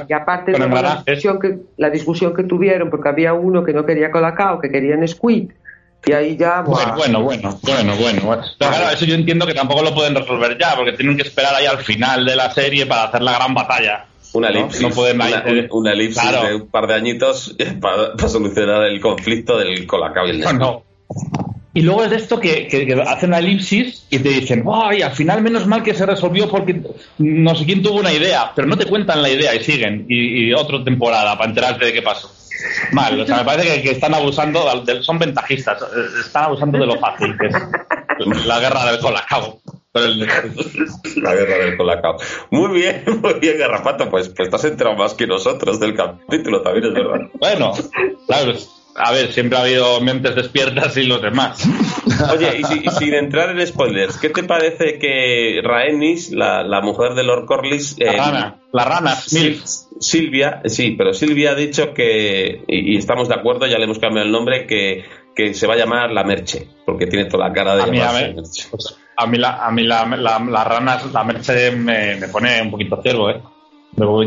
[0.07, 3.87] y aparte de la discusión, que, la discusión que tuvieron, porque había uno que no
[3.87, 5.51] quería Colacao, que quería Nesquik,
[6.05, 6.61] y ahí ya.
[6.61, 8.43] Bueno, bueno, bueno, bueno, bueno.
[8.59, 11.55] Pero claro, eso yo entiendo que tampoco lo pueden resolver ya, porque tienen que esperar
[11.55, 14.05] ahí al final de la serie para hacer la gran batalla.
[14.35, 14.91] Una elipsis, ¿no?
[14.91, 20.29] pueden una, una, elipsis de un par de añitos para, solucionar el conflicto del Colacao
[20.29, 20.37] y.
[20.37, 20.83] No, no.
[21.77, 25.03] Y luego es de esto que, que, hacen una elipsis y te dicen, ¡ay!
[25.03, 26.81] Al final, menos mal que se resolvió porque
[27.19, 30.07] no sé quién tuvo una idea, pero no te cuentan la idea y siguen.
[30.09, 32.31] Y, otra temporada para enterarte de qué pasó.
[32.93, 34.65] Mal, o sea, me parece que, están abusando,
[35.03, 35.85] son ventajistas,
[36.19, 39.61] están abusando de lo fácil, que es la guerra del colacao.
[39.93, 42.17] La guerra del colacao.
[42.53, 46.87] Muy bien, muy bien, Garrapato, pues, pues estás enterado más que nosotros del capítulo, también
[46.87, 47.21] es verdad.
[47.35, 47.73] Bueno,
[48.27, 48.55] claro,
[48.99, 51.69] a ver, siempre ha habido mentes despiertas y los demás.
[52.33, 57.47] Oye, y, sin entrar en spoilers, ¿qué te parece que Raenis, la, mujer de Lord
[57.47, 57.97] Corlys...
[57.99, 63.35] la eh, rana, la rana, Silvia, sí, pero Silvia ha dicho que, y, estamos de
[63.35, 65.05] acuerdo, ya le hemos cambiado el nombre, que,
[65.35, 68.01] que se va a llamar La Merche, porque tiene toda la cara de a mí,
[68.01, 68.11] a,
[68.71, 72.71] pues, a mí, la, a mí la, la, rana, la Merche me, me pone un
[72.71, 73.41] poquito ciervo, ¿eh?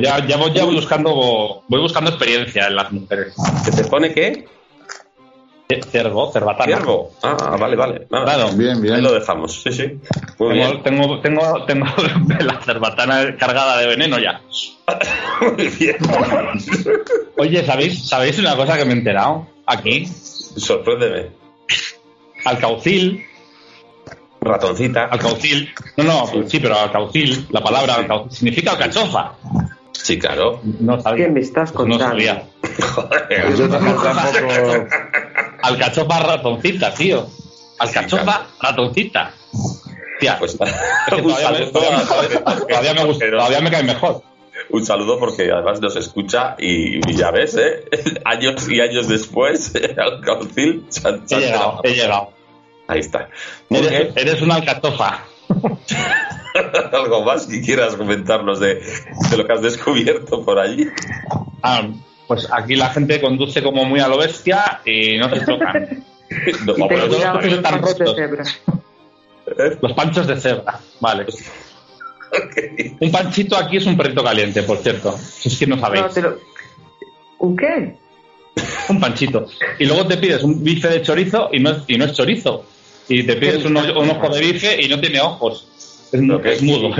[0.02, 3.36] ya, ya, voy, ya voy buscando voy buscando experiencia en las mujeres.
[3.64, 4.48] ¿Que te pone qué?
[5.92, 6.78] Cervo, cerbatana.
[6.78, 7.12] Cervo.
[7.22, 8.08] Ah, vale, vale.
[8.08, 8.50] Claro.
[8.54, 8.96] Bien, bien.
[8.96, 9.62] Ahí lo dejamos.
[9.62, 10.00] Sí, sí.
[10.40, 10.82] Muy tengo, bien.
[10.82, 11.86] Tengo, tengo, tengo
[12.40, 14.42] la cerbatana cargada de veneno ya.
[15.42, 15.98] Muy bien.
[17.38, 20.08] Oye, ¿sabéis, ¿sabéis una cosa que me he enterado aquí?
[20.08, 21.28] Sorpréndeme.
[22.46, 23.24] Alcaucil.
[24.42, 25.06] Ratoncita.
[25.06, 25.70] Alcaucil.
[25.98, 29.34] No, no, sí, pero alcaucil, la palabra alcaucil, significa alcachofa.
[29.92, 30.62] Sí, claro.
[30.80, 31.26] No sabía.
[31.26, 32.04] ¿Qué me estás contando?
[32.04, 32.44] No sabía.
[32.96, 34.10] Joder, yo tampoco.
[35.62, 37.28] Alcachofa ratoncita, tío.
[37.80, 39.34] Alcachofa ratoncita.
[40.20, 40.58] Tía, pues,
[41.10, 44.22] todavía, me, todavía, me gusta, todavía me cae mejor.
[44.70, 47.86] Un saludo porque además nos escucha y, ya ves, ¿eh?
[48.26, 50.86] años y años después, al caucil.
[51.30, 52.32] he llegado, he llegado.
[52.88, 53.30] Ahí está.
[53.70, 55.24] Eres, eres una alcachofa.
[56.92, 60.88] ¿Algo más que quieras comentarnos de, de, lo que has descubierto por allí?
[61.62, 61.84] Ah,
[62.30, 66.06] pues aquí la gente conduce como muy a lo bestia y no se tocan.
[66.68, 68.44] los, panchos De cebra.
[69.82, 71.26] Los panchos de cebra, vale.
[73.00, 75.18] Un panchito aquí es un perrito caliente, por cierto.
[75.18, 76.06] Si es que no sabéis.
[77.40, 77.96] ¿Un qué?
[78.90, 79.48] Un panchito.
[79.80, 82.64] Y luego te pides un bife de chorizo y no es, y no es chorizo.
[83.08, 85.68] Y te pides un, ojo de bife y no tiene ojos.
[86.12, 86.92] Es, es mudo.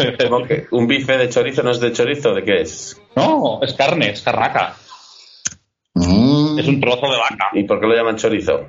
[0.72, 2.34] ¿Un bife de chorizo no es de chorizo?
[2.34, 3.00] ¿De qué es?
[3.16, 4.76] No, es carne, es carraca.
[6.60, 7.50] Es un trozo de vaca.
[7.54, 8.66] ¿Y por qué lo llaman chorizo?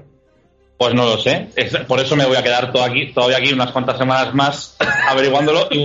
[0.78, 1.48] Pues no lo sé.
[1.86, 4.76] por eso me voy a quedar todo aquí, todavía aquí unas cuantas semanas más
[5.08, 5.68] averiguándolo.
[5.70, 5.84] Y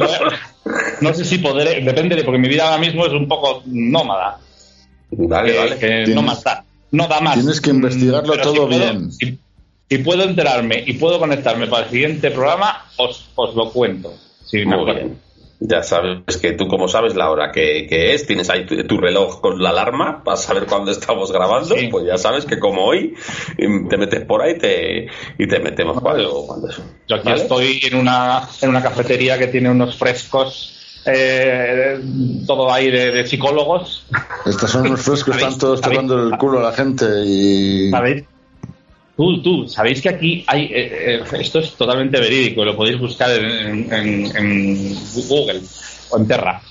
[1.01, 4.39] no sé si podré, depende de, porque mi vida ahora mismo es un poco nómada.
[5.11, 6.07] Vale, vale.
[6.07, 7.35] no más da, no da más.
[7.35, 9.11] Tienes que investigarlo todo bien.
[9.11, 14.13] Si, puedo enterarme y puedo conectarme para el siguiente programa, os, os lo cuento.
[14.45, 15.19] Si Muy bien.
[15.59, 19.61] Ya sabes que tú, como sabes la hora que, es, tienes ahí tu, reloj con
[19.61, 23.15] la alarma para saber cuándo estamos grabando, pues ya sabes que como hoy
[23.57, 25.07] te metes por ahí te,
[25.37, 26.69] y te metemos cuando, cuando
[27.07, 31.99] Yo aquí estoy en una, en una cafetería que tiene unos frescos eh,
[32.47, 34.05] todo ahí de, psicólogos.
[34.45, 37.91] Estos son unos frescos, están todos tocando el culo a la gente y...
[37.91, 38.25] ¿Sabéis?
[39.15, 40.65] Tú, tú, sabéis que aquí hay.
[40.65, 44.93] Eh, eh, esto es totalmente verídico, lo podéis buscar en,
[45.29, 45.61] Google
[46.09, 46.61] o en Terra.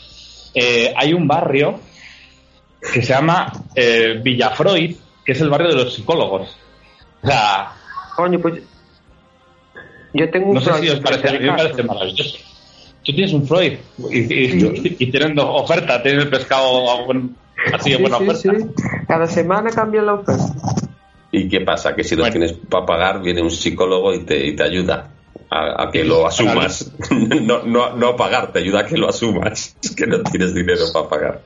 [0.53, 1.81] Eh, hay un barrio
[2.93, 3.51] que se llama
[4.23, 4.95] Villafroid,
[5.25, 6.55] que es el barrio de los psicólogos.
[7.23, 7.73] O sea.
[8.15, 8.61] Coño, pues.
[10.13, 12.39] Yo tengo un No sé si os parece, a mí me parece maravilloso.
[13.03, 13.73] Tú tienes un Freud
[14.11, 16.85] y, y, y tienen oferta, tienes el pescado
[17.73, 18.53] así de buena oferta.
[19.09, 20.45] Cada semana cambian la oferta.
[21.37, 21.97] ¿Y qué pasa?
[21.97, 25.11] Que si lo tienes para pagar, viene un psicólogo y te, te ayuda
[25.51, 26.93] a, que lo asumas.
[27.11, 29.77] no, no, no a pagar, te ayuda a que lo asumas.
[29.97, 31.43] que no tienes dinero para pagar.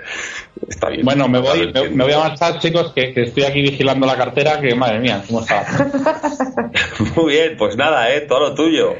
[0.69, 1.07] Está bien.
[1.07, 4.75] Bueno, me voy, me, voy a marchar, chicos, que, estoy aquí vigilando la cartera, que
[4.75, 5.65] madre mía, ¿cómo está?
[7.17, 8.21] Muy bien, pues nada, ¿eh?
[8.29, 8.95] todo lo tuyo.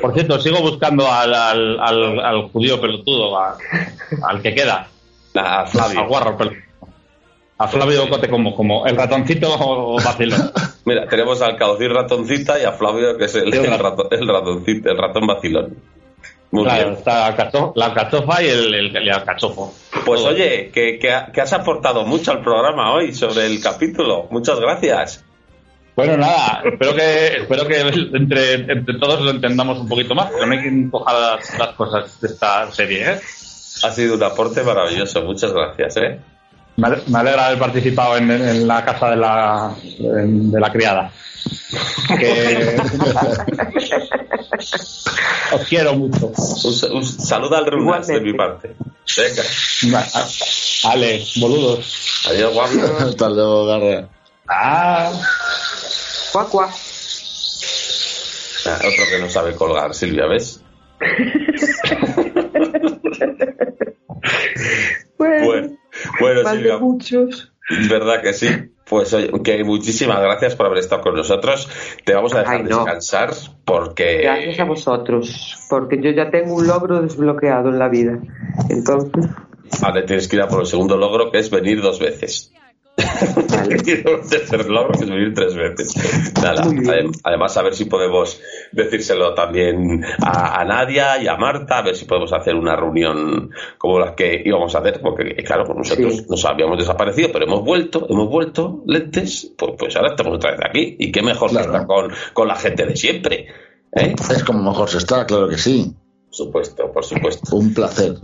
[0.00, 4.86] Por cierto, sigo buscando al, al, al, judío pelotudo, al que queda.
[5.34, 6.00] A Flavio.
[6.00, 6.71] Al guarro pelotudo.
[7.62, 10.50] A Flavio Cote como, como el ratoncito o vacilón.
[10.84, 15.28] Mira, tenemos al caucil ratoncita y a Flavio que es el, el, ratoncito, el ratón
[15.28, 15.76] vacilón.
[16.50, 16.94] Muy bien.
[16.94, 17.30] está
[17.76, 19.72] la alcachofa y el, el, alcachofo.
[20.04, 24.26] Pues oye, que, que, has aportado mucho al programa hoy sobre el capítulo.
[24.32, 25.24] Muchas gracias.
[25.94, 30.46] Bueno, nada, espero que, espero que entre, entre todos lo entendamos un poquito más, porque
[30.46, 33.20] no hay que encojar las, las cosas de esta serie, ¿eh?
[33.84, 36.18] Ha sido un aporte maravilloso, muchas gracias, ¿eh?
[36.76, 41.12] Me alegra haber participado en, la casa de la, de la criada.
[45.52, 46.32] Os quiero mucho.
[46.92, 48.76] Un, saludo al Runas de mi parte.
[49.16, 49.42] Venga.
[50.84, 52.24] Ale, boludos.
[52.28, 52.98] Adiós, guapo.
[53.00, 54.08] Hasta luego, Garra.
[54.48, 55.12] Ah.
[56.32, 56.70] Cuacua.
[58.64, 60.62] Ah, otro que no sabe colgar, Silvia, ¿ves?
[65.18, 66.78] bueno, bueno, Silvia.
[66.78, 67.52] muchos.
[67.88, 68.48] ¿Verdad que sí?
[68.88, 71.68] Pues oye, que muchísimas gracias por haber estado con nosotros.
[72.04, 73.30] Te vamos a dejar descansar
[73.64, 74.22] porque.
[74.22, 78.18] Gracias a vosotros, porque yo ya tengo un logro desbloqueado en la vida.
[78.68, 79.26] Entonces.
[79.80, 82.52] Vale, tienes que ir a por el segundo logro, que es venir dos veces.
[83.50, 83.76] Vale.
[84.28, 85.94] tercer logro que es venir tres veces.
[86.42, 86.64] Nada,
[87.24, 88.40] además, a ver si podemos
[88.72, 93.98] decírselo también a, Nadia y a Marta, a ver si podemos hacer una reunión como
[93.98, 98.06] las que íbamos a hacer, porque claro, pues nosotros nos habíamos desaparecido, pero hemos vuelto,
[98.08, 100.96] hemos vuelto, lentes, pues, pues ahora estamos otra vez aquí.
[100.98, 103.46] Y qué mejor que estar con, con la gente de siempre.
[103.92, 104.14] ¿eh?
[104.30, 105.94] Es como mejor se está, claro que sí.
[106.26, 107.56] Por supuesto, por supuesto.
[107.56, 108.14] Un placer.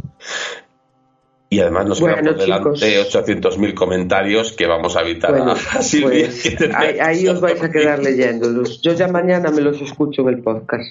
[1.50, 6.26] Y además nos quedan por delante 800.000 comentarios que vamos a evitar a Silvia.
[6.26, 8.82] Pues, ahí, os vais a quedar leyéndolos.
[8.82, 10.84] Yo ya mañana me los escucho en el podcast.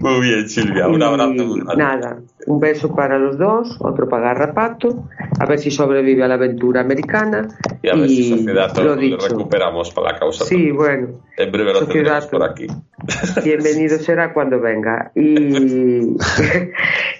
[0.00, 0.88] Muy bien, Silvia.
[0.88, 1.56] Un abrazo.
[1.76, 5.04] Nada, un beso para los dos, otro para Garrapato,
[5.38, 7.48] a ver si sobrevive a la aventura americana.
[7.80, 10.44] Y a ver si Sociedad lo, lo recuperamos para la causa.
[10.44, 11.20] Sí, bueno.
[11.36, 12.66] En breve lo tendremos por aquí.
[13.44, 15.12] Bienvenido será cuando venga.
[15.14, 16.16] Y,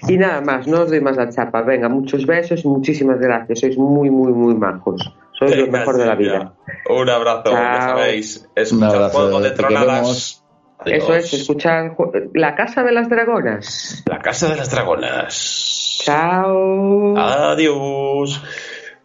[0.07, 1.61] y nada más, no os doy más la chapa.
[1.61, 3.59] Venga, muchos besos muchísimas gracias.
[3.59, 5.01] Sois muy, muy, muy majos.
[5.37, 6.53] Sois lo mejor de la vida.
[6.89, 8.49] Un abrazo, ya sabéis.
[8.55, 10.43] Escuchar Juego de Tronadas.
[10.85, 11.95] Eso es, escuchar
[12.33, 14.03] La Casa de las Dragonas.
[14.05, 16.01] La Casa de las Dragonas.
[16.03, 17.17] Chao.
[17.17, 18.43] Adiós.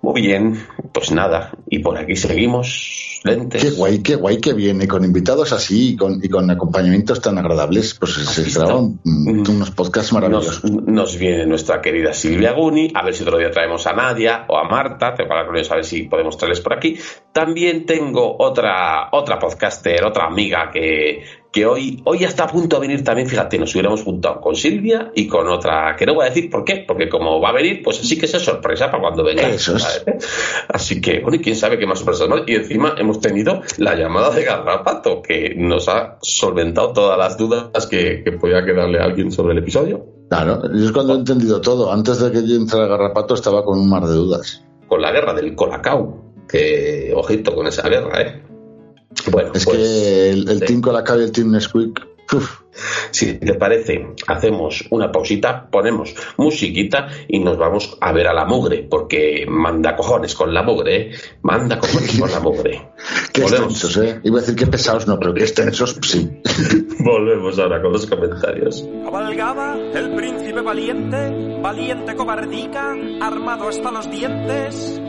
[0.01, 0.61] Muy bien,
[0.93, 3.63] pues nada, y por aquí seguimos, lentes.
[3.63, 7.39] Qué guay, qué guay que viene, con invitados así y con, y con acompañamientos tan
[7.39, 9.49] agradables, pues se graban mm.
[9.49, 10.65] unos podcasts maravillosos.
[10.65, 14.57] Nos, viene nuestra querida Silvia Guni, a ver si otro día traemos a Nadia o
[14.57, 16.99] a Marta, tengo que hablar con ellos a ver si podemos traerles por aquí.
[17.33, 22.87] También tengo otra, otra podcaster, otra amiga que, que hoy, hoy está a punto de
[22.87, 26.29] venir también, fíjate, nos hubiéramos juntado con Silvia y con otra, que no voy a
[26.29, 29.25] decir por qué, porque como va a venir, pues así que es sorpresa para cuando
[29.25, 29.49] venga.
[29.49, 29.77] Eso
[30.69, 32.43] Así que, bueno, y quién sabe qué más sorpresas más.
[32.47, 37.87] Y encima hemos tenido la llamada de Garrapato, que nos ha solventado todas las dudas
[37.87, 40.05] que, que podía quedarle a alguien sobre el episodio.
[40.29, 41.91] Claro, yo es cuando he entendido todo.
[41.91, 44.63] Antes de que yo entrara Garrapato estaba con un mar de dudas.
[44.87, 48.48] Con la guerra del Colacao, que ojito con esa guerra, ¿eh?
[49.31, 52.07] Bueno, es que pues, el, el Team Colacao y el Team Nesquik.
[53.11, 58.45] Si le parece, hacemos una pausita, ponemos musiquita y nos vamos a ver a la
[58.45, 61.11] mugre, porque manda cojones con la mugre, ¿eh?
[61.43, 62.91] manda cojones con la mugre.
[63.33, 64.21] Qué extensos, ¿eh?
[64.23, 66.31] Iba a decir que pesados no, pero que extensos sí.
[67.01, 68.87] Volvemos ahora con los comentarios.
[69.05, 75.01] Cabalgaba el príncipe valiente, valiente cobardica, armado hasta los dientes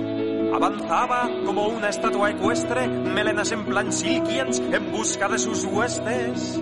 [0.54, 6.60] Avanzaba como una estatua ecuestre, melenas en plan silkiens, en busca de sus huestes.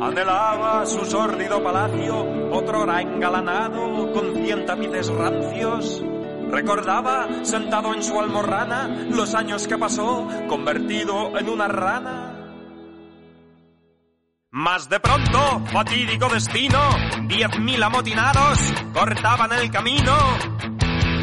[0.00, 6.02] Anhelaba su sórdido palacio, otrora engalanado, con cien tapices rancios.
[6.50, 12.34] Recordaba, sentado en su almorrana, los años que pasó, convertido en una rana.
[14.50, 16.80] Mas de pronto, fatídico destino,
[17.28, 18.58] diez mil amotinados
[18.92, 20.12] cortaban el camino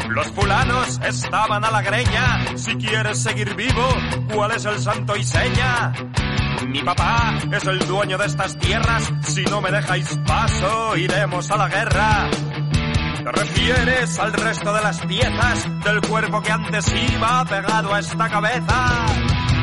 [0.08, 2.56] los fulanos estaban a la greña.
[2.56, 3.86] Si quieres seguir vivo,
[4.32, 5.92] ¿cuál es el santo y seña?
[6.66, 9.12] Mi papá es el dueño de estas tierras.
[9.22, 12.30] Si no me dejáis paso, iremos a la guerra.
[13.24, 18.28] ¿Te refieres al resto de las piezas del cuerpo que antes iba pegado a esta
[18.28, 19.06] cabeza?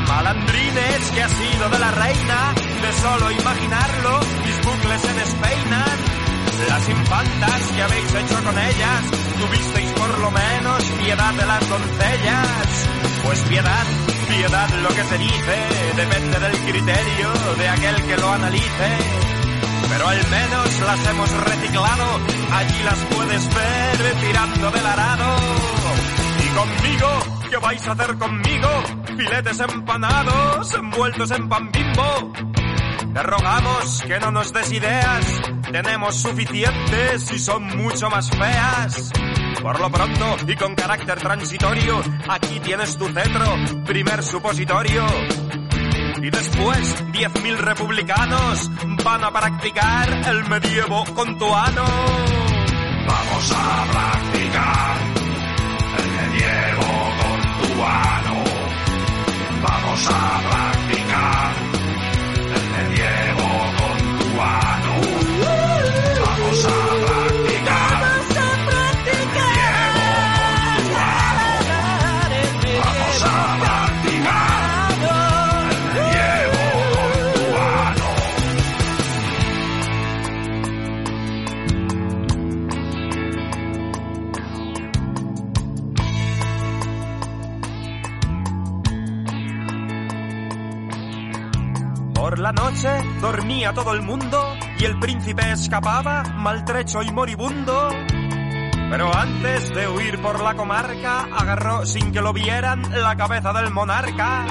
[0.07, 6.22] Malandrines que ha sido de la reina, de solo imaginarlo, mis bucles se despeinan.
[6.67, 9.01] Las infantas que habéis hecho con ellas,
[9.39, 12.89] tuvisteis por lo menos piedad de las doncellas.
[13.23, 13.85] Pues piedad,
[14.27, 15.55] piedad lo que se dice,
[15.95, 18.89] depende del criterio de aquel que lo analice.
[19.89, 22.05] Pero al menos las hemos reciclado,
[22.51, 25.35] allí las puedes ver tirando del arado.
[26.43, 27.07] Y conmigo,
[27.49, 28.69] ¿qué vais a hacer conmigo?
[29.17, 32.62] Filetes empanados, envueltos en pan bimbo.
[33.11, 39.11] Te rogamos que no nos des ideas, tenemos suficientes y son mucho más feas.
[39.61, 43.45] Por lo pronto y con carácter transitorio, aquí tienes tu cetro,
[43.85, 45.05] primer supositorio.
[46.21, 48.69] Y después, 10.000 republicanos
[49.03, 51.85] van a practicar el medievo con tu ano.
[53.07, 54.97] Vamos a practicar
[55.97, 58.43] el medievo con tu ano.
[59.61, 60.72] Vamos a practicar
[92.33, 92.89] Por la noche
[93.21, 97.89] dormía todo el mundo y el príncipe escapaba maltrecho y moribundo.
[98.89, 103.69] Pero antes de huir por la comarca, agarró sin que lo vieran la cabeza del
[103.69, 104.47] monarca.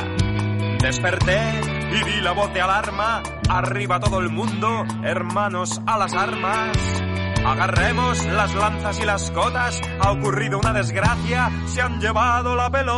[0.79, 1.61] Desperté
[1.91, 3.21] y di la voz de alarma.
[3.49, 6.79] Arriba todo el mundo, hermanos a las armas.
[7.45, 9.81] Agarremos las lanzas y las cotas.
[9.99, 11.51] Ha ocurrido una desgracia.
[11.67, 12.93] Se han llevado la pelota.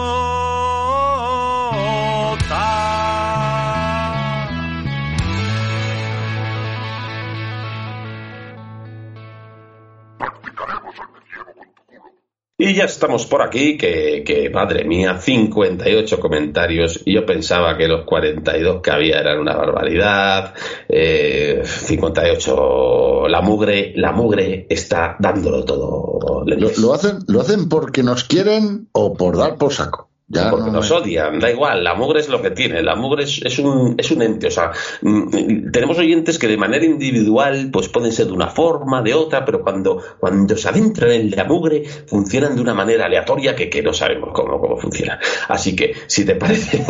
[12.66, 17.02] Y ya estamos por aquí, que, madre mía, 58 comentarios.
[17.04, 20.54] Y yo pensaba que los 42 que había eran una barbaridad.
[20.88, 26.44] Eh, 58, la mugre, la mugre está dándolo todo.
[26.46, 30.08] Lo hacen, lo hacen porque nos quieren o por dar por saco.
[30.26, 32.96] Ya porque no nos me- odian, da igual, la mugre es lo que tiene, la
[32.96, 34.72] mugre es, es un, es un ente, o sea,
[35.02, 39.44] mm, tenemos oyentes que de manera individual pues pueden ser de una forma, de otra,
[39.44, 43.82] pero cuando, cuando se adentran en la mugre funcionan de una manera aleatoria que, que
[43.82, 45.18] no sabemos cómo, cómo funciona.
[45.48, 46.78] Así que, si te parece,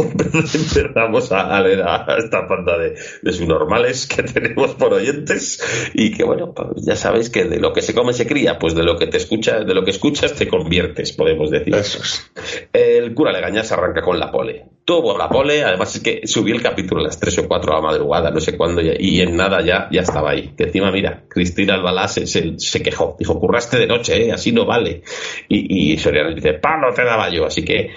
[0.54, 6.12] empezamos a, a leer a esta banda de, de subnormales que tenemos por oyentes y
[6.12, 8.82] que bueno, pues ya sabéis que de lo que se come se cría, pues de
[8.84, 11.74] lo que te escuchas, de lo que escuchas te conviertes, podemos decir.
[11.74, 12.30] Eso es.
[12.72, 14.66] El cura Legañas arranca con la pole.
[14.84, 17.76] Tuvo la pole, además es que subí el capítulo a las 3 o 4 a
[17.76, 20.52] la madrugada, no sé cuándo, y en nada ya, ya estaba ahí.
[20.54, 24.32] Que encima, mira, Cristina Albalá se, se, se quejó, dijo, curraste de noche, ¿eh?
[24.32, 25.02] así no vale.
[25.48, 27.46] Y, y Soriano dice, palo te daba yo.
[27.46, 27.92] Así que,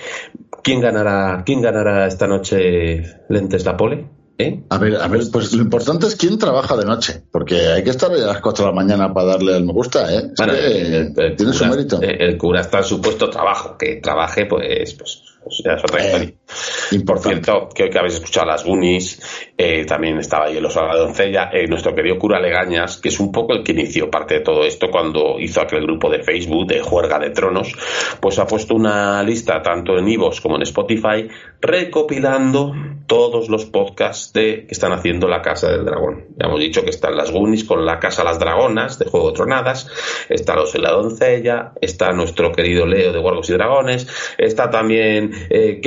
[0.64, 4.17] ¿quién ganará, quién ganará esta noche Lentes la pole?
[4.40, 4.64] ¿Eh?
[4.70, 7.90] A ver, a ver, pues lo importante es quién trabaja de noche, porque hay que
[7.90, 10.18] estar a las 4 de la mañana para darle al me gusta, ¿eh?
[10.18, 12.00] Es Bueno, que, el- el- el tiene su mérito.
[12.04, 15.84] eh, El cura está en su puesto trabajo, que trabaje, pues, pues, pues ya es
[15.84, 17.06] otra Eh, historia.
[17.06, 17.44] Por importante.
[17.44, 19.22] cierto, que habéis escuchado las Goonies,
[19.58, 23.10] eh, también estaba ahí el oso de la doncella, eh, nuestro querido cura Legañas, que
[23.10, 26.24] es un poco el que inició parte de todo esto cuando hizo aquel grupo de
[26.24, 27.74] Facebook de Juerga de Tronos,
[28.22, 31.28] pues ha puesto una lista tanto en Ivos como en Spotify
[31.62, 32.74] recopilando
[33.08, 36.26] todos los podcasts de, que están haciendo la Casa del Dragón.
[36.38, 39.36] Ya hemos dicho que están las Goonies con la Casa Las Dragonas de Juego de
[39.36, 39.90] Tronadas,
[40.30, 44.08] está el oso la doncella, está nuestro querido Leo de Wargos y Dragones,
[44.38, 45.80] está también eh,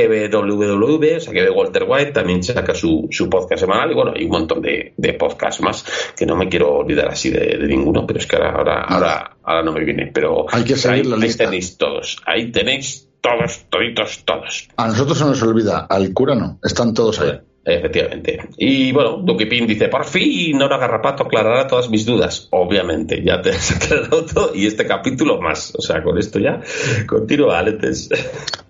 [0.57, 4.25] KBWW, o sea que Walter White también saca su, su podcast semanal y bueno, hay
[4.25, 5.85] un montón de, de podcasts más
[6.17, 9.37] que no me quiero olvidar así de, de ninguno, pero es que ahora, ahora, ahora,
[9.43, 10.11] ahora no me viene.
[10.13, 11.45] Pero Hay que seguir ahí, la ahí lista.
[11.45, 14.69] tenéis todos, ahí tenéis todos, toditos, todos.
[14.77, 17.39] A nosotros se nos olvida, al cura no, están todos ahí.
[17.63, 18.49] Efectivamente.
[18.57, 22.49] Y bueno, Duque Pin dice, por fin, Nora Garrapato aclarará todas mis dudas.
[22.51, 25.75] Obviamente, ya te has aclarado todo y este capítulo más.
[25.77, 26.61] O sea, con esto ya
[27.07, 28.09] continúa, Aletes.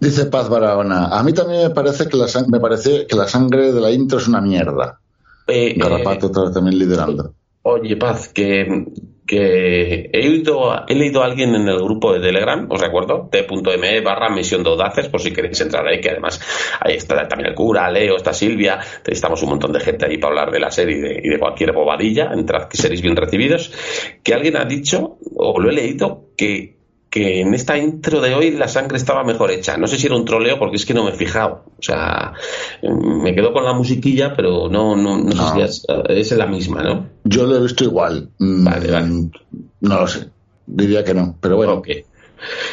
[0.01, 3.73] Dice Paz Barahona, a mí también me parece que la, me parece que la sangre
[3.73, 5.01] de la intro es una mierda.
[5.47, 7.35] Eh, Garrapato vez también liderando.
[7.63, 8.87] Oye, Paz, que,
[9.31, 10.29] que he,
[10.89, 14.71] he leído a alguien en el grupo de Telegram, os recuerdo, t.me barra misión de
[14.71, 16.41] audaces, por si queréis entrar ahí, que además
[16.81, 20.33] ahí está también el cura, Leo, está Silvia, estamos un montón de gente ahí para
[20.33, 23.73] hablar de la serie y de, y de cualquier bobadilla, entrad que seréis bien recibidos,
[24.25, 26.80] que alguien ha dicho, o lo he leído, que
[27.11, 29.77] que en esta intro de hoy la sangre estaba mejor hecha.
[29.77, 31.65] No sé si era un troleo porque es que no me he fijado.
[31.79, 32.33] O sea,
[32.83, 35.33] me quedo con la musiquilla, pero no, no, no, No.
[35.49, 37.09] sé si es, es la misma, ¿no?
[37.25, 38.29] Yo lo he visto igual.
[38.39, 39.07] Mm, Vale, vale.
[39.81, 40.29] No lo sé.
[40.67, 41.83] Diría que no, pero bueno.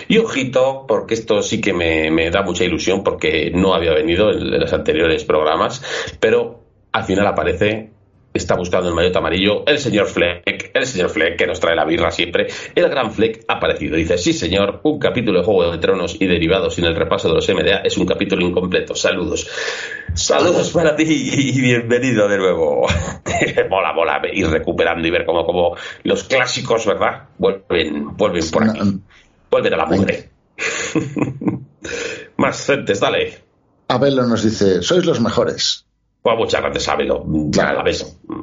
[0.08, 4.32] Y ojito, porque esto sí que me, me da mucha ilusión, porque no había venido
[4.32, 5.82] en, en los anteriores programas,
[6.20, 6.62] pero
[6.92, 7.90] al final aparece,
[8.34, 11.86] está buscando el maillot amarillo, el señor Fleck, el señor Fleck que nos trae la
[11.86, 13.96] birra siempre, el gran Fleck ha aparecido.
[13.96, 17.36] Dice, sí señor, un capítulo de Juego de Tronos y derivados sin el repaso de
[17.36, 18.96] los MDA es un capítulo incompleto.
[18.96, 19.48] Saludos.
[20.14, 22.88] Saludos para ti y bienvenido de nuevo.
[23.70, 27.30] mola, mola, ir recuperando y ver cómo, cómo los clásicos, ¿verdad?
[27.38, 29.02] Vuelven, vuelven por aquí.
[29.50, 30.30] Vuelven a la mugre.
[32.38, 33.40] Más gentes, dale.
[33.88, 35.87] Abelo nos dice, sois los mejores.
[36.36, 37.26] Pues muchas gracias, a verlo.
[37.54, 37.80] Claro.
[37.80, 37.96] A, ver,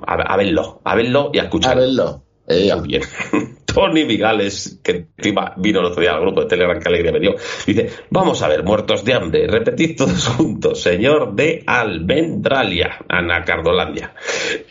[0.06, 1.82] a, a verlo, a verlo y a A escucharlo.
[1.82, 2.22] verlo.
[2.46, 3.02] Eh, bien.
[3.74, 7.18] Tony Migales, que encima vino el otro día al grupo de Telegram, que alegría me
[7.18, 7.34] dio,
[7.66, 14.14] dice, vamos a ver, muertos de hambre, repetid todos juntos, señor de Almendralia, Anacardolandia.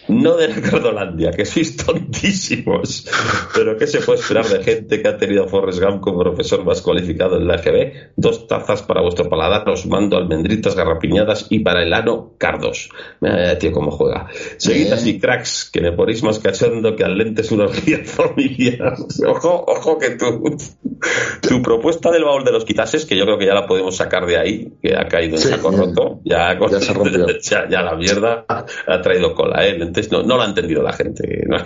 [0.07, 3.09] No de Anacardolandia, que sois tontísimos.
[3.53, 6.63] Pero ¿qué se puede esperar de gente que ha tenido a Forrest Gump como profesor
[6.63, 8.13] más cualificado en la FB?
[8.15, 12.89] Dos tazas para vuestro paladar, os mando almendritas garrapiñadas y para el ano cardos.
[13.19, 14.27] Mira, tío, cómo juega.
[14.57, 18.92] Seguid así, cracks, que me ponéis más cachondo que al lentes unos días familiares.
[19.27, 20.57] Ojo, ojo que tu,
[21.47, 24.25] tu propuesta del baúl de los quitases, que yo creo que ya la podemos sacar
[24.25, 27.27] de ahí, que ha caído en Sí, saco roto, ya, Ya se rompió.
[27.41, 29.77] ya, ya la mierda ha traído cola, ¿eh?
[29.77, 31.43] Lentes no, no lo ha entendido la gente.
[31.47, 31.57] No.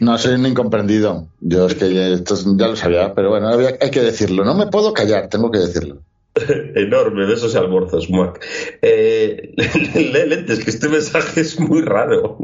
[0.00, 1.28] No soy un incomprendido.
[1.40, 4.44] Yo es que ya, esto es- ya lo sabía, pero bueno, había- hay que decirlo.
[4.44, 5.98] No me puedo callar, tengo que decirlo.
[6.74, 8.42] Enorme, besos y almuerzos, muac.
[8.80, 9.54] Eh,
[9.94, 12.38] lee lentes, que este mensaje es muy raro.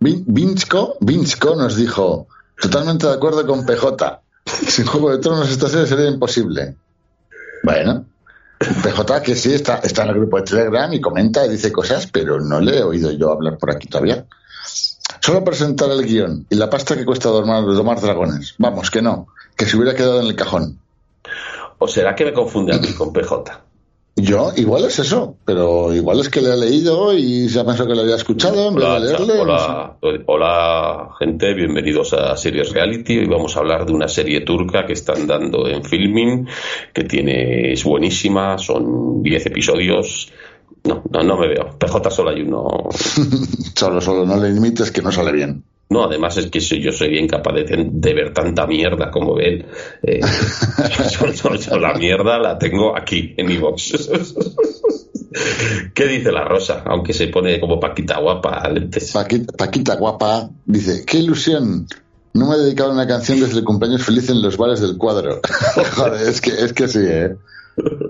[0.00, 2.28] Vin- Vinchko, Vinchko nos dijo,
[2.60, 4.20] totalmente de acuerdo con PJ.
[4.44, 6.76] Sin Juego de Tronos esta serie sería imposible.
[7.62, 8.04] Bueno,
[8.58, 12.06] PJ que sí está, está en el grupo de Telegram y comenta y dice cosas,
[12.06, 14.26] pero no le he oído yo hablar por aquí todavía.
[15.20, 18.54] Solo presentar el guion y la pasta que cuesta domar, domar dragones.
[18.58, 20.78] Vamos, que no, que se hubiera quedado en el cajón.
[21.78, 23.63] ¿O será que me confunde a mí con PJ?
[24.16, 27.88] Yo, igual es eso, pero igual es que le ha leído y se ha pensado
[27.88, 29.42] que lo había escuchado en vez Hola, de cha- leerle.
[29.42, 29.96] hola,
[30.26, 33.18] hola, gente, bienvenidos a Series Reality.
[33.18, 36.46] Hoy vamos a hablar de una serie turca que están dando en filming,
[36.92, 40.30] que tiene, es buenísima, son 10 episodios.
[40.84, 41.76] No, no, no me veo.
[41.76, 42.88] PJ solo hay uno.
[43.74, 45.64] Solo, solo, no le limites que no sale bien.
[45.94, 49.64] No, además es que soy- yo sería incapaz de, de ver tanta mierda como él.
[50.02, 50.20] Eh,
[51.20, 54.10] yo, yo- yo la mierda la tengo aquí, en mi box.
[55.94, 56.82] ¿Qué dice la rosa?
[56.86, 59.12] Aunque se pone como Paquita guapa, lentes.
[59.12, 61.86] Paquita, Paquita guapa dice, qué ilusión.
[62.32, 64.96] No me he dedicado a una canción desde el cumpleaños feliz en los bares del
[64.98, 65.40] cuadro.
[65.96, 67.36] Joder, es que, es que sí, ¿eh?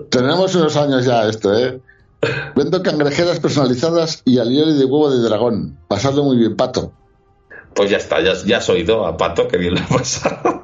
[0.09, 1.79] Tenemos unos años ya esto, ¿eh?
[2.55, 5.77] Vendo cangrejeras personalizadas y alioli de huevo de dragón.
[5.87, 6.91] Pasadlo muy bien, pato.
[7.75, 10.63] Pues ya está, ya, ya has oído a Pato, que bien lo ha pasado.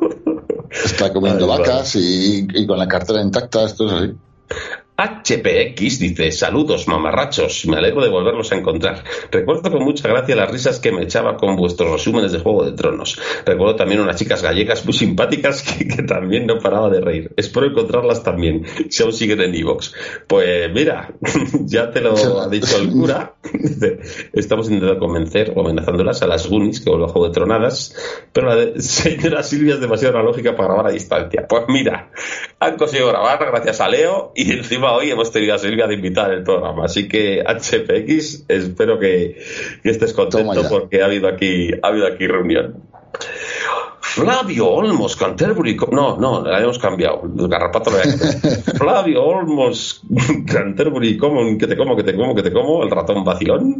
[0.71, 4.15] Está comiendo vacas y, y con la cartera intacta, esto es así.
[5.01, 9.03] HPX dice, saludos mamarrachos, me alegro de volverlos a encontrar.
[9.31, 12.73] Recuerdo con mucha gracia las risas que me echaba con vuestros resúmenes de Juego de
[12.73, 13.19] Tronos.
[13.43, 17.33] Recuerdo también unas chicas gallegas muy simpáticas que, también no paraba de reír.
[17.35, 19.91] Espero encontrarlas también, si aún siguen en Evox.
[20.27, 21.11] Pues mira,
[21.65, 23.33] ya te lo ha dicho el cura.
[24.33, 27.95] Estamos intentando convencer o amenazándolas a las Goonies que vuelvan a Juego de Tronadas,
[28.31, 31.47] pero la señora Silvia es demasiado analógica para grabar a distancia.
[31.47, 32.11] Pues mira,
[32.59, 36.31] han conseguido grabar gracias a Leo y encima hoy hemos tenido a Silvia de invitar
[36.31, 36.85] el programa.
[36.85, 39.41] Así que HPX, espero que,
[39.83, 42.83] que estés contento porque ha habido aquí, ha habido aquí reunión.
[44.13, 45.77] Flavio Olmos, Canterbury.
[45.91, 47.21] No, no, la habíamos cambiado.
[47.23, 48.61] El garrapato lo había cambiado.
[48.77, 50.01] Flavio Olmos,
[50.45, 53.79] Canterbury Common, que te como, que te como, que te como, el ratón vacilón.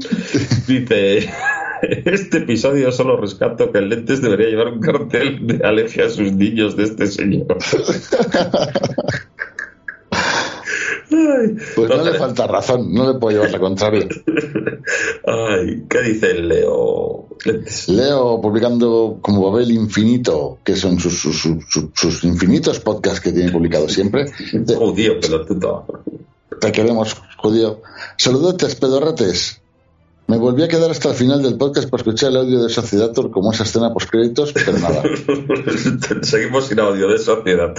[0.68, 1.30] Dice:
[1.82, 6.32] Este episodio solo rescato que el Lentes debería llevar un cartel de aleje a sus
[6.32, 7.58] niños de este señor.
[11.76, 14.08] Pues no le falta razón, no le puedo llevar la contraria.
[15.26, 17.28] Ay, ¿qué dice Leo?
[17.88, 23.32] Leo publicando como Babel Infinito, que son sus, sus, sus- sus- sus infinitos podcasts que
[23.32, 24.26] tiene publicados siempre.
[24.78, 25.86] Judío, pelotudo.
[26.60, 27.82] te queremos, judío.
[28.18, 29.58] Saludotes, pedorretes.
[30.28, 33.32] Me volví a quedar hasta el final del podcast para escuchar el audio de Sociedator
[33.32, 35.04] como esa escena post créditos, pero nada.
[36.22, 37.74] Seguimos sin audio de sociedad.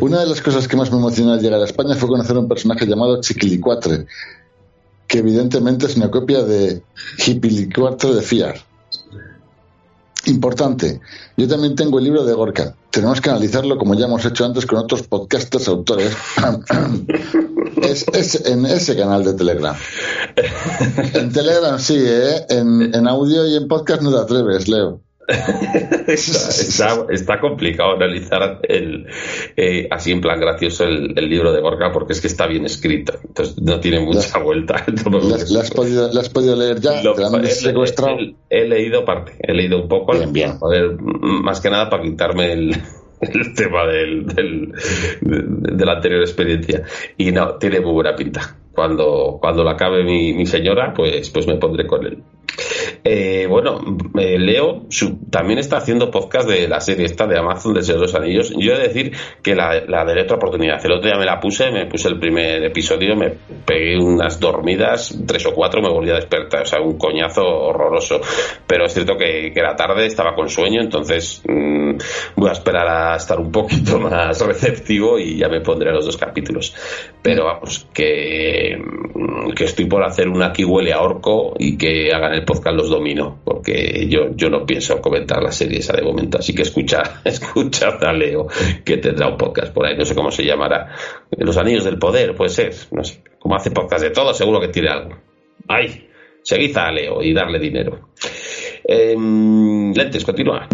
[0.00, 2.40] Una de las cosas que más me emocionó al llegar a España fue conocer a
[2.40, 4.06] un personaje llamado Chiquilicuatre,
[5.06, 6.82] que evidentemente es una copia de
[7.24, 8.56] Hippilicuatre de Fiar.
[10.26, 11.00] Importante,
[11.36, 12.74] yo también tengo el libro de Gorka.
[12.90, 16.14] Tenemos que analizarlo como ya hemos hecho antes con otros podcasters autores.
[17.82, 19.76] es, es en ese canal de Telegram.
[21.14, 22.44] En Telegram sí, ¿eh?
[22.50, 25.00] En, en audio y en podcast no te atreves, Leo.
[26.08, 29.06] está, complicado analizar el,
[29.56, 32.64] eh, así en plan gracioso el, el libro de Gorka porque es que está bien
[32.64, 33.18] escrito.
[33.24, 34.84] Entonces no tiene mucha vuelta.
[34.86, 37.02] ¿Le has, le has podido, le has podido leer ya?
[37.02, 38.18] Lo- ¿Te la he, secuestrado?
[38.18, 40.52] he- he leído parte, he leído un poco, Bien, bien.
[41.42, 42.70] más que nada para quitarme el,
[43.20, 44.72] el tema del, del-
[45.20, 45.42] de,
[45.76, 46.82] de la anterior experiencia.
[47.16, 48.56] Y no, tiene muy buena pinta.
[48.78, 52.22] Cuando, cuando la acabe mi, señora, pues, pues me pondré con él.
[53.02, 53.80] Eh, bueno,
[54.18, 54.86] eh, Leo
[55.30, 58.52] también está haciendo podcast de la serie esta de Amazon de los Anillos.
[58.56, 60.84] Yo he de decir que la, la de otra oportunidad.
[60.84, 63.30] El otro día me la puse, me puse el primer episodio, me
[63.64, 66.62] pegué unas dormidas, tres o cuatro, me volví a despertar.
[66.62, 68.20] O sea, un coñazo horroroso.
[68.66, 71.96] Pero es cierto que, era tarde, estaba con sueño, entonces mm,
[72.36, 76.16] voy a esperar a estar un poquito más receptivo y ya me pondré los dos
[76.16, 76.74] capítulos.
[77.22, 82.12] Pero vamos, que, mm, que estoy por hacer una aquí huele a orco y que
[82.12, 86.02] hagan el podcast los domino, porque yo, yo no pienso comentar la serie esa de
[86.02, 88.46] momento, así que escucha, escucha a Leo,
[88.84, 90.94] que tendrá un podcast por ahí, no sé cómo se llamará.
[91.30, 94.68] Los Anillos del Poder, puede ser, no sé, como hace podcast de todo, seguro que
[94.68, 95.16] tiene algo.
[95.68, 96.08] ¡Ay!
[96.42, 98.08] Seguid a Leo y darle dinero.
[98.84, 100.66] Em, lentes, continúa.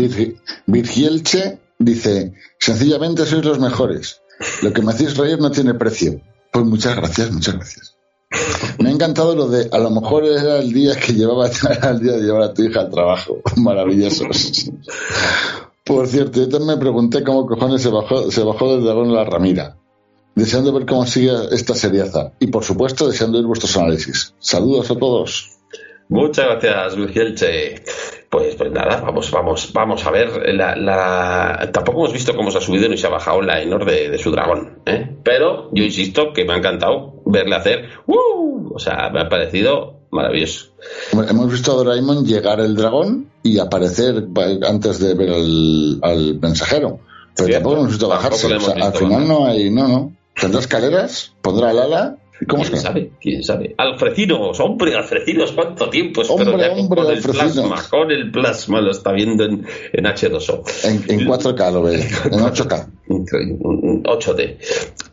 [0.67, 4.23] Virgielche dice, sencillamente sois los mejores.
[4.63, 6.21] Lo que me hacéis reír no tiene precio.
[6.55, 7.97] Pues muchas gracias, muchas gracias.
[8.79, 11.49] Me ha encantado lo de, a lo mejor era el día que llevaba,
[11.91, 13.39] el día de llevar a tu hija al trabajo.
[13.57, 14.27] Maravilloso.
[15.85, 19.25] Por cierto, yo también me pregunté cómo cojones se bajó, se bajó del dragón la
[19.25, 19.77] Ramira.
[20.37, 22.35] Deseando ver cómo sigue esta seriaza.
[22.39, 24.33] Y por supuesto, deseando ir vuestros análisis.
[24.39, 25.54] Saludos a todos.
[26.09, 27.13] Muchas gracias, Luis
[28.31, 30.55] Pues, pues nada, vamos, vamos, vamos a ver.
[30.55, 34.11] La, Tampoco hemos visto cómo se ha subido ni se ha bajado la Enor de,
[34.11, 34.81] de su dragón.
[34.87, 35.17] ¿eh?
[35.23, 37.89] Pero yo insisto que me ha encantado verle hacer.
[38.07, 40.67] O sea, me ha parecido maravilloso.
[41.13, 44.29] Hemos visto a Doraemon llegar el dragón y aparecer
[44.67, 47.01] antes de ver al, mensajero.
[47.37, 48.53] Pero tampoco hemos visto bajarse.
[48.53, 50.13] al final no hay, no, no.
[50.39, 52.19] Tendrá escaleras, pondrá el ala
[52.49, 53.11] ¿Cómo ¿Quién sabe?
[53.21, 53.75] ¿Quién sabe?
[53.79, 56.23] Alfrecinos, hombre, Alfrecinos, ¿cuánto tiempo?
[56.23, 60.63] Espero hombre, hombre, con el plasma, con el plasma lo está viendo en, en H2O.
[60.85, 62.89] En, en 4K lo ve, en 8K.
[63.09, 64.57] 8D.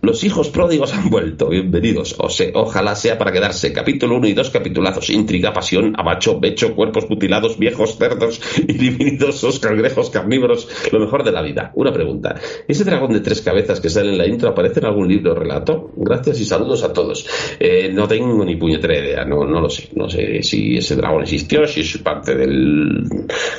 [0.01, 1.49] Los hijos pródigos han vuelto.
[1.49, 2.15] Bienvenidos.
[2.17, 3.73] O sea, ojalá sea para quedarse.
[3.73, 5.09] Capítulo 1 y 2 capitulazos.
[5.09, 10.67] Intriga, pasión, abacho, becho, cuerpos mutilados, viejos, cerdos y divinidosos, cangrejos carnívoros.
[10.91, 11.71] Lo mejor de la vida.
[11.75, 12.35] Una pregunta.
[12.67, 15.35] ¿Ese dragón de tres cabezas que sale en la intro aparece en algún libro o
[15.35, 15.91] relato?
[15.97, 17.27] Gracias y saludos a todos.
[17.59, 19.25] Eh, no tengo ni puñetera idea.
[19.25, 19.89] No, lo sé.
[19.95, 23.03] No sé si ese dragón existió, si es parte del,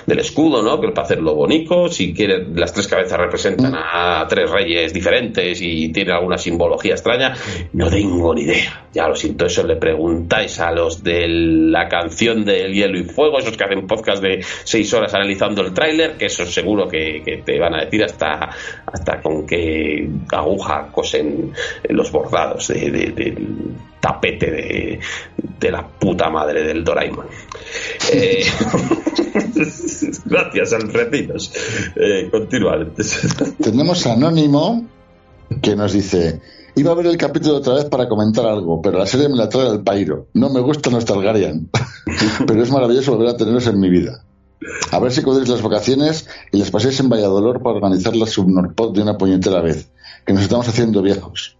[0.06, 0.80] del escudo, ¿no?
[0.80, 1.88] Que para hacerlo bonito.
[1.88, 7.34] Si quiere, las tres cabezas representan a tres reyes diferentes y tiene alguna simbología extraña,
[7.72, 8.86] no tengo ni idea.
[8.92, 13.38] Ya lo siento, eso le preguntáis a los de la canción del hielo y fuego,
[13.38, 17.58] esos que hacen podcast de seis horas analizando el tráiler, que eso seguro que, te
[17.58, 18.50] van a decir hasta,
[18.86, 21.52] hasta con qué aguja cosen
[21.88, 24.50] los bordados del tapete
[25.60, 27.26] de, la puta madre del Doraemon.
[28.12, 28.44] Eh,
[30.24, 31.52] gracias, Alfredinos.
[31.94, 32.30] Eh,
[33.62, 34.84] Tenemos Anónimo
[35.62, 36.40] que nos dice:
[36.74, 39.48] Iba a ver el capítulo otra vez para comentar algo, pero la serie me la
[39.48, 40.26] trae al pairo.
[40.34, 41.70] No me gusta nuestro Algarian,
[42.46, 44.24] pero es maravilloso volver a tenerlos en mi vida.
[44.90, 48.94] A ver si cubréis las vacaciones y les paséis en Valladolid para organizar la subnorpod
[48.94, 49.90] de una puñetera vez,
[50.26, 51.56] que nos estamos haciendo viejos.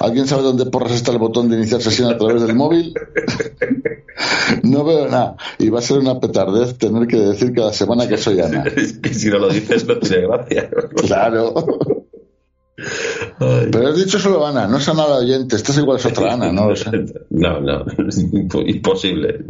[0.00, 2.94] ¿Alguien sabe dónde porras está el botón de iniciar sesión a través del móvil?
[4.62, 5.36] no veo nada.
[5.58, 8.64] Y va a ser una petardez tener que decir cada semana que soy Ana.
[9.12, 10.70] Si no lo dices no tiene gracia.
[11.06, 11.54] claro.
[13.38, 16.52] Pero has dicho solo Ana, no es Ana la oyente, estás igual es otra Ana,
[16.52, 16.72] no.
[17.30, 17.84] No, no,
[18.66, 19.44] imposible.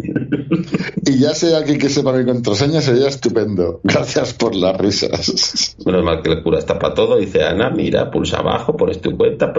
[1.05, 3.81] Y ya sea alguien que sepa mi contraseña sería estupendo.
[3.83, 5.77] Gracias por las risas.
[5.85, 9.17] Menos mal que el cura está para todo, dice Ana, mira, pulsa abajo, pones tu
[9.17, 9.53] cuenta,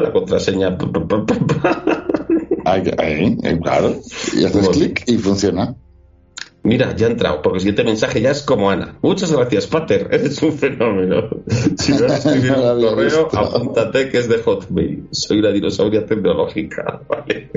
[0.00, 0.76] la contraseña.
[2.64, 3.94] Ahí, claro.
[4.36, 5.76] Y haces clic y funciona.
[6.66, 8.98] Mira, ya ha entrado, porque el siguiente mensaje ya es como Ana.
[9.00, 11.28] Muchas gracias, Pater, eres un fenómeno.
[11.78, 15.06] Si vas a escribir un correo, apúntate que es de Hotmail.
[15.12, 17.02] Soy la dinosauria tecnológica.
[17.08, 17.50] Vale.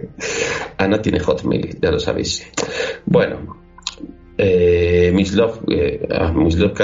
[0.77, 2.45] Ana tiene Hotmail, ya lo sabéis.
[3.07, 3.57] Bueno,
[4.41, 6.33] eh, Miss Love, eh, ah,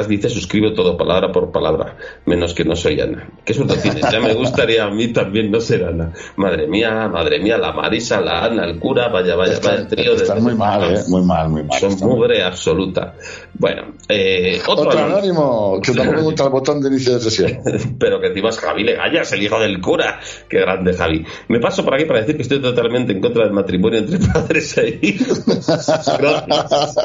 [0.10, 1.96] dice suscribo todo palabra por palabra,
[2.26, 3.30] menos que no soy Ana.
[3.46, 4.12] ¿Qué suerte tienes?
[4.12, 6.12] Ya me gustaría a mí también no ser Ana.
[6.36, 10.16] Madre mía, madre mía, la Marisa, la Ana, el cura, vaya, vaya, vaya, el trío
[10.16, 10.42] de...
[10.42, 11.80] muy mal, eh, muy mal, muy mal.
[11.80, 13.16] Son mugre absoluta.
[13.54, 17.60] Bueno, eh, otro, anónimo, que tampoco me gusta el botón de inicio de sesión.
[18.00, 20.20] Pero que encima es Javi Legallas, el hijo del cura.
[20.50, 21.26] Qué grande Javi.
[21.48, 24.78] Me paso por aquí para decir que estoy totalmente en contra del matrimonio entre padres
[24.78, 25.46] e hijos.
[26.20, 26.96] Gracias.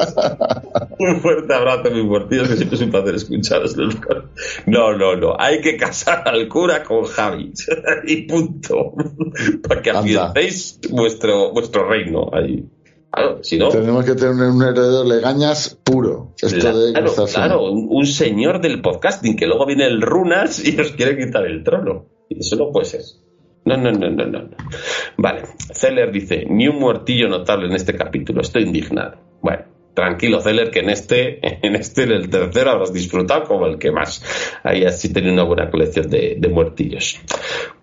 [0.99, 3.75] Un fuerte abrazo, mi partido, que siempre es un placer escucharos.
[4.65, 5.35] No, no, no.
[5.39, 7.53] Hay que casar al cura con Javi.
[8.07, 8.93] y punto.
[9.67, 12.65] Para que afiancéis vuestro, vuestro reino ahí.
[13.41, 16.33] si no, Tenemos que tener un heredero legañas puro.
[16.41, 21.45] Esto claro, un, señor del podcasting que luego viene el Runas y os quiere quitar
[21.45, 22.05] el trono.
[22.29, 23.01] Y eso no puede ser.
[23.65, 24.49] No, no, no, no, no.
[25.17, 25.43] Vale.
[25.73, 28.41] Zeller dice, ni un muertillo notable en este capítulo.
[28.41, 29.17] Estoy indignado.
[29.41, 33.77] Bueno, tranquilo, Zeller, que en este, en este, en el tercero, habrás disfrutado como el
[33.77, 34.23] que más.
[34.63, 37.19] Ahí así tenía una buena colección de, de muertillos.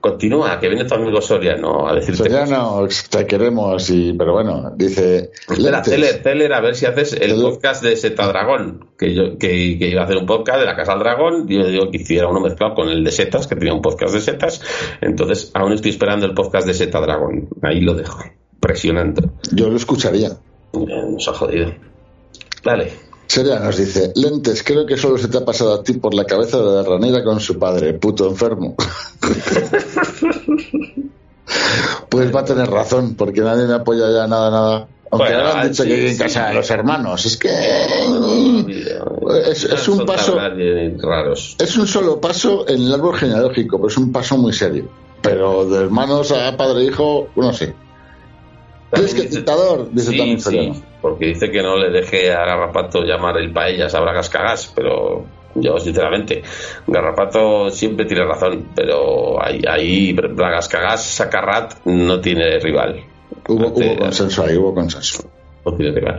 [0.01, 2.23] Continúa, que viene tu amigo Soriano a decirte.
[2.23, 5.31] Soriano, te queremos, y, pero bueno, dice.
[5.49, 5.83] Espera.
[5.83, 9.89] Zeller, Zeller, a ver si haces el podcast de Seta Dragón, que yo que, que
[9.89, 12.29] iba a hacer un podcast de la Casa del Dragón, y yo digo que hiciera
[12.29, 14.63] uno mezclado con el de Setas, que tenía un podcast de Setas,
[15.01, 18.23] entonces aún estoy esperando el podcast de Seta Dragón, ahí lo dejo,
[18.61, 19.33] presionando.
[19.53, 20.31] Yo lo escucharía.
[20.73, 21.88] Nos ha jodido.
[22.69, 22.93] Dale.
[23.27, 26.25] Seria nos dice, Lentes, creo que solo se te ha pasado a ti por la
[26.25, 28.75] cabeza de la ranera con su padre, puto enfermo.
[32.09, 34.89] pues va a tener razón, porque nadie me apoya ya nada, nada.
[35.11, 36.19] Aunque Bueno, ahora han dicho sí, que hay que sí.
[36.19, 37.25] casar a los hermanos.
[37.25, 37.49] Es que
[39.51, 41.57] es, es un paso, raros.
[41.59, 44.87] es un solo paso en el árbol genealógico, pero es un paso muy serio.
[45.23, 47.75] Pero de hermanos a padre e hijo, no sé.
[48.91, 49.89] ¿Crees que dice- dictador?
[49.93, 50.83] Dice sí, también sí.
[51.01, 55.25] Porque dice que no le deje a Garrapato llamar el paellas a Bragas Cagás, pero
[55.55, 56.43] yo sinceramente,
[56.87, 63.05] Garrapato siempre tiene razón, pero ahí, ahí Bragas Cagás, Sacarrat no tiene rival.
[63.49, 65.31] Hubo, hubo consenso ahí, hubo consenso.
[65.65, 66.19] no tiene rival.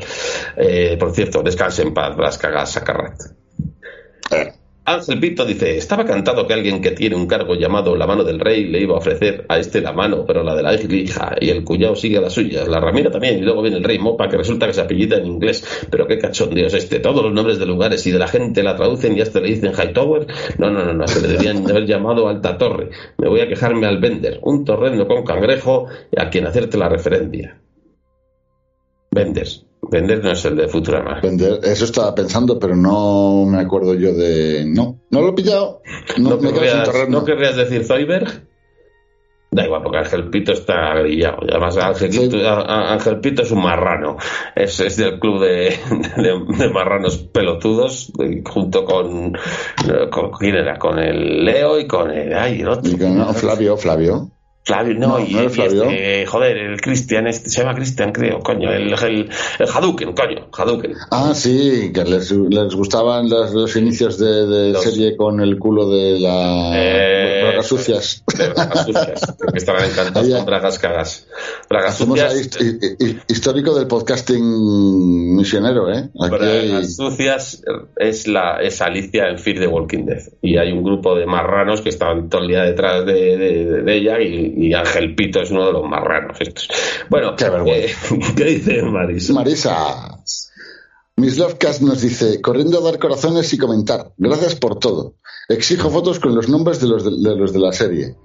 [0.57, 3.19] Eh, por cierto, descanse en paz, Bragas Cagás, Sacarrat.
[4.31, 4.53] Eh,
[4.91, 8.39] Ángel Pito dice, estaba cantado que alguien que tiene un cargo llamado la mano del
[8.39, 11.49] rey le iba a ofrecer a este la mano, pero la de la hija, y
[11.51, 14.27] el cuñado sigue a las suyas, la ramira también, y luego viene el rey Mopa,
[14.27, 17.59] que resulta que se apellida en inglés, pero qué cachondeo es este, todos los nombres
[17.59, 20.25] de lugares y de la gente la traducen y hasta le dicen Hightower,
[20.57, 22.89] no, no, no, no, se le deberían haber llamado Alta Torre,
[23.19, 25.85] me voy a quejarme al vender, un torrendo con cangrejo
[26.17, 27.61] a quien hacerte la referencia.
[29.11, 29.47] Vender,
[29.91, 31.19] vender no es el de Futurama.
[31.21, 34.65] Vender, eso estaba pensando, pero no me acuerdo yo de.
[34.67, 35.81] No, no lo he pillado.
[36.17, 37.19] No, ¿No, me quedo sin querrías, terreno.
[37.19, 38.47] ¿No querrías decir Zoiberg?
[39.51, 41.37] Da igual, porque Ángel Pito está grillado.
[41.49, 42.19] Además, Ángel, Sí.
[42.29, 44.17] Pito- Ángel Pito es un marrano.
[44.55, 45.75] Es, es del club de,
[46.17, 48.11] de- de marranos pelotudos,
[48.45, 49.33] junto con,
[50.11, 50.31] con.
[50.39, 50.77] ¿Quién era?
[50.77, 52.31] Con el Leo y con el.
[52.35, 52.91] Ay, el otro.
[52.91, 54.29] Y no, Flavio, Flavio.
[54.69, 58.39] Flavio, no, No, y, no y este, joder, el Cristian, este, se llama Cristian, creo,
[58.39, 59.29] coño, el, el,
[59.59, 60.93] el Hadouken, coño, Hadouken.
[61.09, 65.57] Ah, sí, que les, les gustaban los, los inicios de, de Los- serie con el
[65.57, 66.71] culo de la.
[66.75, 68.23] Eh, bragas sucias.
[68.37, 71.27] De bragas sucias, que estarán encantados Ahí, con bragas cagas.
[71.67, 72.57] Bragas ahí sucias.
[72.99, 76.09] hi- histórico del podcasting misionero, ¿eh?
[76.21, 77.63] Aquí hay- Bragas sucias
[77.97, 81.81] es la es Alicia en Fear the Walking Dead y hay un grupo de marranos
[81.81, 85.51] que estaban todo el día detrás de, de- de ella y, y Ángel Pito es
[85.51, 86.67] uno de los marranos estos.
[87.09, 88.15] Bueno, Qué vergüenza.
[88.15, 89.33] eh, ¿qué dice Marisa?
[89.33, 90.19] Marisa.
[91.15, 94.11] Miss Lovecast nos dice, corriendo a dar corazones y comentar.
[94.17, 95.15] Gracias por todo.
[95.49, 98.15] Exijo fotos con los nombres de los de, de los de la serie.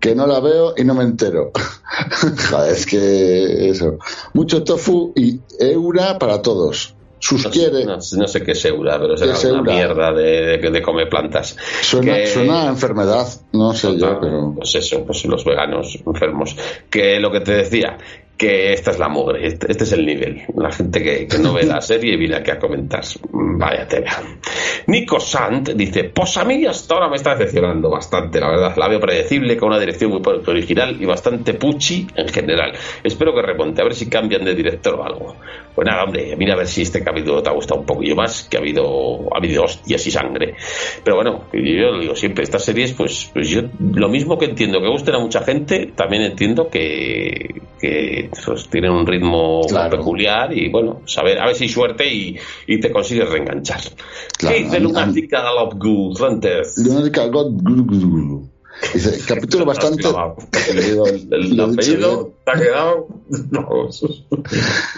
[0.00, 1.52] Que no la veo y no me entero.
[2.50, 3.98] Joder, es que eso.
[4.34, 6.94] Mucho tofu y eura para todos.
[7.24, 7.50] Sus No,
[7.96, 11.56] no- no sé qué es Eura, pero será una mierda de, de, de comer plantas.
[11.80, 13.26] Suena, que- suena a enfermedad.
[13.52, 14.52] No sé yo, Total, pero.
[14.56, 16.54] Pues eso, pues los veganos enfermos.
[16.90, 17.96] Que lo que te decía,
[18.36, 20.42] que esta es la mugre, este, este es el nivel.
[20.56, 23.04] La gente que, que no ve la serie viene aquí a comentar.
[23.32, 24.22] Vaya tela.
[24.86, 28.76] Nico Sant dice, pues a mí hasta ahora me está decepcionando bastante, la verdad.
[28.76, 32.72] La veo predecible, con una dirección muy original y bastante puchi en general.
[33.02, 35.36] Espero que remonte, a ver si cambian de director o algo.
[35.74, 38.44] Pues nada, hombre, mira a ver si este capítulo te ha gustado un poquillo más,
[38.44, 40.54] que ha habido, ha habido hostias y sangre.
[41.02, 43.62] Pero bueno, yo lo digo siempre, estas series, pues, pues yo
[43.94, 48.90] lo mismo que entiendo que gusten a mucha gente, también entiendo que, que pues, tienen
[48.92, 49.98] un ritmo Claro.
[49.98, 52.36] peculiar y bueno, saber, a ver si hay suerte y,
[52.66, 53.80] y te consigues reenganchar.
[54.38, 55.42] Claro, ¿Qué dice Lunática
[56.16, 56.74] Fuentes?
[56.78, 58.53] Lunática glu.
[58.92, 60.08] Dice, capítulo bastante.
[60.68, 63.08] El, apellido te ha quedado.
[63.28, 64.04] Vamos.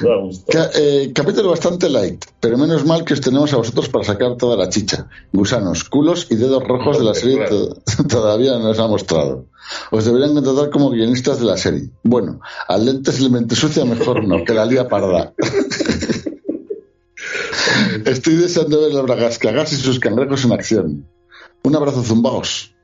[0.03, 0.71] Me ha gustado.
[0.75, 4.57] Eh, capítulo bastante light, pero menos mal que os tenemos a vosotros para sacar toda
[4.57, 5.09] la chicha.
[5.33, 7.77] Gusanos, culos y dedos rojos de la serie Claro.
[8.09, 9.47] todavía no os ha mostrado.
[9.91, 11.91] Os deberían contratar como guionistas de la serie.
[12.03, 15.35] Bueno, al lente se le mente sucia mejor no, que la lía parda.
[18.05, 21.07] Estoy deseando ver las bragas cagas y sus cangrejos en acción.
[21.63, 22.76] Un abrazo zumbaos.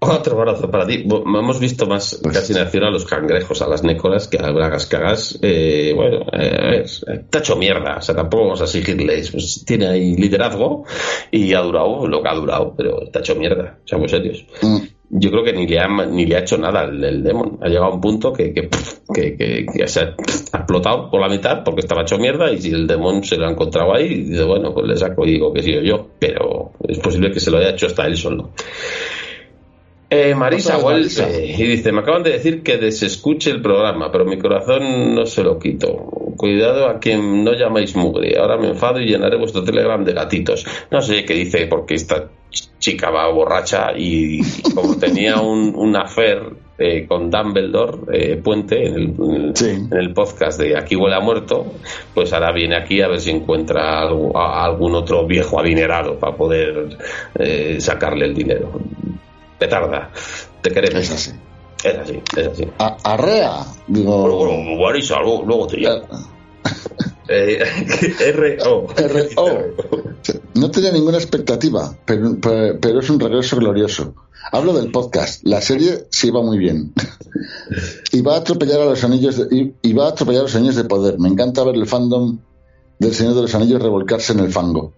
[0.00, 1.04] Otro abrazo para ti.
[1.10, 4.86] Hemos visto más casi en acción a los cangrejos, a las nécoras, que a las
[4.86, 5.36] cagas.
[5.42, 7.96] Eh, bueno, eh, a ver, está hecho mierda.
[7.96, 9.32] O sea, tampoco vamos a exigirles.
[9.32, 10.84] Pues tiene ahí liderazgo
[11.32, 13.78] y ha durado lo que ha durado, pero está hecho mierda.
[13.84, 14.46] Seamos serios.
[14.62, 14.76] Mm,
[15.10, 17.58] Yo creo que ni le ha, ni le ha hecho nada el, el Demon.
[17.60, 18.68] Ha llegado a un punto que, que,
[19.12, 20.14] que, que- que se ha,
[20.52, 23.48] ha explotado por la mitad porque estaba hecho mierda y si el Demon se lo
[23.48, 26.06] ha encontrado ahí, dice, bueno, pues le saco y digo que he sido yo.
[26.20, 28.50] Pero es posible que se lo haya hecho hasta él solo.
[30.10, 31.28] Eh, Marisa Marisa.
[31.30, 35.42] y dice, me acaban de decir que desescuche el programa, pero mi corazón no se
[35.44, 35.96] lo quito.
[36.36, 38.38] Cuidado a quien no llamáis mugre.
[38.38, 40.64] Ahora me enfado y llenaré vuestro telegram de gatitos.
[40.90, 45.74] No sé qué dice porque esta ch- chica va borracha y, y como tenía un,
[45.76, 46.40] un affair
[46.78, 49.66] eh, con Dumbledore eh, Puente en el, en el- Sí.
[49.70, 51.66] en el podcast de Aquí huele a muerto,
[52.14, 56.34] pues ahora viene aquí a ver si encuentra algo- a- algún otro viejo adinerado para
[56.34, 56.96] poder
[57.38, 58.72] eh, sacarle el dinero.
[59.58, 60.10] Petarda,
[60.62, 61.02] te queremos.
[61.02, 61.30] Es así.
[61.84, 62.68] Es así, es así.
[62.78, 64.22] A- arrea, digo.
[64.22, 66.04] Bueno, bueno, luego, luego te llamo.
[67.30, 67.62] Eh,
[68.20, 68.86] R.O.
[68.96, 69.58] R.O..
[70.54, 74.14] No tenía ninguna expectativa, pero, pero, pero es un regreso glorioso.
[74.50, 75.42] Hablo del podcast.
[75.44, 76.94] La serie sí va muy bien.
[78.12, 80.54] Y va a atropellar a los anillos de, y, y va a atropellar a los
[80.56, 81.18] anillos de poder.
[81.18, 82.38] Me encanta ver el fandom
[82.98, 84.94] del Señor de los Anillos revolcarse en el fango.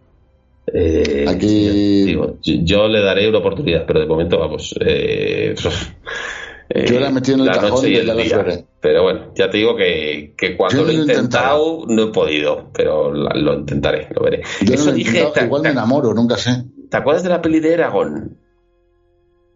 [0.73, 4.75] Eh, Aquí- digo, yo, le daré una oportunidad, pero de momento vamos.
[4.81, 5.55] Eh,
[6.69, 8.65] eh, Yo la he metido en el la cajón noche y el ya la día.
[8.81, 13.13] Pero bueno, ya te digo que, que cuando lo he intentado no he podido, pero
[13.13, 14.43] lo intentaré, lo veré.
[14.63, 16.65] Yo Eso no lo dije, intentado, ¿te, igual me enamoro, nunca sé.
[16.89, 18.39] te acuerdas de la peli de Eragon?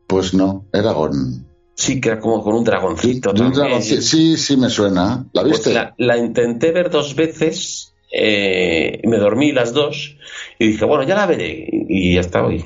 [0.06, 1.46] Pues no, Eragon.
[1.76, 3.30] Sí, que era como con un dragoncito.
[3.30, 3.82] Un también.
[3.82, 5.26] sí, sí, sí me suena.
[5.32, 5.74] ¿La Pues viste?
[5.74, 7.83] la, la intenté ver dos veces,
[8.16, 10.16] eh, me dormí las dos
[10.58, 12.64] y dije, bueno, ya la veré y hasta hoy.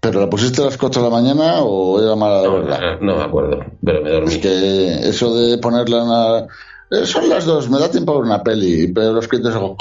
[0.00, 2.96] ¿Pero la pusiste a las 4 de la mañana o era mala de No, verla?
[3.00, 4.32] no, no me acuerdo, pero me dormí.
[4.34, 6.46] Es que eso de ponerla en una...
[7.02, 9.76] eh, Son las dos, me da tiempo a ver una peli, pero los créditos hago...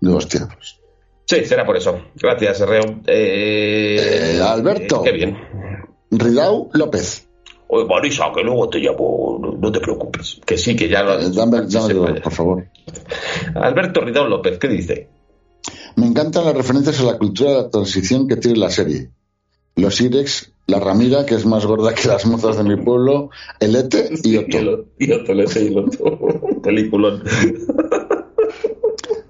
[0.00, 0.76] Digo, hostia, pues...
[1.26, 1.98] Sí, será por eso.
[2.16, 3.00] Gracias, Reo.
[3.06, 5.02] Eh, Eh, Alberto.
[5.02, 5.36] qué bien.
[6.10, 7.26] Ridau López.
[7.68, 10.40] Oye, Marisa, que luego te llamo, no, no te preocupes.
[10.46, 12.20] Que sí, que ya lo Eh, dame, se el- puede.
[12.20, 12.64] por favor.
[13.54, 15.08] Alberto Ridao López, ¿qué dice?
[15.96, 19.10] Me encantan las referencias a la cultura de la transición que tiene la serie.
[19.76, 23.30] Los Irex, la Ramira, que es más gorda que las mozas de mi pueblo,
[23.60, 24.86] el Ete y Otto.
[24.98, 26.18] Y Otto, le sé, y Otto.
[26.62, 27.22] Peliculón.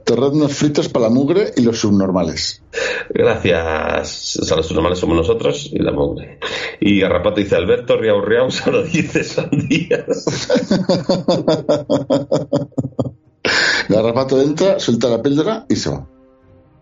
[0.04, 2.62] Torreznos fritos para la mugre y los subnormales.
[3.08, 4.38] Gracias.
[4.40, 6.38] O sea, los normales somos nosotros y la mugre.
[6.80, 10.26] Y Garrapato dice Alberto Riau Riau solo dice sandías.
[13.88, 16.06] Garrapato entra, suelta la píldora y se va.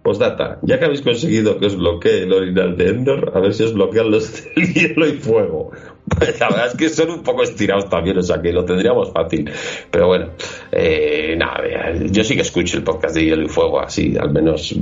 [0.03, 3.63] Postdata, ya que habéis conseguido que os bloquee el orinal de Endor, a ver si
[3.63, 5.71] os bloquean los del hielo y fuego.
[6.19, 9.13] Pues la verdad es que son un poco estirados también, o sea que lo tendríamos
[9.13, 9.51] fácil.
[9.91, 10.31] Pero bueno,
[10.71, 14.31] eh, nada, eh, yo sí que escucho el podcast de hielo y fuego, así, al
[14.33, 14.75] menos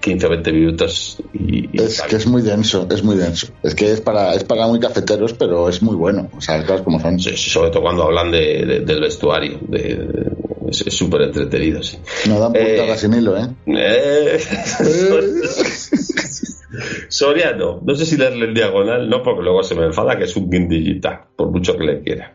[0.00, 1.18] 15 o 20 minutos.
[1.34, 3.48] Y, y Es que es muy denso, es muy denso.
[3.62, 6.30] Es que es para, es para muy cafeteros, pero es muy bueno.
[6.36, 7.18] O sea, cosas como son.
[7.18, 9.58] Sí, sobre todo cuando hablan de, de- del vestuario.
[9.68, 10.40] De, de-
[10.70, 11.98] es súper entretenido, sí.
[12.28, 13.48] No dan Eh, puntadas sin hilo, ¿eh?
[13.66, 14.40] Eh,
[17.08, 20.36] Soriano, no sé si leerle en diagonal, no, porque luego se me enfada que es
[20.36, 22.34] un guindillita, por mucho que le quiera.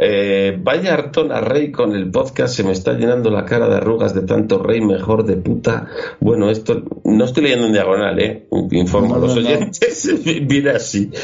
[0.00, 3.76] Eh, vaya hartón a Rey con el podcast, se me está llenando la cara de
[3.76, 5.88] arrugas de tanto Rey, mejor de puta.
[6.20, 8.46] Bueno, esto no estoy leyendo en diagonal, ¿eh?
[8.72, 9.48] Informo a No, los no, no.
[9.48, 10.10] oyentes,
[10.46, 11.10] viene así.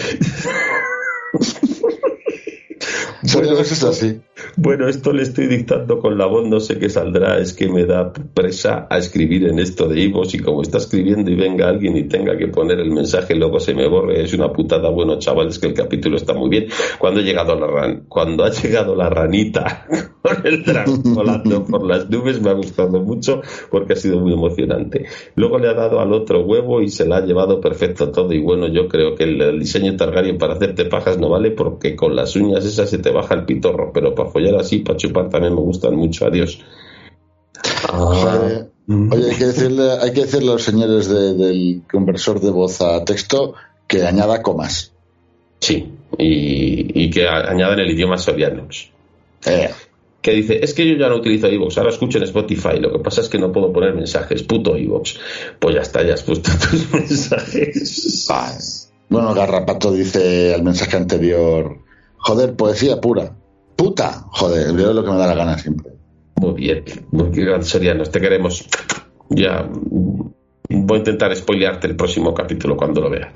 [3.32, 4.20] Bueno, Bueno, eso es así.
[4.56, 7.86] Bueno, esto le estoy dictando con la voz, no sé qué saldrá, es que me
[7.86, 11.96] da presa a escribir en esto de Ivos y como está escribiendo y venga alguien
[11.96, 14.90] y tenga que poner el mensaje, luego se me borre, es una putada.
[14.90, 16.66] Bueno, chavales, que el capítulo está muy bien.
[16.98, 19.86] Cuando ha llegado la ran, cuando ha llegado la ranita
[20.22, 23.40] con el dragón volando por las nubes, me ha gustado mucho
[23.70, 25.06] porque ha sido muy emocionante.
[25.36, 28.32] Luego le ha dado al otro huevo y se la ha llevado perfecto todo.
[28.32, 31.96] Y bueno, yo creo que el, el diseño Targaryen para hacerte pajas no vale porque
[31.96, 35.30] con las uñas esas se te baja el pitorro, pero para follar así, para chupar
[35.30, 36.26] también me gustan mucho.
[36.26, 36.60] Adiós.
[37.90, 38.70] Joder.
[38.86, 42.80] Oye, hay que decirle, hay que decirle a los señores de- del conversor de voz
[42.82, 43.54] a texto
[43.86, 44.92] que añada comas.
[45.60, 45.88] Sí,
[46.18, 48.90] y, y que añadan el idioma sorianos.
[49.46, 49.70] Eh,
[50.20, 52.98] Que dice, es que yo ya no utilizo iVoox, ahora escucho en Spotify, lo que
[52.98, 55.14] pasa es que no puedo poner mensajes, puto iVoox.
[55.58, 58.26] Pues ya está, ya has puesto tus mensajes.
[58.28, 58.56] vale.
[59.08, 61.78] Bueno, Garrapato dice al mensaje anterior,
[62.24, 63.32] joder, poesía pura.
[63.76, 65.92] Puta, joder, veo lo que me da la gana siempre.
[66.36, 68.64] Muy bien, muy bien, Sorianos, te queremos.
[69.30, 69.68] Ya
[70.68, 73.32] voy a intentar spoilearte el próximo capítulo cuando lo vea.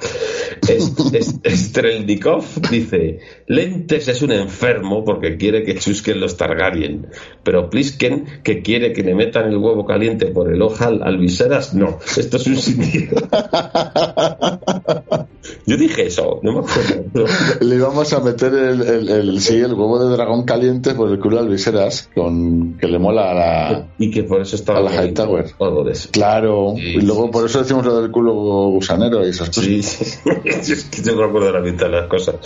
[0.69, 7.07] Es, es- Strelnikov dice: Lentes es un enfermo porque quiere que chusquen los Targaryen,
[7.43, 11.75] pero Plisken, que quiere que le metan el huevo caliente por el ojal al viseras,
[11.75, 11.99] no.
[12.17, 13.17] Esto es un sentido.
[15.67, 17.27] Yo dije eso, no me acuerdo.
[17.61, 21.19] Le íbamos a meter el, el, el, sí, el huevo de dragón caliente por el
[21.19, 24.83] culo de Alviseras, con que le mola a la, Y que por eso estaba a
[24.83, 25.47] la Hightower.
[25.61, 26.09] Algo de eso.
[26.13, 28.33] Claro, Sí, y luego sí, por eso decimos lo del culo
[28.71, 29.65] gusanero y esas cosas.
[29.65, 30.05] Sí, sí.
[30.45, 32.37] es que yo no me acuerdo de la mitad de las cosas.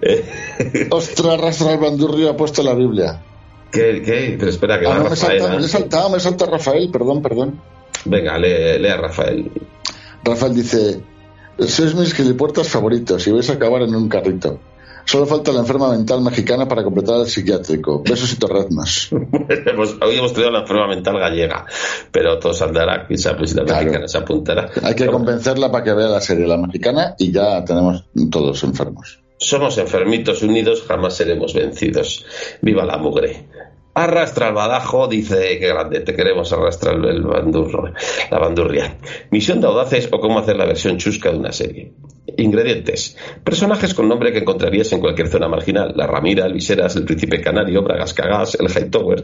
[0.90, 3.22] Ostras, Rastra el Bandurrio ha puesto la Biblia.
[3.70, 4.02] ¿Qué?
[4.04, 4.36] ¿Qué?
[4.38, 5.38] Pero espera, que Ah, no, me he Rafael.
[5.40, 5.68] saltado, me he ¿eh?
[5.68, 7.60] saltado, me he saltado Rafael, perdón, perdón.
[8.04, 9.50] Venga, lee, lee a Rafael.
[10.24, 11.00] Rafael dice,
[11.58, 14.58] sois mis gilipuertas favoritos y vais a acabar en un carrito.
[15.04, 18.02] Solo falta la enferma mental mexicana para completar el psiquiátrico.
[18.02, 19.08] Besos y torreznos.
[19.12, 21.64] Hemos- hoy hemos tenido la enferma mental gallega,
[22.10, 23.84] pero todo saldrá, quizá pues, la Claro.
[23.84, 24.68] mexicana se apuntará.
[24.82, 29.20] Hay que convencerla para que vea la serie, la mexicana, y ya tenemos todos enfermos.
[29.38, 32.24] Somos enfermitos unidos, jamás seremos vencidos.
[32.60, 33.46] Viva la mugre.
[33.98, 37.94] Arrastra el badajo, dice que grande, te queremos arrastrar el bandurro,
[38.30, 38.98] la bandurria.
[39.30, 41.94] Misión de audaces o cómo hacer la versión chusca de una serie.
[42.36, 43.16] Ingredientes.
[43.42, 45.94] Personajes con nombre que encontrarías en cualquier zona marginal.
[45.96, 49.22] La Ramira, el Viseras, el Príncipe Canario, Bragas Cagás, el Hightower.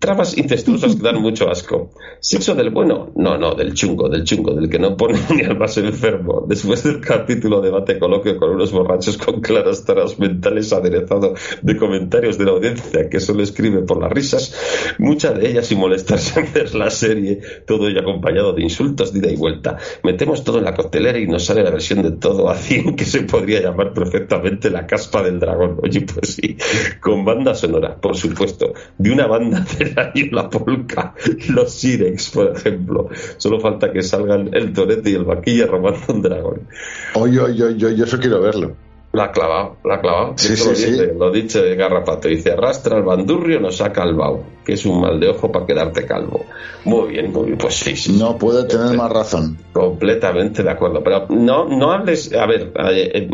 [0.00, 1.90] Tramas incestuosas que dan mucho asco.
[2.20, 3.12] ¿Sexo del bueno?
[3.16, 6.46] No, no, del chungo, del chungo, del que no pone ni al más enfermo.
[6.48, 12.38] Después del capítulo debate coloquio con unos borrachos con claras taras mentales aderezado de comentarios
[12.38, 16.50] de la audiencia que solo escribe por las risas, muchas de ellas sin molestarse en
[16.50, 19.76] ver la serie, todo ello acompañado de insultos de ida y vuelta.
[20.02, 23.04] Metemos todo en la coctelera y nos sale la versión de todo a 100 que
[23.04, 25.78] se podría llamar perfectamente la caspa del dragón.
[25.82, 26.56] Oye, pues sí,
[27.00, 31.14] con banda sonora, por supuesto, de una banda del año La Polka,
[31.48, 33.08] los Sirex, por ejemplo.
[33.36, 36.68] Solo falta que salgan el Torete y el Vaquilla robando un dragón.
[37.14, 38.76] Oye, oye, oye, yo eso quiero verlo.
[39.12, 40.34] La ha clavado, la ha clavado.
[40.36, 41.18] Sí, sí, lo, dice, sí.
[41.18, 42.28] lo dice Garrapato.
[42.28, 45.66] Dice, arrastra el bandurrio, nos saca el bau, que es un mal de ojo para
[45.66, 46.46] quedarte calvo.
[46.84, 47.58] Muy bien, muy bien.
[47.58, 48.16] Pues sí, sí.
[48.16, 49.58] No puede tener más razón.
[49.72, 51.02] Completamente de acuerdo.
[51.02, 53.28] Pero no, no hables, a ver, eh, eh,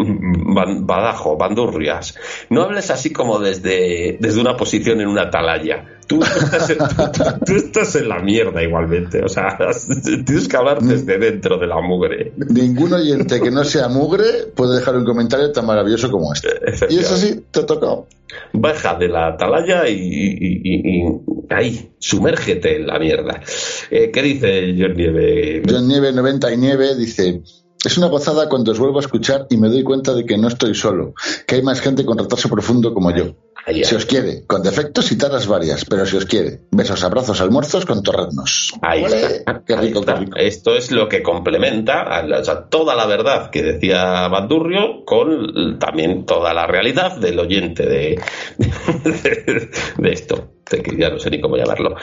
[0.80, 2.16] badajo, bandurrias,
[2.48, 5.95] no hables así como desde, desde una posición en una atalaya.
[6.06, 9.22] Tú estás, en, tú- tú estás en la mierda igualmente.
[9.24, 9.58] O sea,
[10.26, 12.32] tienes que hablar desde dentro de la mugre.
[12.36, 14.24] Ningún oyente que no sea mugre
[14.54, 16.48] puede dejar un comentario tan maravilloso como este.
[16.90, 18.06] Y eso sí, te ha tocado.
[18.52, 21.20] Baja de la atalaya y, y- y- y
[21.50, 23.40] ahí, sumérgete en la mierda.
[23.90, 25.62] Eh, ¿Qué dice John Nieve?
[25.68, 27.42] John Nieve 99 dice,
[27.84, 30.48] es una gozada cuando os vuelvo a escuchar y me doy cuenta de que no
[30.48, 31.14] estoy solo,
[31.46, 33.34] que hay más gente con retraso profundo como yo.
[33.68, 37.40] Ahí, Si os quiere, con defectos y taras varias, pero si os quiere, besos, abrazos,
[37.40, 38.72] almuerzos con torreznos.
[38.80, 39.62] Ahí Ole, está.
[39.66, 40.36] Qué rico, qué rico.
[40.36, 45.05] Esto es lo que complementa a la- o sea, toda la verdad que decía Bandurrio
[45.05, 48.20] con también toda la realidad del oyente de,
[49.05, 50.52] de, de esto.
[50.64, 51.94] Que ya no sé ni cómo llamarlo.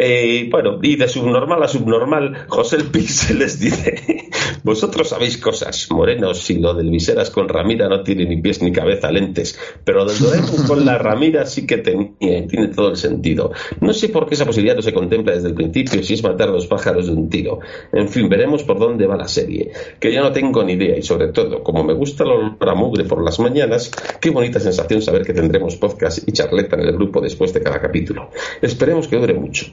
[0.00, 4.28] Eh, bueno, y de subnormal a subnormal, José el Pixel les dice:
[4.62, 8.70] Vosotros sabéis cosas, morenos, y lo del viseras con Ramira no tiene ni pies ni
[8.70, 13.50] cabeza, lentes, pero del Doraemon con la Ramira sí que tenía, tiene todo el sentido.
[13.80, 16.48] No sé por qué esa posibilidad no se contempla desde el principio, si es matar
[16.48, 17.58] a los pájaros de un tiro.
[17.92, 21.02] En fin, veremos por dónde va la serie, que yo no tengo ni idea, y
[21.02, 25.02] sobre todo, como me gusta el olor a mugre por las mañanas, qué bonita sensación
[25.02, 28.30] saber que tendremos podcast y charleta en el grupo después de cada capítulo.
[28.62, 29.66] Esperemos que dure mucho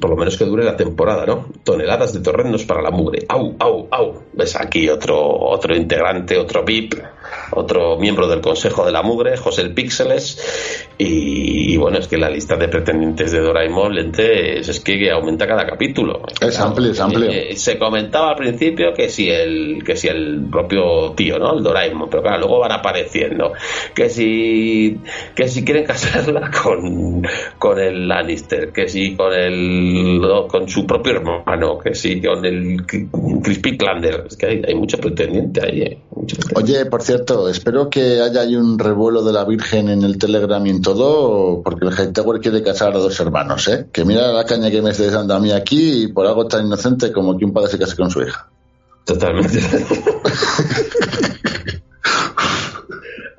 [0.00, 1.46] por lo menos que dure la temporada, ¿no?
[1.64, 3.24] Toneladas de torrenos para la mugre.
[3.28, 4.22] Au, au, au.
[4.32, 6.94] Ves aquí otro, otro integrante, otro VIP,
[7.52, 10.86] otro miembro del Consejo de la Mugre, José el Píxeles.
[10.98, 15.46] Y, y bueno, es que la lista de pretendientes de Doraemon lentes es que aumenta
[15.46, 16.22] cada capítulo.
[16.40, 17.30] Es amplio, es amplio.
[17.30, 21.56] Eh, se comentaba al principio que si el que si el propio tío, ¿no?
[21.56, 23.52] El Doraemon, pero claro, luego van apareciendo
[23.94, 24.98] que si
[25.34, 27.26] que si quieren casarla con
[27.58, 29.83] con el Lannister, que si con el
[30.48, 34.98] con su propio hermano, que si con el Crispy Clander, es que hay, hay mucho
[34.98, 35.98] pretendiente ahí, ¿eh?
[36.14, 36.72] Mucho pretendiente.
[36.72, 40.64] Oye, por cierto, espero que haya ahí un revuelo de la Virgen en el Telegram
[40.66, 43.86] y en todo, porque el Hightower quiere casar a dos hermanos, ¿eh?
[43.92, 46.66] Que mira la caña que me estáis dando a mí aquí y por algo tan
[46.66, 48.48] inocente como que un padre se case con su hija.
[49.04, 49.60] Totalmente.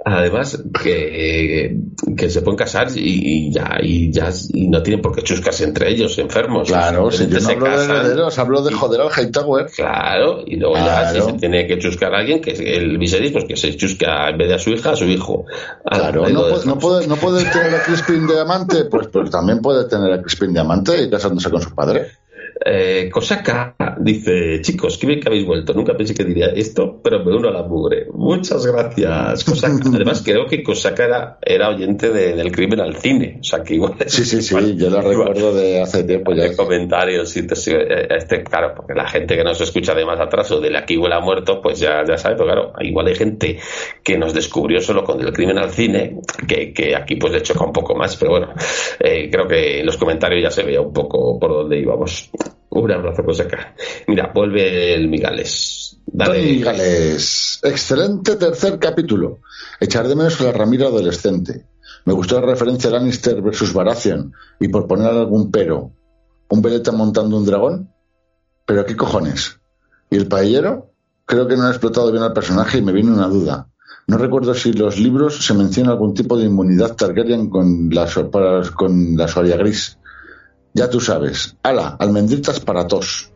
[0.07, 1.75] Además, que,
[2.15, 5.63] que se pueden casar y, y ya, y ya y no tienen por qué chuscarse
[5.63, 6.67] entre ellos, enfermos.
[6.67, 9.65] Claro, si yo no hablo de herederos, hablo de joder al Hightower.
[9.75, 13.45] Claro, y luego ya si se tiene que chuscar a alguien, que el Viserys, pues
[13.45, 15.45] que se chusca en vez de a su hija, a su hijo.
[15.85, 19.31] Al Claro, no, de- puede, no, puede, no puede tener a Crispin Diamante, pues, pues
[19.31, 22.05] también puede tener a Crispin Diamante y casándose con su padre.
[22.63, 25.73] Eh, Kosaka dice, chicos, qué bien que habéis vuelto.
[25.73, 28.07] Nunca pensé que diría esto, pero me uno a la mugre.
[28.13, 29.89] Muchas gracias, Kosaka.
[29.93, 33.37] Además, creo que Kosaka era, era oyente del crimen al cine.
[33.41, 33.95] O sea, que igual...
[34.05, 36.55] Sí, sí, sí, yo lo recuerdo de hace tiempo ya.
[36.55, 40.59] comentarios y eh, este, claro, porque la gente que nos escucha de más atrás o
[40.59, 43.59] del aquí huele a muerto, pues ya, ya sabe, pero claro, igual hay gente
[44.03, 47.65] que nos descubrió solo con el crimen al cine, que, que aquí pues le choca
[47.65, 48.53] un poco más, pero bueno,
[48.99, 52.29] eh, creo que en los comentarios ya se veía un poco por dónde íbamos.
[52.75, 53.73] Un abrazo, acá.
[54.05, 55.97] Mira, vuelve el Migales.
[56.07, 56.43] Dale.
[56.43, 57.61] Migales.
[57.63, 59.39] Excelente tercer capítulo.
[59.79, 61.65] Echar de menos a la Ramira adolescente.
[62.03, 64.33] Me gustó la referencia a Lannister versus Baratheon.
[64.59, 65.93] Y por poner algún pero,
[66.49, 67.93] ¿un veleta montando un dragón?
[68.65, 69.57] ¿Pero qué cojones?
[70.09, 70.91] ¿Y el paellero?
[71.25, 73.69] Creo que no ha explotado bien al personaje y me viene una duda.
[74.07, 78.05] No recuerdo si los libros se menciona algún tipo de inmunidad Targaryen con la,
[78.75, 79.97] con la gris.
[80.75, 81.55] Ya tú sabes.
[81.63, 83.31] Ala, almendritas para tos.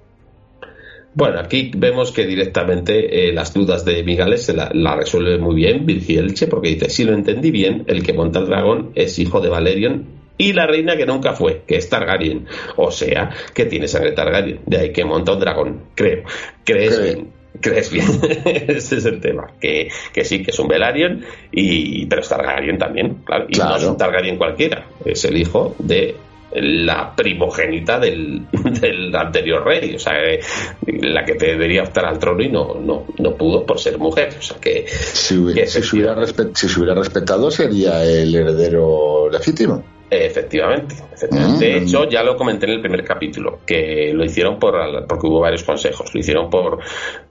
[1.13, 5.85] Bueno, aquí vemos que directamente eh, las dudas de Migales se la, resuelve muy bien
[5.89, 9.47] Elche, porque dice, si lo entendí bien, el que monta el dragón es hijo de
[9.47, 12.45] Valerion y la reina que nunca fue, que es Targaryen.
[12.75, 14.59] O sea, que tiene sangre Targaryen.
[14.65, 16.23] De ahí que monta un dragón, creo.
[16.65, 17.31] ¿Crees bien?
[17.61, 18.05] ¿Crees bien?
[18.45, 19.47] Ese es el tema.
[19.61, 23.15] Que, que, sí, que es un Velaryon, y, pero es Targaryen también.
[23.25, 23.47] Claro.
[23.47, 24.87] Y no es un Targaryen cualquiera.
[25.05, 26.15] Es el hijo de
[26.51, 28.45] la primogénita del,
[28.81, 30.39] del, anterior rey, o sea, eh,
[30.85, 34.35] la que debería optar al trono y no, no, no pudo por ser mujer.
[34.37, 39.83] O sea, que, si, se hubiera respetado sería el heredero legítimo.
[40.11, 40.95] Efectivamente,
[41.29, 41.59] mm.
[41.59, 45.41] De hecho, ya lo comenté en el primer capítulo, que lo hicieron por porque hubo
[45.41, 46.79] varios consejos, lo hicieron por,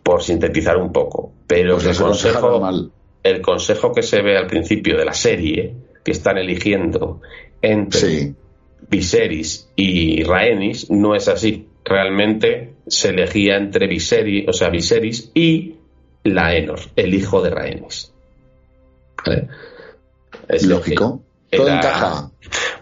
[0.00, 1.32] por sintetizar un poco.
[1.48, 2.70] Pero pues el, consejo,
[3.24, 5.74] el consejo que se ve al principio de la serie,
[6.04, 7.20] que están eligiendo
[7.60, 8.34] entre
[8.88, 11.68] Viserys y Rhaenys, no es así.
[11.84, 15.76] Realmente se elegía entre Viserys, o sea, Viserys y
[16.24, 18.12] Laenor, el hijo de Rhaenys.
[20.48, 21.22] Es lógico.
[21.50, 22.30] Todo encaja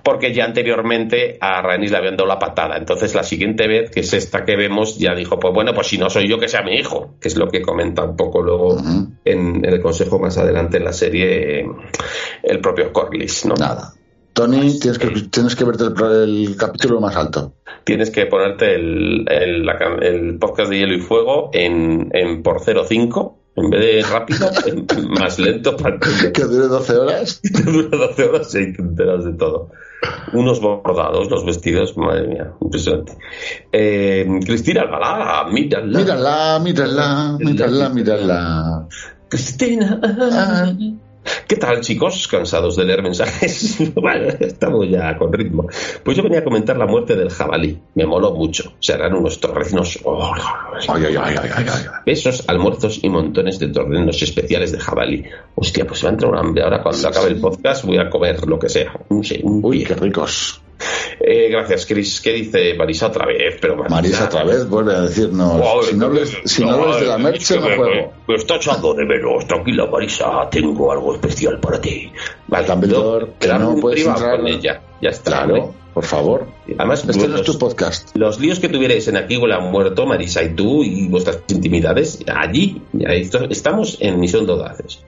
[0.06, 2.76] porque ya anteriormente a Rhaenys le habían dado la patada.
[2.76, 5.98] Entonces la siguiente vez, que es esta que vemos, ya dijo, pues bueno, pues si
[5.98, 8.76] no soy yo, que sea mi hijo, que es lo que comenta un poco luego
[9.24, 11.66] en, el consejo más adelante en la serie
[12.44, 13.56] el propio Corlys, ¿no?
[13.56, 13.94] Nada.
[14.36, 17.54] Tony, tienes que, tienes que verte el, capítulo más alto.
[17.84, 23.70] Tienes que ponerte el, el, podcast de Hielo y Fuego en, en por 0.5 en
[23.70, 24.50] vez de rápido,
[25.08, 27.40] más lento para que dure 12 horas.
[27.42, 29.70] Que dure 12 horas y te de todo.
[30.34, 33.16] Unos bordados, los vestidos, madre mía, impresionante.
[33.72, 35.98] Eh, Cristina Albalá, mírala.
[35.98, 38.88] Mírala, mírala, mírala, mírala.
[39.30, 39.98] Cristina.
[40.02, 40.72] Ah.
[41.48, 42.28] ¿Qué tal, chicos?
[42.28, 43.78] ¿Cansados de leer mensajes?
[43.94, 45.66] bueno, estamos ya con ritmo.
[46.02, 47.78] Pues yo venía a comentar la muerte del jabalí.
[47.94, 48.74] Me moló mucho.
[48.80, 50.00] Serán unos torreznos.
[52.04, 55.24] Besos, almuerzos y montones de torrenos especiales de jabalí.
[55.54, 56.62] Hostia, pues me va a entrar un hambre.
[56.62, 58.92] Ahora, cuando acabe el podcast, voy a comer lo que sea.
[59.08, 60.60] Uy, qué ricos.
[61.20, 62.20] Eh, gracias, Chris.
[62.20, 63.56] ¿Qué dice Marisa otra vez?
[63.60, 67.58] Pero Marisa, otra vez vuelve a decirnos: si no ves, si no de la merche,
[67.58, 68.12] no juego.
[68.28, 69.46] Me, está echando de menos.
[69.46, 70.48] Tranquila, Marisa.
[70.50, 72.12] Tengo algo especial para ti.
[72.48, 74.36] Vale, Dumbledore, que no puedes entrar.
[74.36, 74.82] Con ella.
[75.00, 75.44] Ya está.
[75.44, 75.74] Claro.
[75.94, 76.46] Por favor.
[76.76, 78.14] Además, este no es tu podcast.
[78.14, 82.82] Los líos que tuvierais en Aquí huele muerto, Marisa y tú, y vuestras intimidades, allí,
[82.92, 85.02] ya estamos en Misión Dodaces.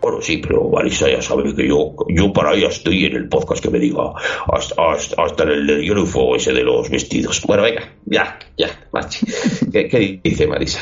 [0.00, 3.62] Bueno, sí, pero Marisa ya sabe que yo, yo para ella estoy en el podcast
[3.62, 4.12] que me diga
[4.50, 7.42] hasta, hasta, en el de hielo y fuego ese de los vestidos.
[7.46, 9.26] Bueno, venga, ya, ya, marche.
[9.70, 10.80] ¿Qué, dice Marisa?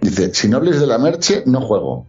[0.00, 2.06] Dice, si no hables de la merche, no juego.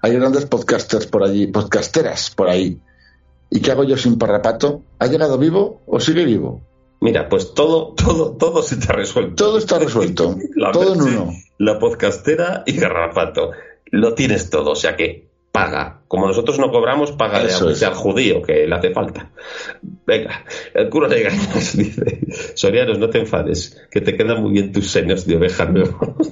[0.00, 2.80] Hay grandes podcasters por allí, podcasteras por ahí.
[3.50, 4.82] ¿Y qué hago yo sin parrapato?
[4.98, 6.62] ¿Ha llegado vivo o sigue vivo?
[7.00, 9.44] Mira, pues todo, todo, todo se está resuelto.
[9.44, 10.36] Todo está resuelto.
[10.72, 11.32] todo en uno.
[11.58, 13.50] La podcastera y Garrapato.
[13.86, 16.00] Lo tienes todo, o sea que paga.
[16.08, 17.52] Como nosotros no cobramos, paga de
[17.86, 19.30] al judío, que le hace falta.
[20.06, 22.20] Venga, el curo de ganas dice,
[22.54, 26.16] Sorianos, no te enfades, que te quedan muy bien tus senos de oveja nuevo.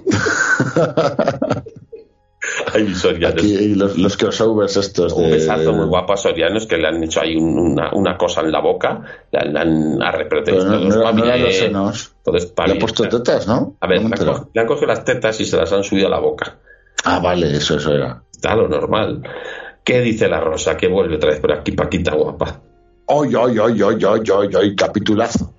[2.72, 3.44] Ay, Sorianos.
[3.44, 7.20] Aquí, los, los crossovers estos Un besazo muy guapo a Sorianos que le han hecho
[7.20, 12.14] ahí una, una cosa en la boca, le han, arrepretado no, no, no los senos.
[12.26, 13.76] Le han puesto tetas, ¿no?
[13.80, 16.58] A ver, le han cogido las tetas y se las han subido a la boca.
[17.04, 19.22] Ah, vale, eso, eso era está lo normal.
[19.84, 20.76] ¿Qué dice la Rosa?
[20.76, 22.62] Que vuelve otra vez por aquí, Paquita guapa.
[23.06, 24.74] ¡Ay, ay, ay, ay, ay, ay, ay!
[24.74, 25.52] Capitulazo.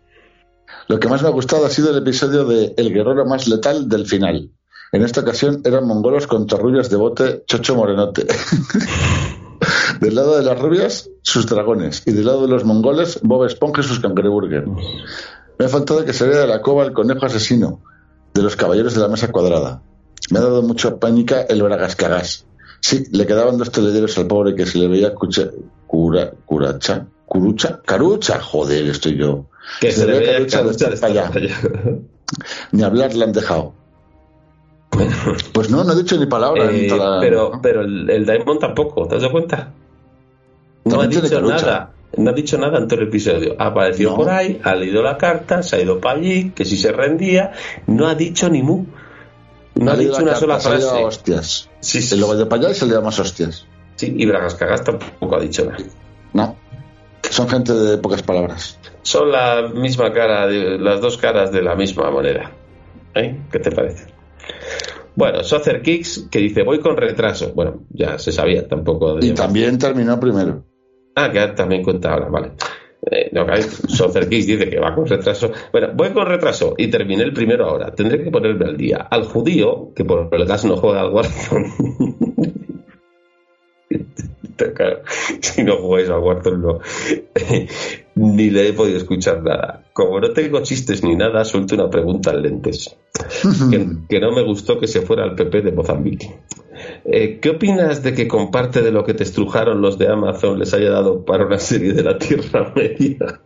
[0.88, 3.88] Lo que más me ha gustado ha sido el episodio de El guerrero más letal
[3.88, 4.50] del final.
[4.92, 8.26] En esta ocasión eran mongolos contra rubias de bote Chocho Morenote.
[10.02, 12.02] del lado de las rubias, sus dragones.
[12.08, 14.66] Y del lado de los mongoles, Bob Esponja y sus cangreburger.
[14.68, 17.84] Me ha faltado que saliera de la cova el conejo asesino
[18.34, 19.84] de los caballeros de la mesa cuadrada.
[20.32, 22.48] Me ha dado mucha pánica el bragas cagás.
[22.82, 25.44] Sí, le quedaban dos telederos al pobre que se le veía cucha,
[25.88, 29.46] cura, curacha, curucha, carucha, joder, estoy yo.
[29.80, 31.32] Que se, le veía carucha carucha de estar allá.
[32.72, 33.74] Ni hablar le han dejado.
[35.54, 36.70] Pues no, no he dicho ni palabra.
[36.72, 39.72] Eh, la- pero pero el, el Diamond tampoco, ¿te has dado cuenta?
[40.86, 41.94] No ha dicho nada.
[42.18, 43.56] No ha dicho nada en todo el episodio.
[43.58, 44.18] Ha aparecido No.
[44.18, 47.54] por ahí, ha leído la carta, se ha ido para allí, que si se rendía,
[47.88, 48.86] no ha dicho ni mu.
[49.76, 50.88] No ha, dicho una sola se frase.
[50.88, 51.70] a hostias.
[51.80, 53.66] Sí, sí, Y luego de y se le da más hostias.
[53.96, 55.78] sí, y Bragas Cagas tampoco ha dicho nada.
[56.34, 56.56] No.
[57.30, 58.78] Son gente de pocas palabras.
[59.04, 62.52] Son la misma cara, de, las dos caras de la misma moneda.
[63.16, 63.40] ¿Eh?
[63.52, 64.08] ¿Qué te parece?
[65.16, 67.52] Bueno, Socer Kicks que dice voy con retraso.
[67.54, 69.20] Bueno, ya se sabía, tampoco.
[69.22, 70.64] Y también terminó primero.
[71.16, 72.52] Ah, que también cuenta ahora, vale.
[73.10, 73.48] Eh, no,
[73.88, 75.52] Socer Kicks dice que va con retraso.
[75.72, 77.92] Bueno, voy con retraso y terminé el primero ahora.
[77.94, 78.98] Tendré que ponerme al día.
[79.10, 81.74] Al judío, que por el gas no juega al Warzone.
[84.76, 85.02] Claro,
[85.42, 86.80] si no jugáis al Warzone, no.
[88.16, 89.86] ni le he podido escuchar nada.
[89.92, 92.96] Como no tengo chistes ni nada, suelto una pregunta en lentes.
[93.72, 96.36] que, que no me gustó que se fuera al PP de Mozambique.
[97.06, 100.74] Eh, ¿Qué opinas de que comparte de lo que te estrujaron los de Amazon les
[100.74, 103.42] haya dado para una serie de la Tierra Media?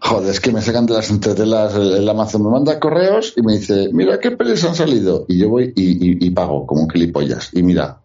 [0.00, 2.44] Joder, es que me sacan de las entretelas el, el Amazon.
[2.44, 5.24] Me manda correos y me dice, mira qué pelis han salido.
[5.28, 7.50] Y yo voy y, y- y pago, como un gilipollas.
[7.54, 8.00] Y mira,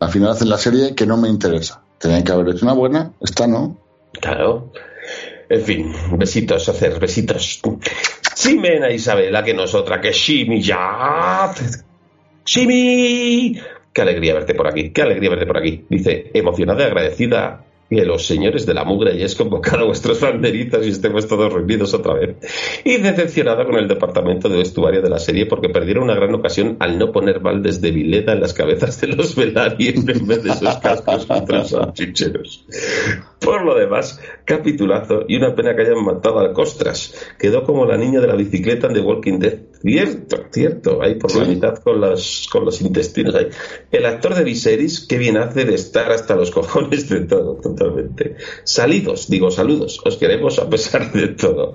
[0.00, 1.82] al final hacen la serie que no me interesa.
[1.98, 3.78] Tenían que haber hecho una buena, esta no.
[4.20, 4.72] Claro.
[5.48, 7.60] En fin, besitos, hacer besitos.
[8.34, 11.54] Simena Isabela, que no es otra que Shimi ya.
[12.46, 13.60] Shimi.
[13.92, 15.84] Qué alegría verte por aquí, qué alegría verte por aquí.
[15.88, 20.84] Dice, emocionada y agradecida que los señores de la mugre hayáis convocado a vuestros banderitas
[20.84, 22.36] y estemos todos reunidos otra vez.
[22.84, 26.76] Y decepcionada con el departamento de vestuario de la serie porque perdieron una gran ocasión
[26.80, 30.50] al no poner baldes de vileda en las cabezas de los Velaryon en vez de
[30.50, 32.66] esos cascos contra los salchicheros.
[33.40, 37.14] Por lo demás, capitulazo y una pena que hayan matado al Costras.
[37.38, 39.58] Quedó como la niña de la bicicleta en The Walking Dead.
[39.82, 43.48] Cierto, cierto, ahí por la mitad con los, con los intestinos ahí.
[43.90, 48.36] El actor de Viserys, qué bien hace de estar hasta los cojones de todo, totalmente.
[48.64, 51.74] Salidos, digo saludos, os queremos a pesar de todo.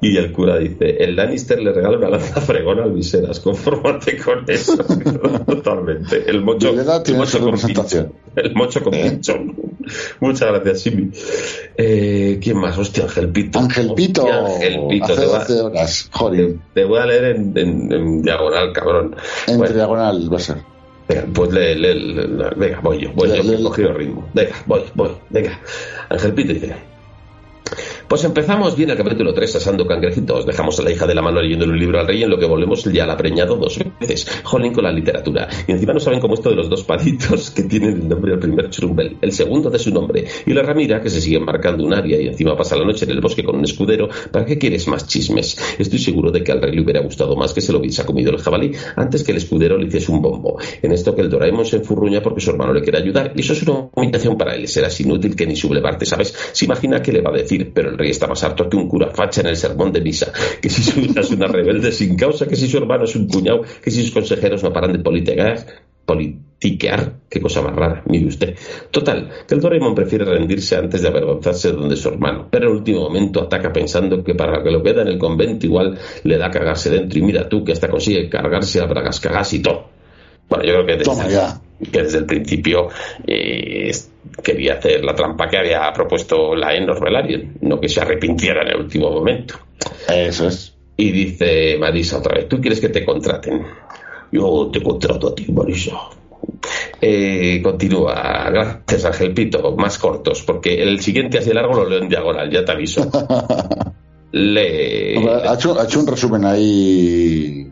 [0.00, 4.44] Y el cura dice, el Lannister le regala una lanza fregona al Viserys, confórmate con
[4.48, 4.76] eso.
[5.46, 6.28] Totalmente.
[6.28, 8.08] El mocho, el con representación.
[8.08, 8.25] pincho.
[8.36, 9.02] El mocho con Eh.
[9.10, 9.34] pincho.
[10.20, 11.10] Muchas gracias, Simi.
[11.76, 12.76] Eh, ¿Quién más?
[12.76, 13.58] Hostia, Ángel Pito.
[13.58, 15.04] Ángel Pito, Hostia, Ángel Pito.
[15.04, 16.08] hace Te, va- 12 horas.
[16.12, 19.16] Joder, te voy a leer en, en- en diagonal, cabrón.
[19.46, 20.56] en Bueno, diagonal va a ser.
[21.08, 22.44] venga, pues lee, lee, lee, lee.
[22.56, 24.28] venga, voy yo, voy yo, he cogido ritmo.
[24.34, 25.60] Venga, voy, voy, venga.
[26.08, 26.74] Ángel Pito dice.
[28.08, 30.46] Pues empezamos bien el capítulo 3 asando cangrejitos.
[30.46, 32.46] Dejamos a la hija de la mano leyendo un libro al rey en lo que
[32.46, 34.28] volvemos ya al preñado dos veces.
[34.44, 35.48] Jolín con la literatura.
[35.66, 38.38] Y encima no saben cómo esto de los dos palitos que tienen el nombre del
[38.38, 40.24] primer churumbel, el segundo de su nombre.
[40.46, 43.10] Y la Ramira que se sigue marcando un área y encima pasa la noche en
[43.10, 44.08] el bosque con un escudero.
[44.30, 45.58] ¿Para qué quieres más chismes?
[45.76, 48.30] Estoy seguro de que al rey le hubiera gustado más que se lo hubiese comido
[48.30, 50.60] el jabalí antes que el escudero le hiciese un bombo.
[50.80, 53.32] En esto que el Doraemon se enfurruña porque su hermano le quiere ayudar.
[53.34, 54.68] Y eso es una humillación para él.
[54.68, 56.32] Serás inútil que ni sublevarte, ¿sabes?
[56.52, 59.10] Se imagina qué le va a decir, pero rey está más harto que un cura
[59.12, 60.32] facha en el sermón de misa.
[60.60, 63.28] Que si su hija es una rebelde sin causa, que si su hermano es un
[63.28, 65.66] cuñado, que si sus consejeros no paran de politiquear.
[66.04, 68.54] Politiquear, qué cosa más rara, mire usted.
[68.92, 72.72] Total, que el Doraemon prefiere rendirse antes de avergonzarse de donde su hermano, pero en
[72.72, 76.38] el último momento ataca pensando que para que lo queda en el convento igual le
[76.38, 79.88] da cagarse dentro y mira tú que hasta consigue cargarse a bragas cagas y todo.
[80.48, 81.60] Bueno, yo creo que Toma ya.
[81.78, 82.88] Que desde el principio
[83.26, 83.90] eh,
[84.42, 88.68] quería hacer la trampa que había propuesto la Enor Velaryon, no que se arrepintiera en
[88.68, 89.54] el último momento.
[90.08, 90.74] Eso es.
[90.96, 93.62] Y dice Marisa otra vez, ¿tú quieres que te contraten?
[94.32, 95.96] Yo te contrato a ti, Marisa.
[97.00, 102.08] Eh, continúa, gracias Ángel Pito, más cortos, porque el siguiente así largo lo leo en
[102.08, 103.10] diagonal, ya te aviso.
[104.32, 105.16] Le...
[105.16, 107.65] Ha hecho, ha hecho un resumen ahí.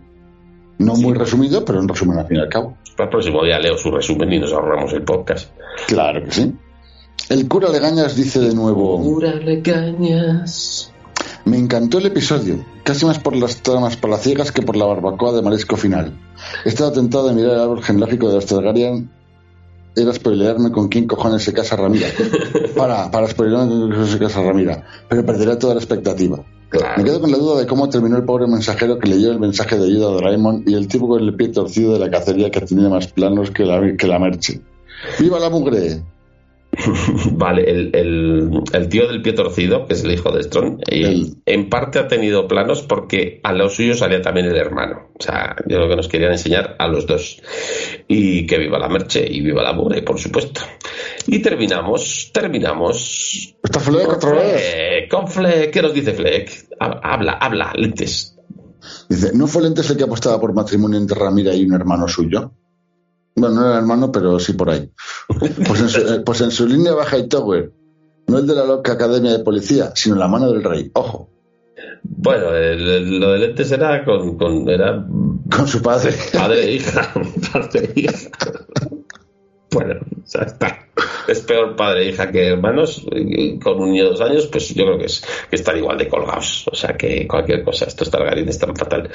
[0.79, 2.77] No muy resumido, pero un resumen al fin y al cabo.
[2.97, 5.51] Para el próximo día leo su resumen y nos ahorramos el podcast.
[5.87, 6.55] Claro que sí.
[7.29, 10.93] El cura Legañas dice de nuevo: Cúrale cañas.
[11.45, 15.43] Me encantó el episodio, casi más por las tramas palaciegas que por la barbacoa de
[15.43, 16.13] marisco final.
[16.65, 19.11] He estado tentado de mirar el árbol genealógico de los Targaryen.
[19.97, 22.09] Era spoilearme con quién cojones se casa Ramira.
[22.77, 24.85] Para, para spoilearme con quién cojones se casa Ramira.
[25.09, 26.45] Pero perderé toda la expectativa.
[26.69, 26.95] Claro.
[26.97, 29.79] Me quedo con la duda de cómo terminó el pobre mensajero que leyó el mensaje
[29.79, 32.61] de ayuda a Doraemon y el tipo con el pie torcido de la cacería que
[32.63, 34.61] tenía más planos que la, que la merche.
[35.21, 36.03] ¡Viva la mugre!
[37.33, 41.35] vale, el, el, el, tío del pie torcido, que es el hijo de Strong, y
[41.47, 45.11] en parte ha tenido planos porque a lo suyo salía también el hermano.
[45.19, 47.41] O sea, yo lo que nos querían enseñar a los dos.
[48.09, 50.61] Y que viva la Merche y viva la Mure, por supuesto.
[51.27, 53.57] Y terminamos, terminamos.
[53.63, 55.09] ¿Está Fleck otra vez?
[55.11, 56.51] Con Fleck, ¿qué nos dice Fleck?
[56.79, 58.37] Habla, habla, lentes.
[59.09, 62.53] Dice, ¿no fue lentes el que apostaba por matrimonio entre Ramira y un hermano suyo?
[63.37, 64.91] Bueno, no era hermano, pero sí por ahí.
[65.67, 67.73] Pues en su, eh, pues en su línea baja y Tower,
[68.27, 70.91] no el de la loca academia de policía, sino la mano del rey.
[70.95, 71.31] Ojo.
[72.03, 75.07] Bueno, lo de lentes era con, con, era
[75.51, 76.15] con su padre.
[76.33, 77.13] Padre e hija.
[77.53, 78.31] Padre e hija.
[79.71, 80.84] Bueno, ya está.
[81.27, 83.05] Es peor padre e hija que hermanos.
[83.63, 86.09] Con un niño de dos años, pues yo creo que, es, que están igual de
[86.09, 86.67] colgados.
[86.71, 89.11] O sea que cualquier cosa, estos targarines están fatal.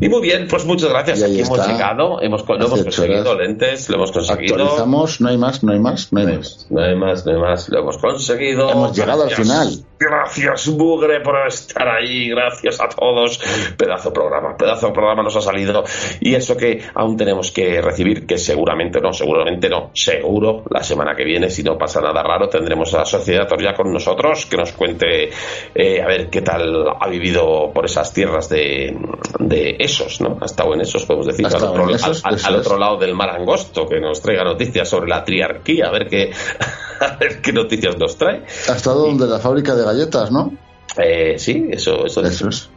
[0.00, 1.22] Y muy bien, pues muchas gracias.
[1.22, 4.54] Aquí hemos llegado, hemos, lo hemos conseguido, lentes, lo hemos conseguido.
[4.56, 6.66] Actualizamos, no hay más, no hay más, no hay más.
[6.70, 8.70] No hay más, no hay más, lo hemos conseguido.
[8.70, 9.68] Hemos llegado al final.
[10.00, 12.28] Gracias, Bugre, por estar ahí.
[12.28, 13.40] Gracias a todos.
[13.76, 15.84] Pedazo programa, pedazo programa nos ha salido.
[16.20, 20.97] Y eso que aún tenemos que recibir, que seguramente no, seguramente no, seguro la semana
[21.16, 24.56] que viene, si no pasa nada raro, tendremos a la sociedad ya con nosotros, que
[24.56, 25.30] nos cuente
[25.74, 28.96] eh, a ver qué tal ha vivido por esas tierras de,
[29.38, 30.38] de esos, ¿no?
[30.40, 31.86] Ha estado en esos, podemos decir, al otro,
[32.22, 36.08] al otro, lado del mar angosto, que nos traiga noticias sobre la triarquía, a ver
[36.08, 36.30] qué,
[37.00, 38.44] a ver qué noticias nos trae.
[38.68, 40.52] Ha estado donde la fábrica de galletas, ¿no?
[40.98, 42.70] Eh, sí, eso, eso, es.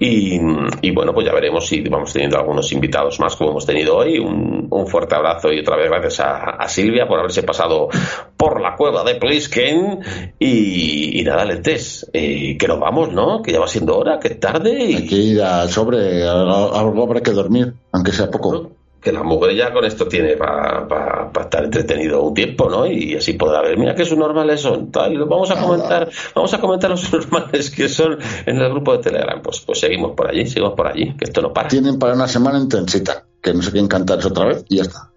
[0.00, 0.38] Y,
[0.82, 4.18] y, bueno, pues ya veremos si vamos teniendo algunos invitados más como hemos tenido hoy.
[4.18, 7.88] Un, un fuerte abrazo y otra vez gracias a, a, Silvia por haberse pasado
[8.36, 10.00] por la cueva de Plisken.
[10.38, 13.42] Y, y nada, Lentes, eh, que nos vamos, ¿no?
[13.42, 14.78] Que ya va siendo hora, que tarde.
[14.78, 14.94] Y...
[14.94, 18.77] Hay que ir al sobre, algo habrá que dormir, aunque sea poco
[19.08, 22.86] que la mujer ya con esto tiene para estar entretenido un tiempo, ¿no?
[22.86, 26.90] Y así podrá ver, mira qué normales son, tal, vamos a comentar, vamos a comentar
[26.90, 30.74] los normales que son en el grupo de Telegram, pues, pues seguimos por allí, seguimos
[30.74, 31.68] por allí, que esto no para.
[31.68, 35.10] Tienen para una semana intensita, que no sé quién cantar otra vez y ya está.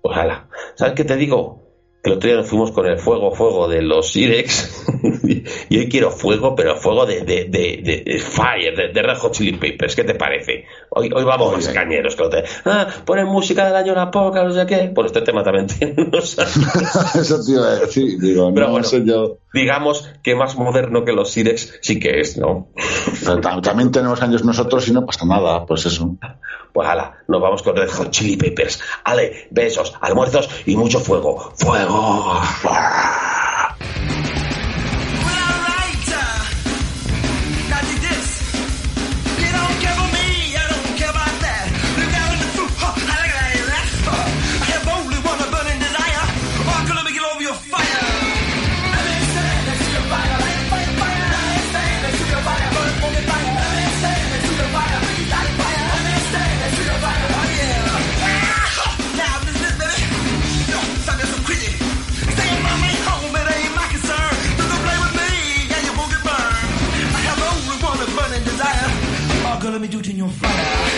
[0.00, 0.48] Ojalá.
[0.76, 1.65] ¿Sabes qué te digo?
[2.06, 4.86] El otro día nos fuimos con el fuego, fuego de los Irex.
[5.68, 9.32] y hoy quiero fuego, pero fuego de, de, de, de Fire, de, de, Red Hot
[9.32, 9.96] Chili Peppers.
[9.96, 10.66] ¿Qué te parece?
[10.90, 12.14] Hoy, hoy vamos los cañeros.
[12.14, 14.92] Que te, ah, ponen música del año la poca, no sé qué.
[14.94, 18.20] Bueno, este tema también tiene unos Eso te iba a decir.
[18.20, 19.38] Digo, pero no, bueno, sé yo.
[19.52, 22.68] digamos que más moderno que los Irex sí que es, ¿no?
[23.24, 26.16] Pero también tenemos años nosotros y no pasa nada, pues eso.
[26.76, 28.78] Pues ala, nos vamos con Red Hot Chili Peppers.
[29.04, 31.54] Ale, besos, almuerzos y mucho fuego.
[31.56, 32.38] ¡Fuego!
[69.86, 70.95] Me do it in your fire.